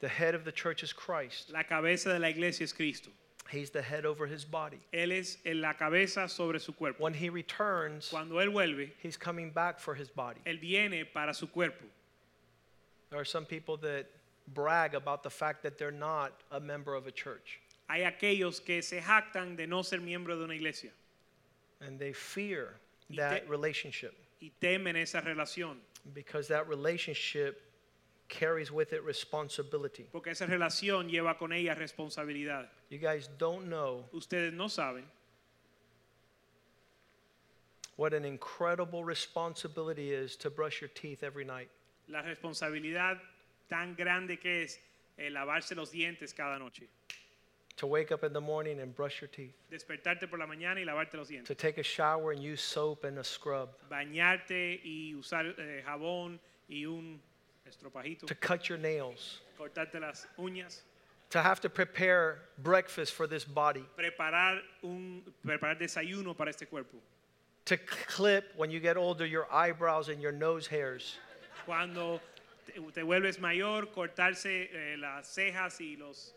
The 0.01 0.09
head 0.09 0.35
of 0.35 0.45
the 0.45 0.53
church 0.53 0.83
is 0.83 0.93
Christ. 0.93 1.51
La 1.53 1.63
cabeza 1.63 2.09
de 2.09 2.19
la 2.19 2.29
iglesia 2.29 2.65
es 2.65 2.73
Cristo. 2.73 3.11
He's 3.51 3.71
the 3.71 3.83
head 3.83 4.07
over 4.07 4.27
his 4.27 4.45
body. 4.45 4.81
Él 4.95 5.13
es 5.13 5.37
la 5.45 5.75
cabeza 5.75 6.29
sobre 6.29 6.59
su 6.59 6.73
cuerpo. 6.73 7.03
When 7.03 7.13
he 7.13 7.29
returns, 7.29 8.09
Cuando 8.09 8.37
Él 8.37 8.51
vuelve, 8.51 8.91
he's 9.03 9.17
coming 9.17 9.51
back 9.51 9.79
for 9.79 9.95
his 9.95 10.09
body. 10.09 10.41
Él 10.47 10.59
viene 10.61 11.05
para 11.13 11.35
su 11.35 11.47
cuerpo. 11.49 11.85
There 13.13 13.21
are 13.21 13.27
some 13.27 13.45
people 13.45 13.77
that 13.77 14.07
brag 14.55 14.95
about 14.95 15.23
the 15.23 15.29
fact 15.29 15.63
that 15.65 15.77
they're 15.77 15.91
not 15.91 16.33
a 16.51 16.59
member 16.59 16.95
of 16.95 17.07
a 17.07 17.13
church 17.13 17.61
Hay 17.91 18.05
aquellos 18.05 18.59
que 18.65 18.81
se 18.81 19.01
jactan 19.01 19.55
de 19.55 19.67
no 19.67 19.83
ser 19.83 19.99
miembro 19.99 20.35
de 20.35 20.45
una 20.45 20.55
iglesia 20.55 20.91
and 21.83 21.99
they 21.99 22.15
fear 22.15 22.81
that 23.15 23.47
relationship 23.51 24.15
y 24.41 24.51
temen 24.63 24.97
esa 24.97 25.21
relación, 25.21 25.77
because 26.15 26.49
that 26.49 26.67
relationship 26.67 27.61
carries 28.31 28.73
with 28.73 28.95
it 28.95 29.05
responsibility. 29.05 30.09
porque 30.11 30.29
esa 30.29 30.47
relación 30.47 31.11
lleva 31.11 31.39
con 31.39 31.53
ella 31.53 31.75
responsabilidad. 31.75 32.67
You 32.89 32.97
guys 32.99 33.29
don't 33.37 33.69
know 33.69 34.07
Ustedes 34.15 34.55
no 34.55 34.69
saben 34.69 35.03
what 37.97 38.15
an 38.15 38.25
incredible 38.25 39.05
responsibility 39.05 40.13
is 40.13 40.35
to 40.37 40.49
brush 40.49 40.81
your 40.81 40.89
teeth 40.95 41.23
every 41.23 41.45
night. 41.45 41.69
La 42.09 42.23
responsabilidad 42.23 43.21
tan 43.69 43.95
grande 43.95 44.39
que 44.39 44.63
es 44.65 44.81
eh, 45.19 45.31
lavarse 45.31 45.75
los 45.75 45.91
dientes 45.91 46.35
cada 46.35 46.59
noche. 46.59 46.89
To 47.77 47.87
wake 47.87 48.13
up 48.13 48.23
in 48.23 48.33
the 48.33 48.41
morning 48.41 48.81
and 48.81 48.95
brush 48.95 49.21
your 49.23 49.29
teeth. 49.29 49.55
Despertarte 49.71 50.29
por 50.29 50.39
la 50.39 50.47
mañana 50.47 50.77
y 50.77 50.85
lavarte 50.85 51.15
los 51.17 51.29
To 51.29 51.33
dientes. 51.35 51.57
take 51.57 51.79
a 51.79 51.83
shower 51.83 52.33
and 52.33 52.43
use 52.43 52.61
soap 52.63 53.05
and 53.05 53.19
a 53.19 53.25
scrub. 53.25 53.71
Bañarte 53.91 54.81
y 54.85 55.15
usar 55.15 55.47
eh, 55.59 55.83
jabón 55.87 56.39
y 56.69 56.85
un 56.85 57.19
estropajito. 57.67 58.27
To 58.27 58.35
cut 58.35 58.69
your 58.69 58.79
nails. 58.79 59.41
Cortarte 59.59 59.99
las 60.01 60.27
uñas. 60.39 60.83
To 61.31 61.41
have 61.41 61.61
to 61.63 61.71
prepare 61.71 62.43
breakfast 62.59 63.15
for 63.15 63.27
this 63.27 63.45
body. 63.45 63.85
Preparar 63.97 64.61
un 64.83 65.23
preparar 65.43 65.79
desayuno 65.79 66.37
para 66.37 66.51
este 66.51 66.69
cuerpo. 66.69 66.99
To 67.65 67.79
clip 67.79 68.53
when 68.57 68.71
you 68.71 68.81
get 68.81 68.99
older 68.99 69.25
your 69.25 69.47
eyebrows 69.51 70.09
and 70.09 70.21
your 70.21 70.33
nose 70.33 70.67
hairs. 70.67 71.17
Cuando 71.67 72.21
te, 72.67 72.81
te 72.93 73.03
vuelves 73.03 73.39
mayor, 73.41 73.91
cortarse 73.93 74.71
eh, 74.73 74.97
las 74.97 75.27
cejas 75.33 75.81
y 75.81 75.97
los, 75.97 76.35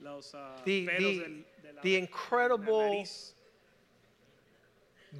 los 0.00 0.34
ah, 0.34 0.56
The- 0.64 0.84
pelos 0.86 1.12
the- 1.14 1.20
del- 1.20 1.44
de 1.62 1.72
la, 1.72 1.82
the 1.82 1.92
la 1.92 1.98
incredible- 1.98 2.90
nariz. 2.90 3.30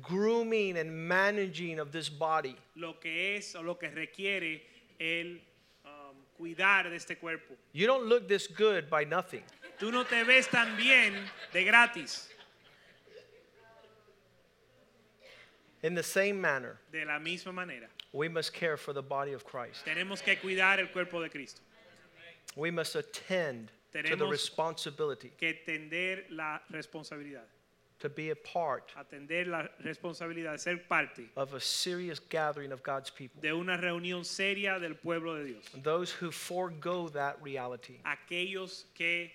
Grooming 0.03 0.77
and 0.77 0.91
managing 0.91 1.79
of 1.79 1.93
this 1.93 2.09
body. 2.11 2.57
Lo 2.75 2.99
que 2.99 3.37
es 3.37 3.55
o 3.55 3.63
lo 3.63 3.77
que 3.79 3.89
requiere 3.91 4.61
el 4.99 5.41
um, 5.85 6.17
cuidar 6.37 6.91
de 6.91 6.97
este 6.97 7.17
cuerpo. 7.17 7.55
You 7.73 7.87
don't 7.87 8.07
look 8.09 8.27
this 8.27 8.49
good 8.49 8.91
by 8.91 9.05
nothing. 9.05 9.45
Tú 9.79 9.93
no 9.93 10.03
te 10.05 10.25
ves 10.25 10.49
tan 10.49 10.77
bien 10.77 11.15
de 11.53 11.63
gratis. 11.65 12.29
In 15.85 15.95
the 15.95 16.03
same 16.03 16.41
manner, 16.41 16.79
De 16.91 17.05
la 17.05 17.19
misma 17.21 17.53
manera, 17.53 17.89
we 18.15 18.29
must 18.29 18.53
care 18.55 18.77
for 18.77 18.93
the 18.95 19.03
body 19.03 19.33
of 19.35 19.45
Christ. 19.45 19.85
tenemos 19.85 20.23
que 20.23 20.37
cuidar 20.37 20.79
el 20.79 20.87
cuerpo 20.87 21.21
de 21.21 21.29
Cristo. 21.29 21.61
We 22.57 22.71
must 22.71 22.95
attend 22.95 23.73
to 23.93 24.17
the 24.17 24.27
responsibility 24.27 25.33
Que 25.39 25.55
atender 25.55 26.25
la 26.31 26.61
responsabilidad. 26.73 27.43
to 28.01 28.09
be 28.09 28.31
a 28.31 28.37
part 28.37 28.93
Atender 28.97 29.47
la 29.47 29.67
responsabilidad 29.85 30.53
de 30.53 30.59
ser 30.59 30.77
parte 30.89 31.31
of 31.37 31.55
a 31.55 31.61
serious 31.61 32.19
gathering 32.21 32.71
of 32.73 32.83
God's 32.83 33.11
people. 33.11 33.41
de 33.43 33.53
una 33.53 33.77
reunión 33.77 34.25
seria 34.25 34.79
del 34.79 34.95
pueblo 34.95 35.35
de 35.37 35.45
Dios. 35.45 35.65
Those 35.83 36.11
who 36.13 36.31
forego 36.31 37.09
that 37.09 37.37
reality 37.43 38.01
Aquellos 38.05 38.85
que 38.95 39.31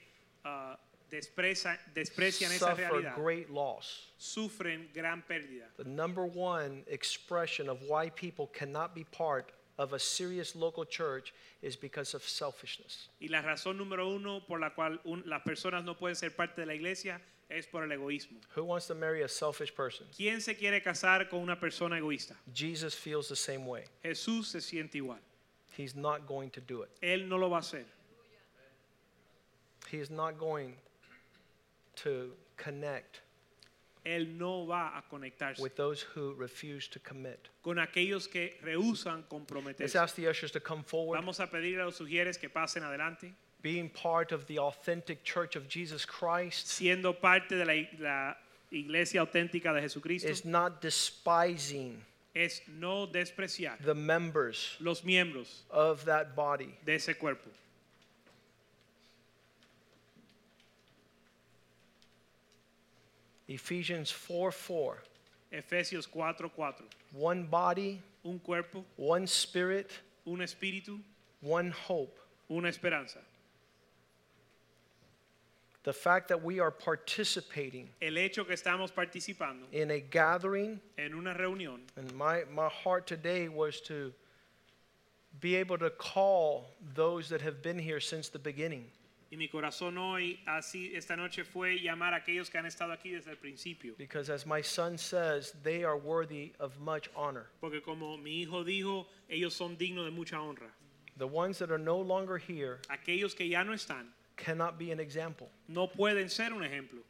ah, 0.46 0.78
despreza- 1.10 1.78
desprecian 1.94 2.52
esa 2.52 2.74
realidad 2.74 3.16
great 3.16 3.50
loss. 3.50 4.08
sufren 4.18 4.90
gran 4.94 5.22
pérdida. 5.24 5.68
The 5.78 5.84
number 5.86 6.24
one 6.26 6.84
expression 6.88 7.70
of 7.70 7.82
why 7.88 8.10
people 8.10 8.48
cannot 8.48 8.94
be 8.94 9.04
part 9.06 9.52
of 9.78 9.94
a 9.94 10.00
serious 10.00 10.56
local 10.56 10.86
church 10.86 11.34
is 11.62 11.76
because 11.78 12.14
of 12.14 12.22
selfishness. 12.28 13.10
Y 13.22 13.28
la 13.30 13.42
razón 13.42 13.78
número 13.78 14.08
uno 14.14 14.42
por 14.46 14.60
la 14.60 14.72
cual 14.72 15.00
un- 15.06 15.24
las 15.26 15.42
personas 15.44 15.84
no 15.86 15.96
pueden 15.96 16.16
ser 16.16 16.32
parte 16.32 16.62
de 16.62 16.66
la 16.66 16.74
iglesia 16.74 17.22
es 17.50 17.66
por 17.66 17.84
el 17.84 17.90
egoísmo. 17.92 18.40
Who 18.56 18.64
wants 18.66 18.88
to 18.88 18.96
marry 18.96 19.24
a 19.24 19.28
selfish 19.30 19.74
person? 19.74 20.06
¿Quién 20.16 20.42
se 20.42 20.56
quiere 20.56 20.82
casar 20.84 21.30
con 21.30 21.40
una 21.40 21.56
persona 21.60 21.98
egoísta? 21.98 22.36
Jesus 22.54 22.94
feels 22.94 23.28
the 23.30 23.36
same 23.36 23.66
way. 23.66 23.86
Jesús 24.04 24.48
se 24.52 24.60
siente 24.60 24.96
igual. 24.96 25.20
He's 25.78 25.96
not 25.96 26.28
going 26.28 26.50
to 26.52 26.60
do 26.62 26.84
it. 26.84 26.90
Él 27.02 27.28
no 27.30 27.38
lo 27.38 27.50
va 27.50 27.58
a 27.58 27.62
hacer. 27.62 27.86
He 29.90 29.98
is 30.00 30.10
not 30.12 30.38
going 30.38 30.76
to 32.04 32.32
connect 32.58 33.22
Él 34.06 34.38
no 34.38 34.66
va 34.66 34.98
a 34.98 35.02
conectarse 35.10 35.60
with 35.62 35.76
those 35.76 36.02
who 36.16 36.34
refuse 36.36 36.88
to 36.88 37.00
commit. 37.00 37.50
con 37.62 37.78
aquellos 37.78 38.28
que 38.28 38.58
rehusan 38.64 39.18
Let's 39.18 39.28
comprometerse. 39.30 39.96
ask 39.96 40.16
the 40.16 40.28
ushers 40.28 40.52
to 40.52 40.60
come 40.60 40.84
forward. 40.84 41.18
Vamos 41.20 41.40
a 41.40 41.48
pedir 41.48 41.80
a 41.80 41.86
los 41.86 41.98
sugieres 42.00 42.40
que 42.40 42.50
pasen 42.50 42.84
adelante. 42.84 43.34
Being 43.62 43.90
part 43.90 44.32
of 44.32 44.46
the 44.48 44.58
authentic 44.58 45.24
church 45.26 45.58
of 45.58 45.68
Jesus 45.68 46.06
Christ 46.06 46.68
Siendo 46.68 47.14
parte 47.20 47.56
de 47.56 47.66
la, 47.66 47.74
la 48.00 48.36
iglesia 48.72 49.20
auténtica 49.22 49.74
de 49.74 49.82
Jesucristo 49.82 50.30
is 50.30 50.46
not 50.46 50.82
despising 50.82 52.02
es 52.34 52.62
no 52.68 53.06
despreciar 53.06 53.78
the 53.84 53.94
members 53.94 54.78
los 54.80 55.02
miembros 55.04 55.64
of 55.72 56.06
that 56.06 56.36
body. 56.38 56.74
de 56.86 56.96
ese 56.96 57.18
cuerpo. 57.18 57.50
Ephesians 63.50 64.12
4 64.12 64.52
4. 64.52 64.98
Efesios 65.52 66.08
4:4. 66.08 66.84
One 67.14 67.44
body, 67.44 68.02
Un 68.24 68.40
cuerpo, 68.40 68.86
one 68.98 69.26
spirit, 69.26 69.90
un 70.26 70.40
espíritu, 70.40 71.00
one 71.42 71.72
hope. 71.72 72.20
una 72.50 72.68
esperanza. 72.68 73.20
The 75.84 75.94
fact 75.94 76.28
that 76.28 76.44
we 76.44 76.60
are 76.60 76.72
participating 76.72 77.90
El 78.02 78.18
hecho 78.18 78.44
que 78.44 78.54
estamos 78.54 78.92
participando 78.94 79.66
in 79.72 79.92
a 79.92 80.00
gathering, 80.00 80.80
en 80.98 81.14
una 81.14 81.34
reunión 81.34 81.80
and 81.96 82.14
my, 82.14 82.44
my 82.54 82.68
heart 82.68 83.08
today 83.08 83.48
was 83.48 83.80
to 83.82 84.14
be 85.40 85.56
able 85.56 85.78
to 85.78 85.90
call 85.92 86.76
those 86.94 87.30
that 87.30 87.42
have 87.42 87.62
been 87.64 87.80
here 87.80 88.00
since 88.00 88.30
the 88.30 88.38
beginning. 88.40 88.86
Y 89.32 89.38
mi 89.38 89.48
corazón 89.48 89.98
hoy, 89.98 90.40
así 90.48 90.92
esta 90.96 91.16
noche 91.16 91.44
fue 91.44 91.80
llamar 91.80 92.14
a 92.14 92.18
aquellos 92.18 92.50
que 92.50 92.58
han 92.58 92.66
estado 92.66 92.92
aquí 92.94 93.12
desde 93.12 93.30
el 93.30 93.38
principio. 93.38 93.94
Because 93.98 94.30
as 94.32 94.46
my 94.48 94.62
son 94.62 94.98
says, 94.98 95.54
they 95.64 95.84
are 95.84 95.98
worthy 95.98 96.54
of 96.60 96.80
much 96.80 97.10
honor. 97.16 97.48
Porque 97.62 97.82
como 97.84 98.18
mi 98.18 98.42
hijo 98.42 98.64
dijo, 98.64 99.08
ellos 99.30 99.54
son 99.54 99.78
dignos 99.78 100.06
de 100.06 100.12
mucha 100.12 100.38
honra. 100.42 100.72
The 101.18 101.28
ones 101.28 101.60
that 101.60 101.70
are 101.70 101.78
no 101.78 101.98
longer 102.00 102.38
here 102.38 102.80
Aquellos 102.90 103.36
que 103.36 103.46
ya 103.48 103.64
no 103.64 103.74
están 103.74 104.08
cannot 104.38 104.80
be 104.80 104.92
an 104.92 105.02
example 105.02 105.50
no 105.68 105.88
pueden 105.88 106.30
ser 106.30 106.54
un 106.54 106.64
ejemplo 106.64 107.04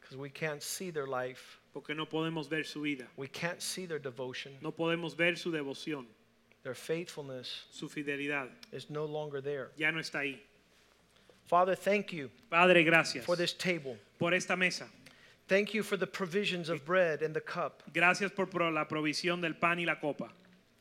because 0.00 0.16
we 0.16 0.30
can't 0.30 0.62
see 0.62 0.90
their 0.90 1.06
life. 1.06 1.60
porque 1.74 1.94
no 1.94 2.06
podemos 2.06 2.48
ver 2.48 2.64
su 2.64 2.80
vida. 2.82 3.06
We 3.16 3.28
can't 3.28 3.60
see 3.60 3.86
their 3.86 3.98
devotion. 3.98 4.52
No 4.62 4.70
podemos 4.72 5.16
ver 5.16 5.36
su 5.36 5.50
devoción, 5.50 6.06
Their 6.64 6.74
faithfulness 6.74 7.64
su 7.70 7.88
fidelidad. 7.88 8.48
is 8.72 8.88
no 8.90 9.04
longer 9.04 9.40
there. 9.40 9.68
Ya 9.76 9.90
no 9.90 9.98
está 10.00 10.20
ahí. 10.20 10.38
Father, 11.46 11.74
thank 11.76 12.10
you 12.12 12.30
Padre, 12.50 12.82
gracias 12.84 13.24
for 13.24 13.36
this 13.36 13.52
table. 13.52 13.96
por 14.18 14.32
esta 14.32 14.56
mesa. 14.56 14.86
Thank 15.46 15.74
you 15.74 15.82
for 15.82 15.98
the 15.98 16.06
provisions 16.06 16.70
of 16.70 16.86
bread 16.86 17.20
and 17.22 17.34
the 17.34 17.40
cup. 17.40 17.82
Gracias 17.92 18.30
por 18.32 18.46
pro- 18.46 18.70
la 18.70 18.86
provisión 18.86 19.42
del 19.42 19.52
pan 19.52 19.78
y 19.78 19.84
la 19.84 19.96
copa. 19.96 20.30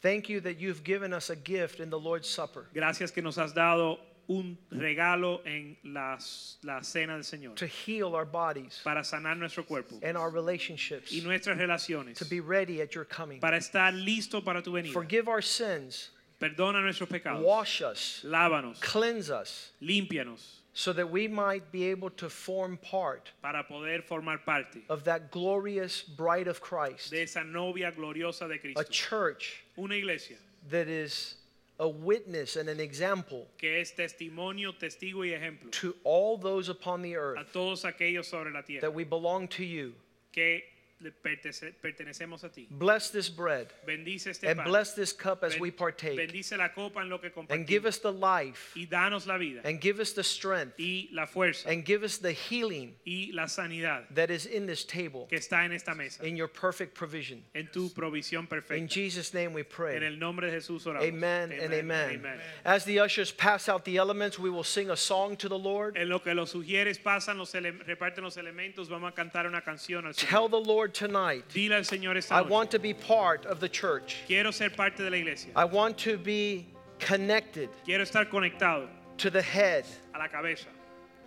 Thank 0.01 0.29
you 0.29 0.39
that 0.39 0.57
you've 0.57 0.83
given 0.85 1.13
us 1.13 1.29
a 1.29 1.35
gift 1.35 1.79
in 1.81 1.89
the 1.89 1.99
Lord's 1.99 2.27
Supper 2.29 2.65
Gracias 2.73 3.11
que 3.11 3.21
nos 3.21 3.37
has 3.37 3.53
dado 3.53 3.99
un 4.29 4.57
regalo 4.71 5.41
en 5.45 5.75
las- 5.83 6.57
la 6.63 6.81
cena 6.81 7.13
del 7.13 7.23
Señor 7.23 7.55
to 7.55 7.67
heal 7.67 8.15
our 8.15 8.25
bodies 8.25 8.81
para 8.83 9.01
sanar 9.03 9.37
nuestro 9.37 9.63
cuerpo 9.63 9.99
and 10.01 10.17
our 10.17 10.29
relationships, 10.31 11.11
y 11.11 11.21
nuestras 11.21 11.57
relaciones 11.57 12.17
to 12.17 12.25
be 12.25 12.39
ready 12.39 12.81
at 12.81 12.93
your 12.95 13.05
coming. 13.05 13.39
para 13.39 13.57
estar 13.57 13.91
listo 13.93 14.41
para 14.43 14.61
tu 14.61 14.71
venida. 14.71 14.93
Forgive 14.93 15.27
our 15.27 15.41
sins, 15.41 16.09
Perdona 16.39 16.81
nuestros 16.81 17.09
pecados. 17.09 17.41
wash 17.43 17.81
us, 17.81 18.21
Lávanos, 18.23 18.79
cleanse 18.81 19.29
us, 19.29 19.71
límpianos 19.81 20.59
so 20.75 20.91
that 20.91 21.07
we 21.09 21.27
might 21.27 21.71
be 21.71 21.83
able 21.91 22.09
to 22.09 22.27
form 22.29 22.77
part 22.77 23.29
para 23.41 23.63
poder 23.63 24.01
formar 24.01 24.39
parte 24.43 24.83
of 24.89 25.03
that 25.03 25.29
glorious 25.31 26.01
bride 26.01 26.47
of 26.47 26.59
Christ, 26.61 27.11
de 27.11 27.21
esa 27.21 27.43
novia 27.43 27.91
gloriosa 27.91 28.47
de 28.47 28.55
a 28.55 28.57
Cristo. 28.57 28.83
church 28.91 29.63
Una 29.77 29.95
iglesia 29.95 30.35
that 30.69 30.87
is 30.87 31.35
a 31.83 31.87
witness 31.87 32.55
and 32.55 32.69
an 32.69 32.79
example 32.79 33.45
que 33.57 33.81
es 33.81 33.91
testimonio, 33.93 34.73
testigo 34.73 35.25
y 35.25 35.33
ejemplo 35.37 35.69
to 35.71 35.93
all 36.05 36.37
those 36.37 36.69
upon 36.69 37.01
the 37.01 37.13
a 37.13 37.19
earth 37.19 37.51
todos 37.51 37.83
aquellos 37.83 38.25
sobre 38.25 38.51
la 38.51 38.61
tierra 38.61 38.81
that 38.81 38.93
we 38.93 39.03
belong 39.03 39.47
to 39.47 39.65
you. 39.65 39.93
que 40.31 40.63
pertenecemos 41.11 42.43
a 42.43 42.49
ti. 42.49 42.67
Bless 42.69 43.09
this 43.09 43.29
bread 43.29 43.67
Bendice 43.85 44.27
este 44.27 44.45
and 44.45 44.63
bless 44.63 44.93
this 44.93 45.13
cup 45.13 45.43
as 45.43 45.59
we 45.59 45.71
partake, 45.71 46.17
Bendice 46.17 46.57
la 46.57 46.69
copa 46.69 47.01
en 47.01 47.09
lo 47.09 47.17
que 47.19 47.31
and 47.49 47.67
give 47.67 47.85
us 47.85 47.97
the 47.99 48.11
life, 48.11 48.73
y 48.75 48.85
danos 48.89 49.27
la 49.27 49.37
vida 49.37 49.61
and 49.63 49.81
give 49.81 49.99
us 49.99 50.13
the 50.13 50.23
strength, 50.23 50.79
y 50.79 51.09
la 51.11 51.25
fuerza 51.25 51.67
and 51.67 51.85
give 51.85 52.03
us 52.03 52.17
the 52.17 52.31
healing 52.31 52.93
y 53.05 53.31
la 53.33 53.45
sanidad 53.45 54.03
that 54.11 54.29
is 54.29 54.45
in 54.45 54.65
this 54.65 54.83
table 54.83 55.27
que 55.29 55.37
está 55.37 55.65
en 55.65 55.71
esta 55.71 55.93
mesa, 55.95 56.23
in 56.23 56.35
your 56.37 56.47
perfect 56.47 56.93
provision. 56.93 57.43
en 57.55 57.67
tu 57.71 57.89
provisión 57.89 58.47
In. 58.71 58.87
Jesus' 58.87 59.33
name 59.33 59.53
we 59.53 59.61
En 59.61 59.65
pray. 59.65 59.95
el 59.95 60.17
nombre 60.19 60.49
de 60.49 60.57
Jesús 60.57 60.85
oramos. 60.85 61.07
Amen 61.07 61.51
and 61.51 61.73
amen. 61.73 62.21
As 62.63 62.85
the 62.85 62.99
ushers 62.99 63.31
pass 63.31 63.67
out 63.69 63.85
the 63.85 63.97
elements, 63.97 64.37
we 64.37 64.49
will 64.49 64.63
sing 64.63 64.89
a 64.89 64.95
song 64.95 65.35
to 65.37 65.49
the 65.49 65.57
Lord. 65.57 65.97
En 65.97 66.09
lo 66.09 66.19
que 66.19 66.33
los 66.33 66.51
sugieres 66.51 67.01
pasan, 67.01 67.37
los 67.37 67.53
reparten 67.53 68.23
los 68.23 68.37
elementos, 68.37 68.89
vamos 68.89 69.11
a 69.11 69.15
cantar 69.15 69.47
una 69.47 69.61
canción 69.61 70.05
al 70.05 70.13
Tell 70.13 70.49
the 70.49 70.59
Lord 70.59 70.92
tonight, 70.93 71.43
Dile 71.53 71.73
al 71.73 71.81
Señor 71.83 72.15
esta 72.17 72.35
I 72.35 72.41
noche, 72.41 72.49
want 72.49 72.71
to 72.71 72.79
be 72.79 72.93
part 72.93 73.45
of 73.45 73.59
the 73.59 73.69
church. 73.69 74.17
quiero 74.27 74.51
ser 74.51 74.69
parte 74.69 74.97
de 75.03 75.09
la 75.09 75.17
iglesia. 75.17 75.51
I 75.55 75.65
want 75.65 75.97
to 75.99 76.17
be 76.17 76.67
connected 76.99 77.69
Quiero 77.85 78.03
estar 78.03 78.29
conectado 78.29 78.87
to 79.17 79.29
the 79.29 79.41
head. 79.41 79.85
a 80.15 80.19
la 80.19 80.27
cabeza. 80.27 80.67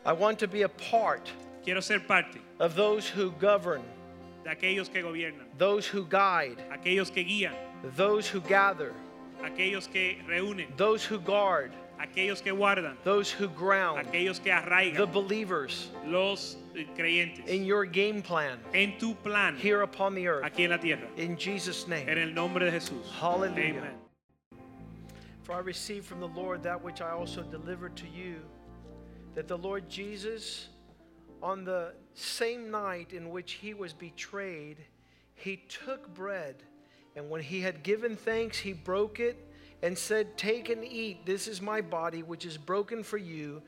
I 0.05 0.12
want 0.12 0.39
to 0.39 0.49
be 0.49 0.62
a 0.62 0.69
part 0.69 1.31
Quiero 1.64 1.81
ser 1.81 1.99
parte 2.01 2.39
of 2.61 2.75
those 2.77 3.09
who 3.09 3.33
govern, 3.33 3.83
de 4.45 4.51
aquellos 4.55 4.89
que 4.93 5.03
gobiernan, 5.03 5.47
those 5.59 5.85
who 5.87 6.05
guide, 6.07 6.59
aquellos 6.73 7.12
que 7.12 7.25
guían, 7.25 7.53
those 7.97 8.29
who 8.29 8.41
gather, 8.41 8.93
aquellos 9.43 9.91
que 9.91 10.17
reúnen, 10.29 10.67
those 10.77 11.05
who 11.05 11.19
guard, 11.19 11.73
aquellos 12.01 12.42
que 12.42 12.53
guardan, 12.53 12.97
those 13.05 13.30
who 13.30 13.49
ground, 13.49 13.99
aquellos 14.07 14.38
que 14.42 14.53
the 14.97 15.07
believers 15.07 15.88
los 16.05 16.57
eh, 16.76 16.84
creyentes. 16.97 17.47
in 17.47 17.64
your 17.64 17.84
game 17.84 18.22
plan 18.22 18.59
En 18.74 18.99
tu 18.99 19.14
plan, 19.14 19.57
here 19.57 19.82
upon 19.82 20.14
the 20.14 20.26
earth. 20.26 20.44
aquí 20.44 20.64
en 20.64 20.70
la 20.70 20.78
tierra. 20.78 21.07
In 21.16 21.36
Jesus' 21.36 21.86
name, 21.88 22.09
En 22.09 22.18
el 22.18 22.32
nombre 22.32 22.64
de 22.64 22.70
Jesús. 22.70 23.05
Hallelujah. 23.11 23.78
Amen. 23.78 23.94
For 25.42 25.55
I 25.55 25.61
received 25.61 26.05
from 26.07 26.20
the 26.20 26.28
Lord 26.28 26.62
that 26.64 26.82
which 26.82 27.01
I 27.01 27.11
also 27.11 27.42
delivered 27.42 27.94
to 27.97 28.07
you, 28.09 28.40
that 29.34 29.47
the 29.47 29.57
Lord 29.57 29.88
Jesus, 29.88 30.68
on 31.40 31.64
the 31.64 31.92
same 32.14 32.70
night 32.70 33.12
in 33.12 33.30
which 33.30 33.53
he 33.53 33.72
was 33.72 33.92
betrayed, 33.92 34.78
he 35.34 35.62
took 35.68 36.12
bread, 36.14 36.57
and 37.14 37.30
when 37.30 37.42
he 37.42 37.61
had 37.61 37.82
given 37.84 38.16
thanks, 38.16 38.59
he 38.59 38.72
broke 38.72 39.20
it 39.20 39.45
and 39.83 39.97
said, 39.97 40.37
Take 40.37 40.68
and 40.70 40.85
eat. 40.85 41.24
This 41.27 41.49
is 41.49 41.61
my 41.61 41.81
body, 41.81 42.22
which 42.22 42.45
is 42.45 42.57
broken 42.57 43.03
for 43.03 43.18
you. 43.18 43.62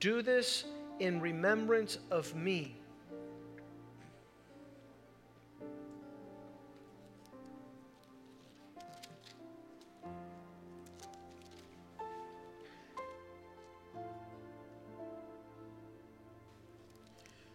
Do 0.00 0.22
this 0.22 0.64
in 0.98 1.20
remembrance 1.20 1.98
of 2.10 2.34
me. 2.34 2.76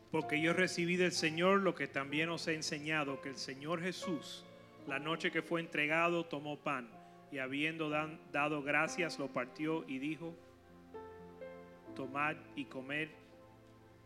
Porque 0.09 0.41
yo 0.41 0.53
recibí 0.53 0.97
del 0.97 1.11
Señor 1.11 1.61
lo 1.61 1.75
que 1.75 1.85
también 1.85 2.29
os 2.29 2.47
he 2.47 2.55
enseñado, 2.55 3.21
que 3.21 3.29
el 3.29 3.35
Señor 3.35 3.81
Jesús, 3.81 4.43
la 4.87 4.97
noche 4.97 5.29
que 5.31 5.43
fue 5.43 5.59
entregado, 5.59 6.25
tomó 6.25 6.57
pan 6.57 6.96
y 7.31 7.39
habiendo 7.39 7.89
dan- 7.89 8.19
dado 8.31 8.61
gracias, 8.61 9.19
lo 9.19 9.27
partió 9.27 9.83
y 9.87 9.99
dijo, 9.99 10.33
tomad 11.95 12.35
y 12.55 12.65
comed, 12.65 13.09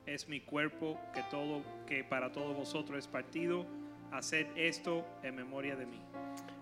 es 0.06 0.28
mi 0.28 0.40
cuerpo 0.40 1.00
que, 1.14 1.24
todo, 1.30 1.62
que 1.86 2.04
para 2.04 2.32
todos 2.32 2.56
vosotros 2.56 2.98
es 2.98 3.08
partido, 3.08 3.66
haced 4.12 4.48
esto 4.56 5.06
en 5.24 5.36
memoria 5.36 5.76
de 5.76 5.86
mí. 5.86 6.00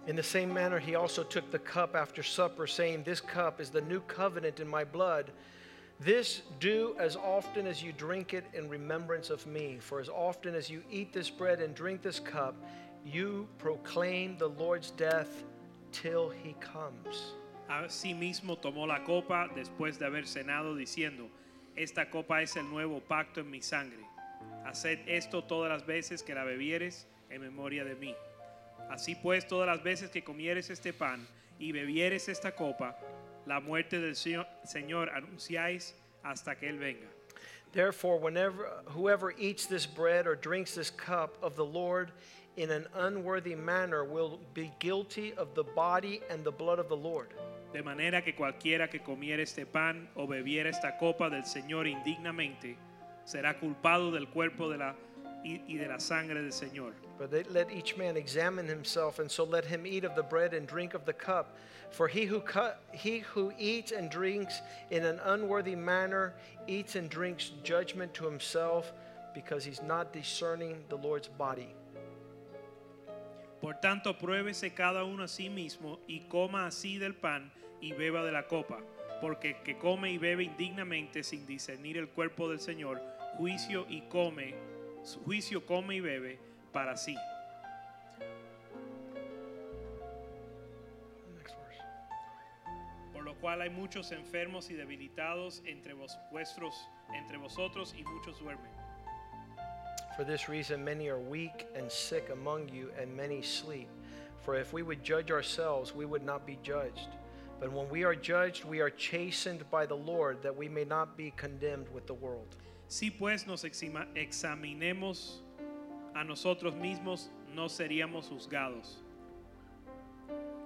In 0.07 0.15
the 0.15 0.23
same 0.23 0.51
manner, 0.51 0.79
he 0.79 0.95
also 0.95 1.23
took 1.23 1.51
the 1.51 1.59
cup 1.59 1.95
after 1.95 2.23
supper, 2.23 2.65
saying, 2.65 3.03
This 3.03 3.21
cup 3.21 3.59
is 3.61 3.69
the 3.69 3.81
new 3.81 3.99
covenant 4.01 4.59
in 4.59 4.67
my 4.67 4.83
blood. 4.83 5.31
This 5.99 6.41
do 6.59 6.95
as 6.97 7.15
often 7.15 7.67
as 7.67 7.83
you 7.83 7.91
drink 7.91 8.33
it 8.33 8.45
in 8.53 8.69
remembrance 8.69 9.29
of 9.29 9.45
me. 9.45 9.77
For 9.79 9.99
as 9.99 10.09
often 10.09 10.55
as 10.55 10.69
you 10.69 10.81
eat 10.89 11.13
this 11.13 11.29
bread 11.29 11.59
and 11.59 11.75
drink 11.75 12.01
this 12.01 12.19
cup, 12.19 12.55
you 13.05 13.47
proclaim 13.57 14.37
the 14.37 14.47
Lord's 14.47 14.91
death 14.91 15.43
till 15.91 16.31
he 16.31 16.53
comes. 16.59 17.33
Asimismo 17.69 18.57
tomó 18.57 18.87
la 18.87 19.03
copa 19.03 19.47
después 19.55 19.99
de 19.99 20.05
haber 20.05 20.25
cenado 20.25 20.75
diciendo, 20.75 21.29
esta 21.75 22.09
copa 22.09 22.41
es 22.41 22.55
el 22.55 22.69
nuevo 22.69 22.99
pacto 22.99 23.41
en 23.41 23.51
mi 23.51 23.61
sangre. 23.61 24.03
Haced 24.65 25.07
esto 25.07 25.43
todas 25.43 25.69
las 25.69 25.85
veces 25.85 26.23
que 26.23 26.33
la 26.33 26.43
bebieres 26.43 27.07
en 27.29 27.41
memoria 27.41 27.83
de 27.83 27.95
mí. 27.95 28.15
Así 28.89 29.15
pues, 29.15 29.47
todas 29.47 29.67
las 29.67 29.83
veces 29.83 30.09
que 30.09 30.23
comieres 30.23 30.69
este 30.69 30.93
pan 30.93 31.27
y 31.59 31.71
bebieres 31.71 32.27
esta 32.27 32.55
copa, 32.55 32.97
la 33.45 33.59
muerte 33.59 33.99
del 33.99 34.15
Señor, 34.15 34.47
Señor 34.63 35.09
anunciáis 35.11 35.95
hasta 36.23 36.55
que 36.55 36.67
Él 36.67 36.79
venga. 36.79 37.07
Therefore, 37.71 38.19
whenever 38.19 38.83
whoever 38.87 39.31
eats 39.37 39.67
this 39.67 39.85
bread 39.85 40.25
or 40.25 40.35
drinks 40.35 40.73
this 40.73 40.89
cup 40.89 41.37
of 41.43 41.55
the 41.55 41.65
Lord 41.65 42.11
in 42.59 42.71
an 42.71 42.85
unworthy 42.95 43.55
manner 43.55 44.03
will 44.03 44.37
be 44.53 44.69
guilty 44.79 45.33
of 45.35 45.55
the 45.55 45.63
body 45.63 46.19
and 46.29 46.43
the 46.43 46.51
blood 46.51 46.77
of 46.77 46.89
the 46.89 46.95
Lord. 46.95 47.33
De 47.71 47.81
manera 47.81 48.21
que 48.21 48.33
cualquiera 48.33 48.89
que 48.91 48.99
comiera 48.99 49.39
este 49.39 49.65
pan 49.65 50.09
o 50.17 50.27
bebiera 50.27 50.65
esta 50.65 50.97
copa 50.99 51.29
del 51.29 51.43
Señor 51.43 51.87
indignamente, 51.87 52.75
será 53.25 53.57
culpado 53.57 54.11
del 54.11 54.27
cuerpo 54.27 54.69
de 54.69 54.77
la, 54.77 54.93
y, 55.45 55.61
y 55.69 55.77
de 55.77 55.87
la 55.87 55.99
sangre 55.99 56.41
del 56.41 56.51
Señor. 56.51 56.91
But 57.17 57.31
let 57.49 57.71
each 57.71 57.95
man 57.95 58.17
examine 58.17 58.67
himself, 58.67 59.19
and 59.19 59.31
so 59.31 59.45
let 59.45 59.63
him 59.63 59.87
eat 59.87 60.03
of 60.03 60.15
the 60.15 60.23
bread 60.23 60.53
and 60.53 60.67
drink 60.67 60.93
of 60.93 61.05
the 61.05 61.13
cup. 61.13 61.55
For 61.91 62.09
he 62.09 62.25
who, 62.25 62.41
cut, 62.41 62.81
he 62.91 63.19
who 63.19 63.53
eats 63.57 63.93
and 63.93 64.09
drinks 64.09 64.61
in 64.91 65.05
an 65.05 65.21
unworthy 65.23 65.75
manner 65.75 66.33
eats 66.67 66.95
and 66.95 67.09
drinks 67.09 67.51
judgment 67.63 68.13
to 68.15 68.25
himself, 68.25 68.91
because 69.33 69.63
he's 69.63 69.81
not 69.81 70.11
discerning 70.11 70.83
the 70.89 70.97
Lord's 70.97 71.29
body. 71.29 71.73
Por 73.61 73.75
tanto, 73.81 74.17
pruébese 74.17 74.73
cada 74.73 75.03
uno 75.03 75.23
a 75.23 75.27
sí 75.27 75.49
mismo 75.49 75.99
y 76.07 76.21
coma 76.21 76.65
así 76.65 76.97
del 76.97 77.15
pan 77.15 77.51
y 77.81 77.93
beba 77.93 78.23
de 78.23 78.31
la 78.31 78.47
copa, 78.47 78.79
porque 79.21 79.49
el 79.49 79.63
que 79.63 79.77
come 79.77 80.11
y 80.11 80.17
bebe 80.17 80.43
indignamente 80.43 81.23
sin 81.23 81.45
discernir 81.45 81.97
el 81.97 82.09
cuerpo 82.09 82.49
del 82.49 82.59
Señor, 82.59 83.01
juicio 83.37 83.85
y 83.89 84.01
come, 84.03 84.55
juicio 85.25 85.65
come 85.65 85.95
y 85.95 85.99
bebe 85.99 86.39
para 86.71 86.95
sí. 86.95 87.15
Next 91.35 91.55
cual 93.41 93.61
hay 93.61 93.69
muchos 93.69 94.11
enfermos 94.11 94.69
y 94.69 94.73
debilitados 94.73 95.61
entre 95.65 95.93
vos, 95.93 96.17
vuestros, 96.31 96.89
entre 97.13 97.37
vosotros 97.37 97.93
y 97.97 98.03
muchos 98.03 98.39
duermen. 98.39 98.78
For 100.19 100.25
this 100.25 100.49
reason, 100.49 100.83
many 100.83 101.07
are 101.07 101.17
weak 101.17 101.65
and 101.73 101.89
sick 101.89 102.29
among 102.29 102.67
you, 102.67 102.91
and 102.99 103.15
many 103.15 103.41
sleep. 103.41 103.87
For 104.43 104.55
if 104.55 104.73
we 104.73 104.83
would 104.83 105.01
judge 105.01 105.31
ourselves, 105.31 105.95
we 105.95 106.05
would 106.05 106.25
not 106.25 106.45
be 106.45 106.59
judged. 106.61 107.07
But 107.61 107.71
when 107.71 107.87
we 107.87 108.03
are 108.03 108.15
judged, 108.15 108.65
we 108.65 108.81
are 108.81 108.89
chastened 108.89 109.63
by 109.71 109.85
the 109.85 109.95
Lord, 109.95 110.43
that 110.43 110.53
we 110.53 110.67
may 110.67 110.83
not 110.83 111.15
be 111.15 111.31
condemned 111.37 111.87
with 111.93 112.05
the 112.05 112.15
world. 112.15 112.57
Si 112.89 113.09
pues 113.09 113.47
nos 113.47 113.63
examinemos 113.63 115.37
a 116.13 116.25
nosotros 116.25 116.73
mismos, 116.73 117.29
no 117.55 117.69
seríamos 117.69 118.27
juzgados. 118.27 118.95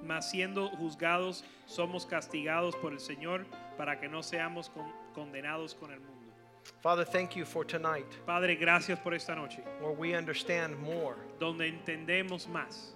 Mas 0.03 0.31
siendo 0.31 0.75
juzgados, 0.79 1.43
somos 1.67 2.07
castigados 2.07 2.73
por 2.81 2.91
el 2.91 2.99
Señor 2.99 3.45
para 3.77 3.99
que 3.99 4.07
no 4.07 4.23
seamos 4.23 4.71
con- 4.73 4.91
condenados 5.13 5.75
con 5.75 5.91
el 5.91 5.99
mundo. 5.99 6.12
Father, 6.81 7.05
thank 7.05 7.35
you 7.35 7.45
for 7.45 7.63
tonight, 7.63 8.05
Padre, 8.25 8.55
gracias 8.55 8.99
por 8.99 9.13
esta 9.13 9.35
noche, 9.35 9.59
where 9.79 9.91
we 9.91 10.13
understand 10.13 10.77
more 10.79 11.15
donde 11.39 11.71
entendemos 11.71 12.47
más 12.47 12.93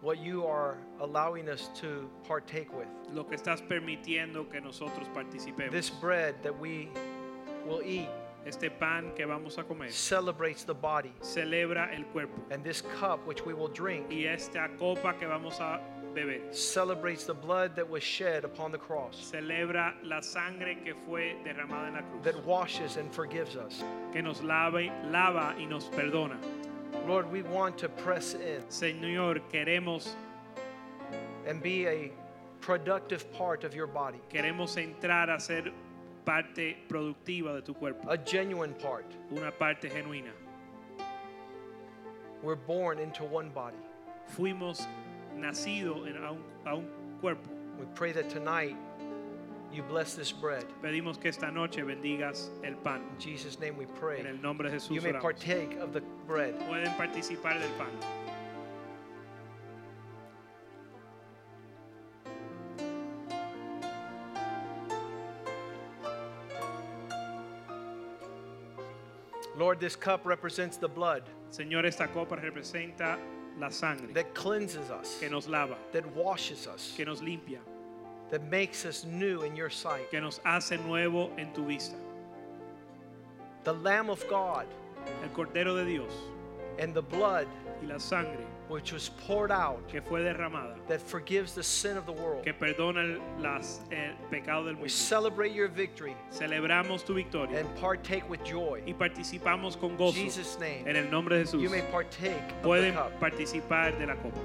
what 0.00 0.18
you 0.18 0.46
are 0.46 0.76
allowing 1.00 1.48
us 1.48 1.70
to 1.74 2.08
partake 2.26 2.72
with. 2.72 2.88
lo 3.12 3.24
que 3.24 3.36
estás 3.36 3.62
permitiendo 3.66 4.50
que 4.50 4.60
nosotros 4.60 5.08
participemos. 5.14 5.70
This 5.70 5.90
bread 5.90 6.42
that 6.42 6.58
we 6.58 6.88
will 7.66 7.82
eat 7.82 8.08
Este 8.46 8.68
pan 8.68 9.10
que 9.16 9.24
vamos 9.26 9.56
a 9.56 9.64
comer 9.64 9.90
celebrates 9.90 10.64
the 10.64 10.74
body, 10.74 11.12
celebra 11.22 11.90
el 11.96 12.04
cuerpo 12.04 12.42
and 12.50 12.62
this 12.62 12.82
cup 13.00 13.26
which 13.26 13.44
we 13.46 13.54
will 13.54 13.68
drink 13.68 14.10
y 14.10 14.26
esta 14.26 14.68
copa 14.78 15.14
que 15.18 15.26
vamos 15.26 15.60
a 15.60 15.80
beber 16.14 16.38
celebrates 16.52 17.24
the 17.24 17.34
blood 17.34 17.74
that 17.74 17.88
was 17.88 18.02
shed 18.02 18.44
upon 18.44 18.70
the 18.72 18.78
cross, 18.78 19.30
celebra 19.32 19.94
la 20.02 20.20
sangre 20.20 20.76
que 20.84 20.94
fue 21.06 21.34
derramada 21.44 21.88
en 21.88 21.94
la 21.94 22.00
cruz. 22.02 22.22
that 22.24 22.44
washes 22.44 22.96
and 22.96 23.12
forgives 23.12 23.56
us. 23.56 23.82
que 24.12 24.22
nos 24.22 24.42
lava, 24.42 24.78
y- 24.82 24.92
lava 25.10 25.54
y 25.58 25.64
nos 25.64 25.84
perdona. 25.88 26.36
Lord, 27.06 27.30
we 27.30 27.42
want 27.42 27.76
to 27.78 27.88
press 27.88 28.34
in 28.34 28.62
Señor, 28.70 29.40
queremos, 29.52 30.10
and 31.46 31.62
be 31.62 31.86
a 31.86 32.10
productive 32.60 33.30
part 33.34 33.64
of 33.64 33.74
your 33.74 33.86
body, 33.86 34.20
queremos 34.32 34.76
entrar 34.76 35.28
a 35.34 35.38
ser 35.40 35.70
parte 36.24 36.76
productiva 36.88 37.54
de 37.56 37.60
tu 37.60 37.74
cuerpo, 37.74 38.08
a 38.08 38.16
genuine 38.24 38.72
part. 38.74 39.04
una 39.30 39.50
parte 39.50 39.90
genuina. 39.90 40.30
We're 42.42 42.56
born 42.56 42.98
into 42.98 43.24
one 43.24 43.50
body. 43.50 43.76
Fuimos 44.36 44.86
nacidos 45.36 46.06
en- 46.08 46.16
a, 46.22 46.32
un, 46.32 46.42
a 46.66 46.74
un 46.74 46.86
cuerpo. 47.20 47.48
We 47.78 47.86
pray 47.94 48.12
that 48.12 48.30
tonight 48.30 48.76
you 49.72 49.82
bless 49.82 50.14
this 50.14 50.30
bread. 50.32 50.64
Pedimos 50.82 51.20
que 51.20 51.28
esta 51.28 51.50
noche 51.50 51.82
bendigas 51.82 52.50
el 52.62 52.74
pan. 52.76 53.02
In 53.14 53.18
Jesus' 53.20 53.58
name 53.58 53.76
we 53.76 53.86
pray. 53.86 54.20
En 54.20 54.26
el 54.26 54.40
nombre 54.40 54.70
de 54.70 54.76
Jesús 54.76 54.90
You 54.94 55.00
may 55.02 55.10
oramos. 55.12 55.22
partake 55.22 55.76
of 55.80 55.92
the 55.92 56.02
bread. 56.26 56.54
Pueden 56.68 56.94
participar 56.96 57.58
del 57.58 57.70
pan. 57.76 57.90
Lord, 69.56 69.78
this 69.80 69.94
cup 69.96 70.26
represents 70.26 70.76
the 70.76 70.88
blood 70.88 71.22
Señor, 71.50 71.84
esta 71.86 72.08
copa 72.08 72.36
representa 72.36 73.16
la 73.58 73.68
sangre 73.68 74.12
that 74.12 74.34
cleanses 74.34 74.90
us, 74.90 75.18
que 75.20 75.28
nos 75.28 75.48
lava, 75.48 75.76
that 75.92 76.06
washes 76.14 76.66
us, 76.66 76.92
que 76.96 77.04
nos 77.04 77.20
limpia, 77.20 77.58
that 78.30 78.42
makes 78.50 78.84
us 78.84 79.04
new 79.04 79.42
in 79.42 79.54
your 79.54 79.70
sight. 79.70 80.10
que 80.10 80.20
nos 80.20 80.40
hace 80.44 80.76
nuevo 80.86 81.30
en 81.38 81.52
tu 81.52 81.64
vista. 81.64 81.96
The 83.64 83.74
Lamb 83.74 84.10
of 84.10 84.26
God 84.28 84.66
El 85.22 85.28
Cordero 85.30 85.76
de 85.76 85.84
Dios 85.84 86.12
and 86.78 86.94
the 86.94 87.02
blood 87.02 87.46
y 87.82 87.86
la 87.86 87.98
sangre 87.98 88.44
which 88.68 88.92
was 88.92 89.10
poured 89.26 89.50
out 89.50 89.86
que 89.88 90.00
fue 90.00 90.20
derramada, 90.22 90.74
that 90.88 91.00
forgives 91.00 91.52
the 91.54 91.62
sin 91.62 91.96
of 91.98 92.06
the 92.06 92.12
world. 92.12 92.42
que 92.44 92.52
perdona 92.54 93.02
el, 93.04 93.20
las- 93.42 93.80
el 93.90 94.14
pecado 94.30 94.64
del 94.64 94.76
We 94.76 94.88
celebrate 94.88 95.52
your 95.52 95.68
victory 95.68 96.16
Celebramos 96.32 97.04
tu 97.04 97.14
victoria 97.14 97.60
and 97.60 97.68
partake 97.76 98.28
with 98.30 98.42
joy. 98.44 98.82
y 98.86 98.92
participamos 98.94 99.78
con 99.78 99.90
In 99.90 99.96
gozo 99.98 100.14
Jesus' 100.14 100.58
name, 100.58 100.84
en 100.86 100.96
el 100.96 101.10
nombre 101.10 101.36
de 101.38 101.44
Jesús. 101.44 101.60
you 101.62 101.68
may 101.70 101.82
partake 101.92 102.40
of 102.62 102.80
the 102.80 102.90
cup. 102.92 103.20
participar 103.20 103.98
de 103.98 104.06
la 104.06 104.14
copa. 104.16 104.40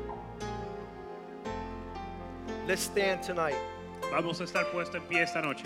Let's 2.68 2.82
stand 2.84 3.24
tonight 3.24 3.56
Vamos 4.12 4.40
a 4.42 4.44
estar 4.44 4.66
puestos 4.72 4.96
en 4.96 5.02
pie 5.04 5.22
esta 5.24 5.42
noche 5.42 5.64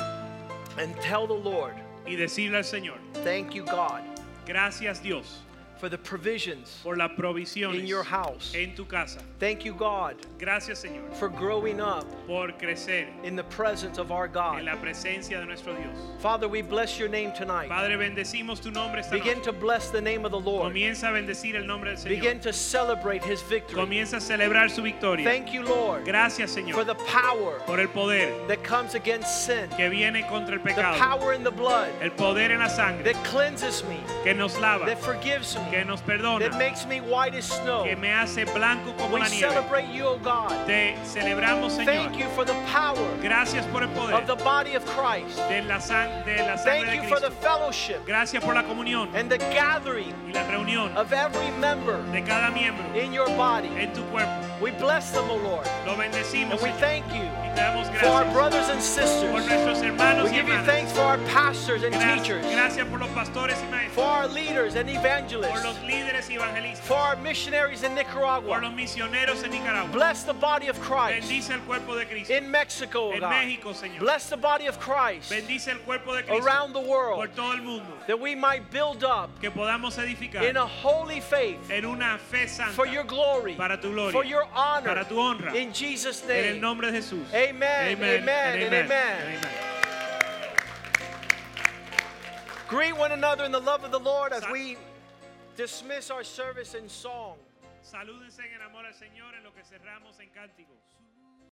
and 0.78 0.96
tell 1.02 1.28
the 1.28 1.34
Lord, 1.34 1.76
y 2.08 2.16
decirle 2.16 2.58
al 2.58 2.64
Señor, 2.64 2.98
thank 3.24 3.54
you, 3.54 3.64
God, 3.64 4.02
gracias 4.46 5.02
Dios 5.02 5.40
for 5.84 5.90
the 5.90 5.98
provisions 5.98 6.80
por 6.82 6.96
la 6.96 7.10
provisión 7.10 7.78
in 7.78 7.86
your 7.86 8.04
house. 8.04 8.54
en 8.56 8.74
tu 8.74 8.86
casa. 8.86 9.20
Thank 9.38 9.66
you, 9.66 9.74
God, 9.74 10.16
Gracias 10.40 10.82
Señor 10.82 11.14
for 11.16 11.28
growing 11.28 11.82
up 11.82 12.06
por 12.26 12.48
crecer 12.54 13.06
in 13.26 13.36
the 13.36 13.44
presence 13.44 13.98
of 13.98 14.10
our 14.10 14.28
en 14.28 14.32
God. 14.32 14.64
la 14.64 14.78
presencia 14.78 15.40
de 15.42 15.46
nuestro 15.46 15.76
Dios. 15.76 15.94
Father, 16.22 16.48
we 16.48 16.62
bless 16.62 16.98
your 16.98 17.10
name 17.10 17.34
tonight. 17.34 17.68
Padre, 17.68 17.98
bendecimos 17.98 18.62
tu 18.62 18.72
nombre 18.72 19.02
esta 19.02 19.12
Begin 19.12 19.40
noche. 19.40 19.44
to 19.44 19.52
bless 19.52 19.90
the 19.90 20.00
name 20.00 20.24
of 20.24 20.32
the 20.32 20.40
Lord. 20.40 20.72
Comienza 20.72 21.10
a 21.10 21.12
bendecir 21.12 21.56
el 21.56 21.66
nombre 21.66 21.90
del 21.94 21.98
Señor. 21.98 22.08
Begin 22.22 22.40
to 22.40 22.54
celebrate 22.54 23.22
his 23.22 23.42
victory. 23.42 23.76
Comienza 23.82 24.14
a 24.14 24.22
celebrar 24.22 24.72
su 24.72 24.82
victoria. 24.82 25.26
Thank 25.26 25.52
you, 25.52 25.64
Lord, 25.64 26.06
Gracias 26.06 26.56
Señor. 26.56 26.76
for 26.76 26.86
the 26.86 26.96
power 26.96 27.60
por 27.66 27.82
el 27.82 27.90
poder 27.90 28.32
that 28.48 28.64
comes 28.64 28.96
against 28.96 29.46
sin, 29.48 29.68
que 29.76 29.90
viene 29.90 30.26
contra 30.30 30.54
el 30.56 30.60
the 30.62 30.70
pecado. 30.70 30.98
power 30.98 31.34
in 31.34 31.44
the 31.44 31.52
blood 31.52 31.90
El 32.00 32.12
poder 32.12 32.52
en 32.52 32.60
la 32.60 32.70
sangre 32.70 33.04
that 33.04 33.22
cleanses 33.26 33.84
me, 33.90 34.00
que 34.24 34.34
nos 34.34 34.58
lava, 34.60 34.86
that 34.86 34.98
forgives 35.04 35.58
me, 35.58 35.73
que 35.74 35.86
nos 35.86 36.02
perdona, 36.02 36.40
that 36.50 36.58
makes 36.58 36.86
me 36.86 37.00
white 37.02 37.34
as 37.36 37.46
snow. 37.46 37.84
que 37.84 37.96
me 37.96 38.10
hace 38.10 38.46
blanco 38.54 38.94
como 38.98 39.16
We 39.16 39.20
la 39.22 39.28
nieve. 39.30 39.50
celebrate 39.50 39.88
you, 39.94 40.06
O 40.06 40.18
God. 40.18 40.50
Te 40.68 40.96
celebramos, 41.04 41.72
Señor. 41.74 41.86
Thank 41.86 42.18
you 42.20 42.28
for 42.36 42.46
the 42.46 42.54
power 42.72 43.08
Gracias 43.22 43.66
por 43.68 43.82
el 43.84 43.90
poder 43.90 44.16
of 44.16 44.28
the 44.28 44.36
body 44.44 44.76
of 44.76 44.86
Christ. 44.86 45.38
de 45.50 45.62
la, 45.64 45.78
sang- 45.80 46.24
de 46.26 46.38
la 46.38 46.58
sangre 46.58 46.86
Thank 46.86 47.02
de 47.02 47.08
you 47.08 47.10
for 47.10 47.20
the 47.20 47.32
fellowship 47.42 48.06
Gracias 48.06 48.44
por 48.44 48.54
la 48.54 48.64
comunión 48.64 49.10
and 49.16 49.30
the 49.32 49.38
gathering 49.38 50.14
y 50.28 50.34
la 50.34 50.44
reunión 50.50 50.96
of 50.96 51.12
every 51.14 51.50
member 51.60 51.98
de 52.12 52.22
cada 52.22 52.52
miembro 52.52 52.84
in 52.96 53.12
your 53.14 53.28
body. 53.36 53.70
en 53.78 53.92
tu 53.94 54.02
cuerpo. 54.12 54.32
We 54.64 54.72
bless 54.72 55.12
them, 55.12 55.30
O 55.30 55.36
Lord, 55.36 55.68
Lo 55.86 55.96
bendecimos 55.96 56.54
and 56.54 56.62
we 56.62 56.72
thank 56.80 57.06
you 57.14 57.22
y 57.22 57.50
te 57.54 57.60
damos 57.62 57.88
for 58.00 58.08
our 58.08 58.24
brothers 58.32 58.70
and 58.70 58.80
por 58.80 58.82
sisters. 58.82 59.46
nuestros 59.46 59.82
hermanos 59.82 60.24
We 60.30 60.36
give 60.38 60.48
you 60.48 60.58
thanks 60.64 60.94
for 60.94 61.02
our 61.02 61.18
pastors 61.30 61.84
and 61.84 61.92
Gracias, 61.94 62.22
teachers, 62.28 62.46
gracias 62.46 62.88
por 62.88 63.00
los 63.00 63.10
pastores 63.10 63.58
y 63.62 63.70
maestros, 63.70 63.94
for 63.94 64.06
our 64.06 64.28
leaders 64.30 64.76
and 64.76 64.88
por 64.90 64.96
evangelists, 64.98 65.64
los 65.66 65.78
líderes 65.80 66.30
y 66.30 66.36
evangelistas, 66.38 66.80
for 66.80 66.96
our 66.98 67.18
missionaries 67.18 67.84
in 67.84 67.90
por 67.94 68.04
Nicaragua. 68.04 68.60
los 68.62 68.72
misioneros 68.74 69.44
en 69.44 69.52
Nicaragua. 69.52 69.92
Bless 69.92 70.24
the 70.24 70.34
body 70.34 70.70
of 70.70 70.80
Christ 70.80 71.28
Bendice 71.28 71.50
el 71.52 71.60
cuerpo 71.62 71.96
de 71.96 72.06
Cristo. 72.06 72.34
in 72.34 72.50
Mexico, 72.50 73.12
En 73.12 73.20
God. 73.20 73.30
México, 73.32 73.74
Señor. 73.74 74.00
Bless 74.00 74.30
the 74.30 74.38
body 74.38 74.68
of 74.68 74.80
Christ 74.80 75.30
Bendice 75.30 75.68
el 75.68 75.80
cuerpo 75.80 76.16
de 76.16 76.24
Cristo 76.24 76.42
around 76.46 76.74
the 76.74 76.80
por 76.82 76.88
world 77.18 77.36
todo 77.36 77.52
el 77.52 77.62
mundo. 77.62 77.84
that 78.08 78.18
we 78.20 78.34
might 78.34 78.72
build 78.72 79.04
up 79.04 79.30
Que 79.42 79.52
podamos 79.52 79.98
edificar 79.98 80.42
in 80.50 80.56
a 80.56 80.66
holy 80.66 81.20
faith 81.20 81.60
en 81.70 81.84
una 81.86 82.18
fe 82.18 82.48
santa 82.48 82.72
for 82.74 82.88
your 82.88 83.04
glory, 83.04 83.56
para 83.56 83.78
tu 83.78 83.92
gloria, 83.92 84.12
for 84.14 84.24
your 84.24 84.46
honor. 84.56 84.88
para 84.90 85.06
tu 85.06 85.16
honra. 85.16 85.56
In 85.56 85.74
Jesus' 85.74 86.24
en 86.24 86.30
el 86.30 86.44
name. 86.54 86.62
nombre 86.62 86.92
de 86.92 86.98
Jesús. 87.00 87.26
Amen, 87.34 87.98
amen, 87.98 88.22
and 88.22 88.30
and 88.30 88.30
amen. 88.30 88.62
and 88.62 88.74
amen. 88.74 89.40
Greet 92.68 92.98
one 92.98 93.12
another 93.12 93.44
in 93.44 93.52
the 93.52 93.60
love 93.60 93.84
of 93.84 93.92
the 93.92 94.00
Lord 94.00 94.34
as 94.34 94.44
we 94.52 94.78
dismiss 95.56 96.10
our 96.10 96.24
service 96.24 96.74
in 96.74 96.90
song. 96.90 97.38
Salúdense 97.84 98.40
en 98.40 98.62
amor 98.62 98.86
al 98.86 98.94
Señor 98.94 99.36
en 99.38 99.44
lo 99.44 99.52
que 99.52 99.64
cerramos 99.64 100.20
en 100.20 100.30
cántico. 100.30 100.74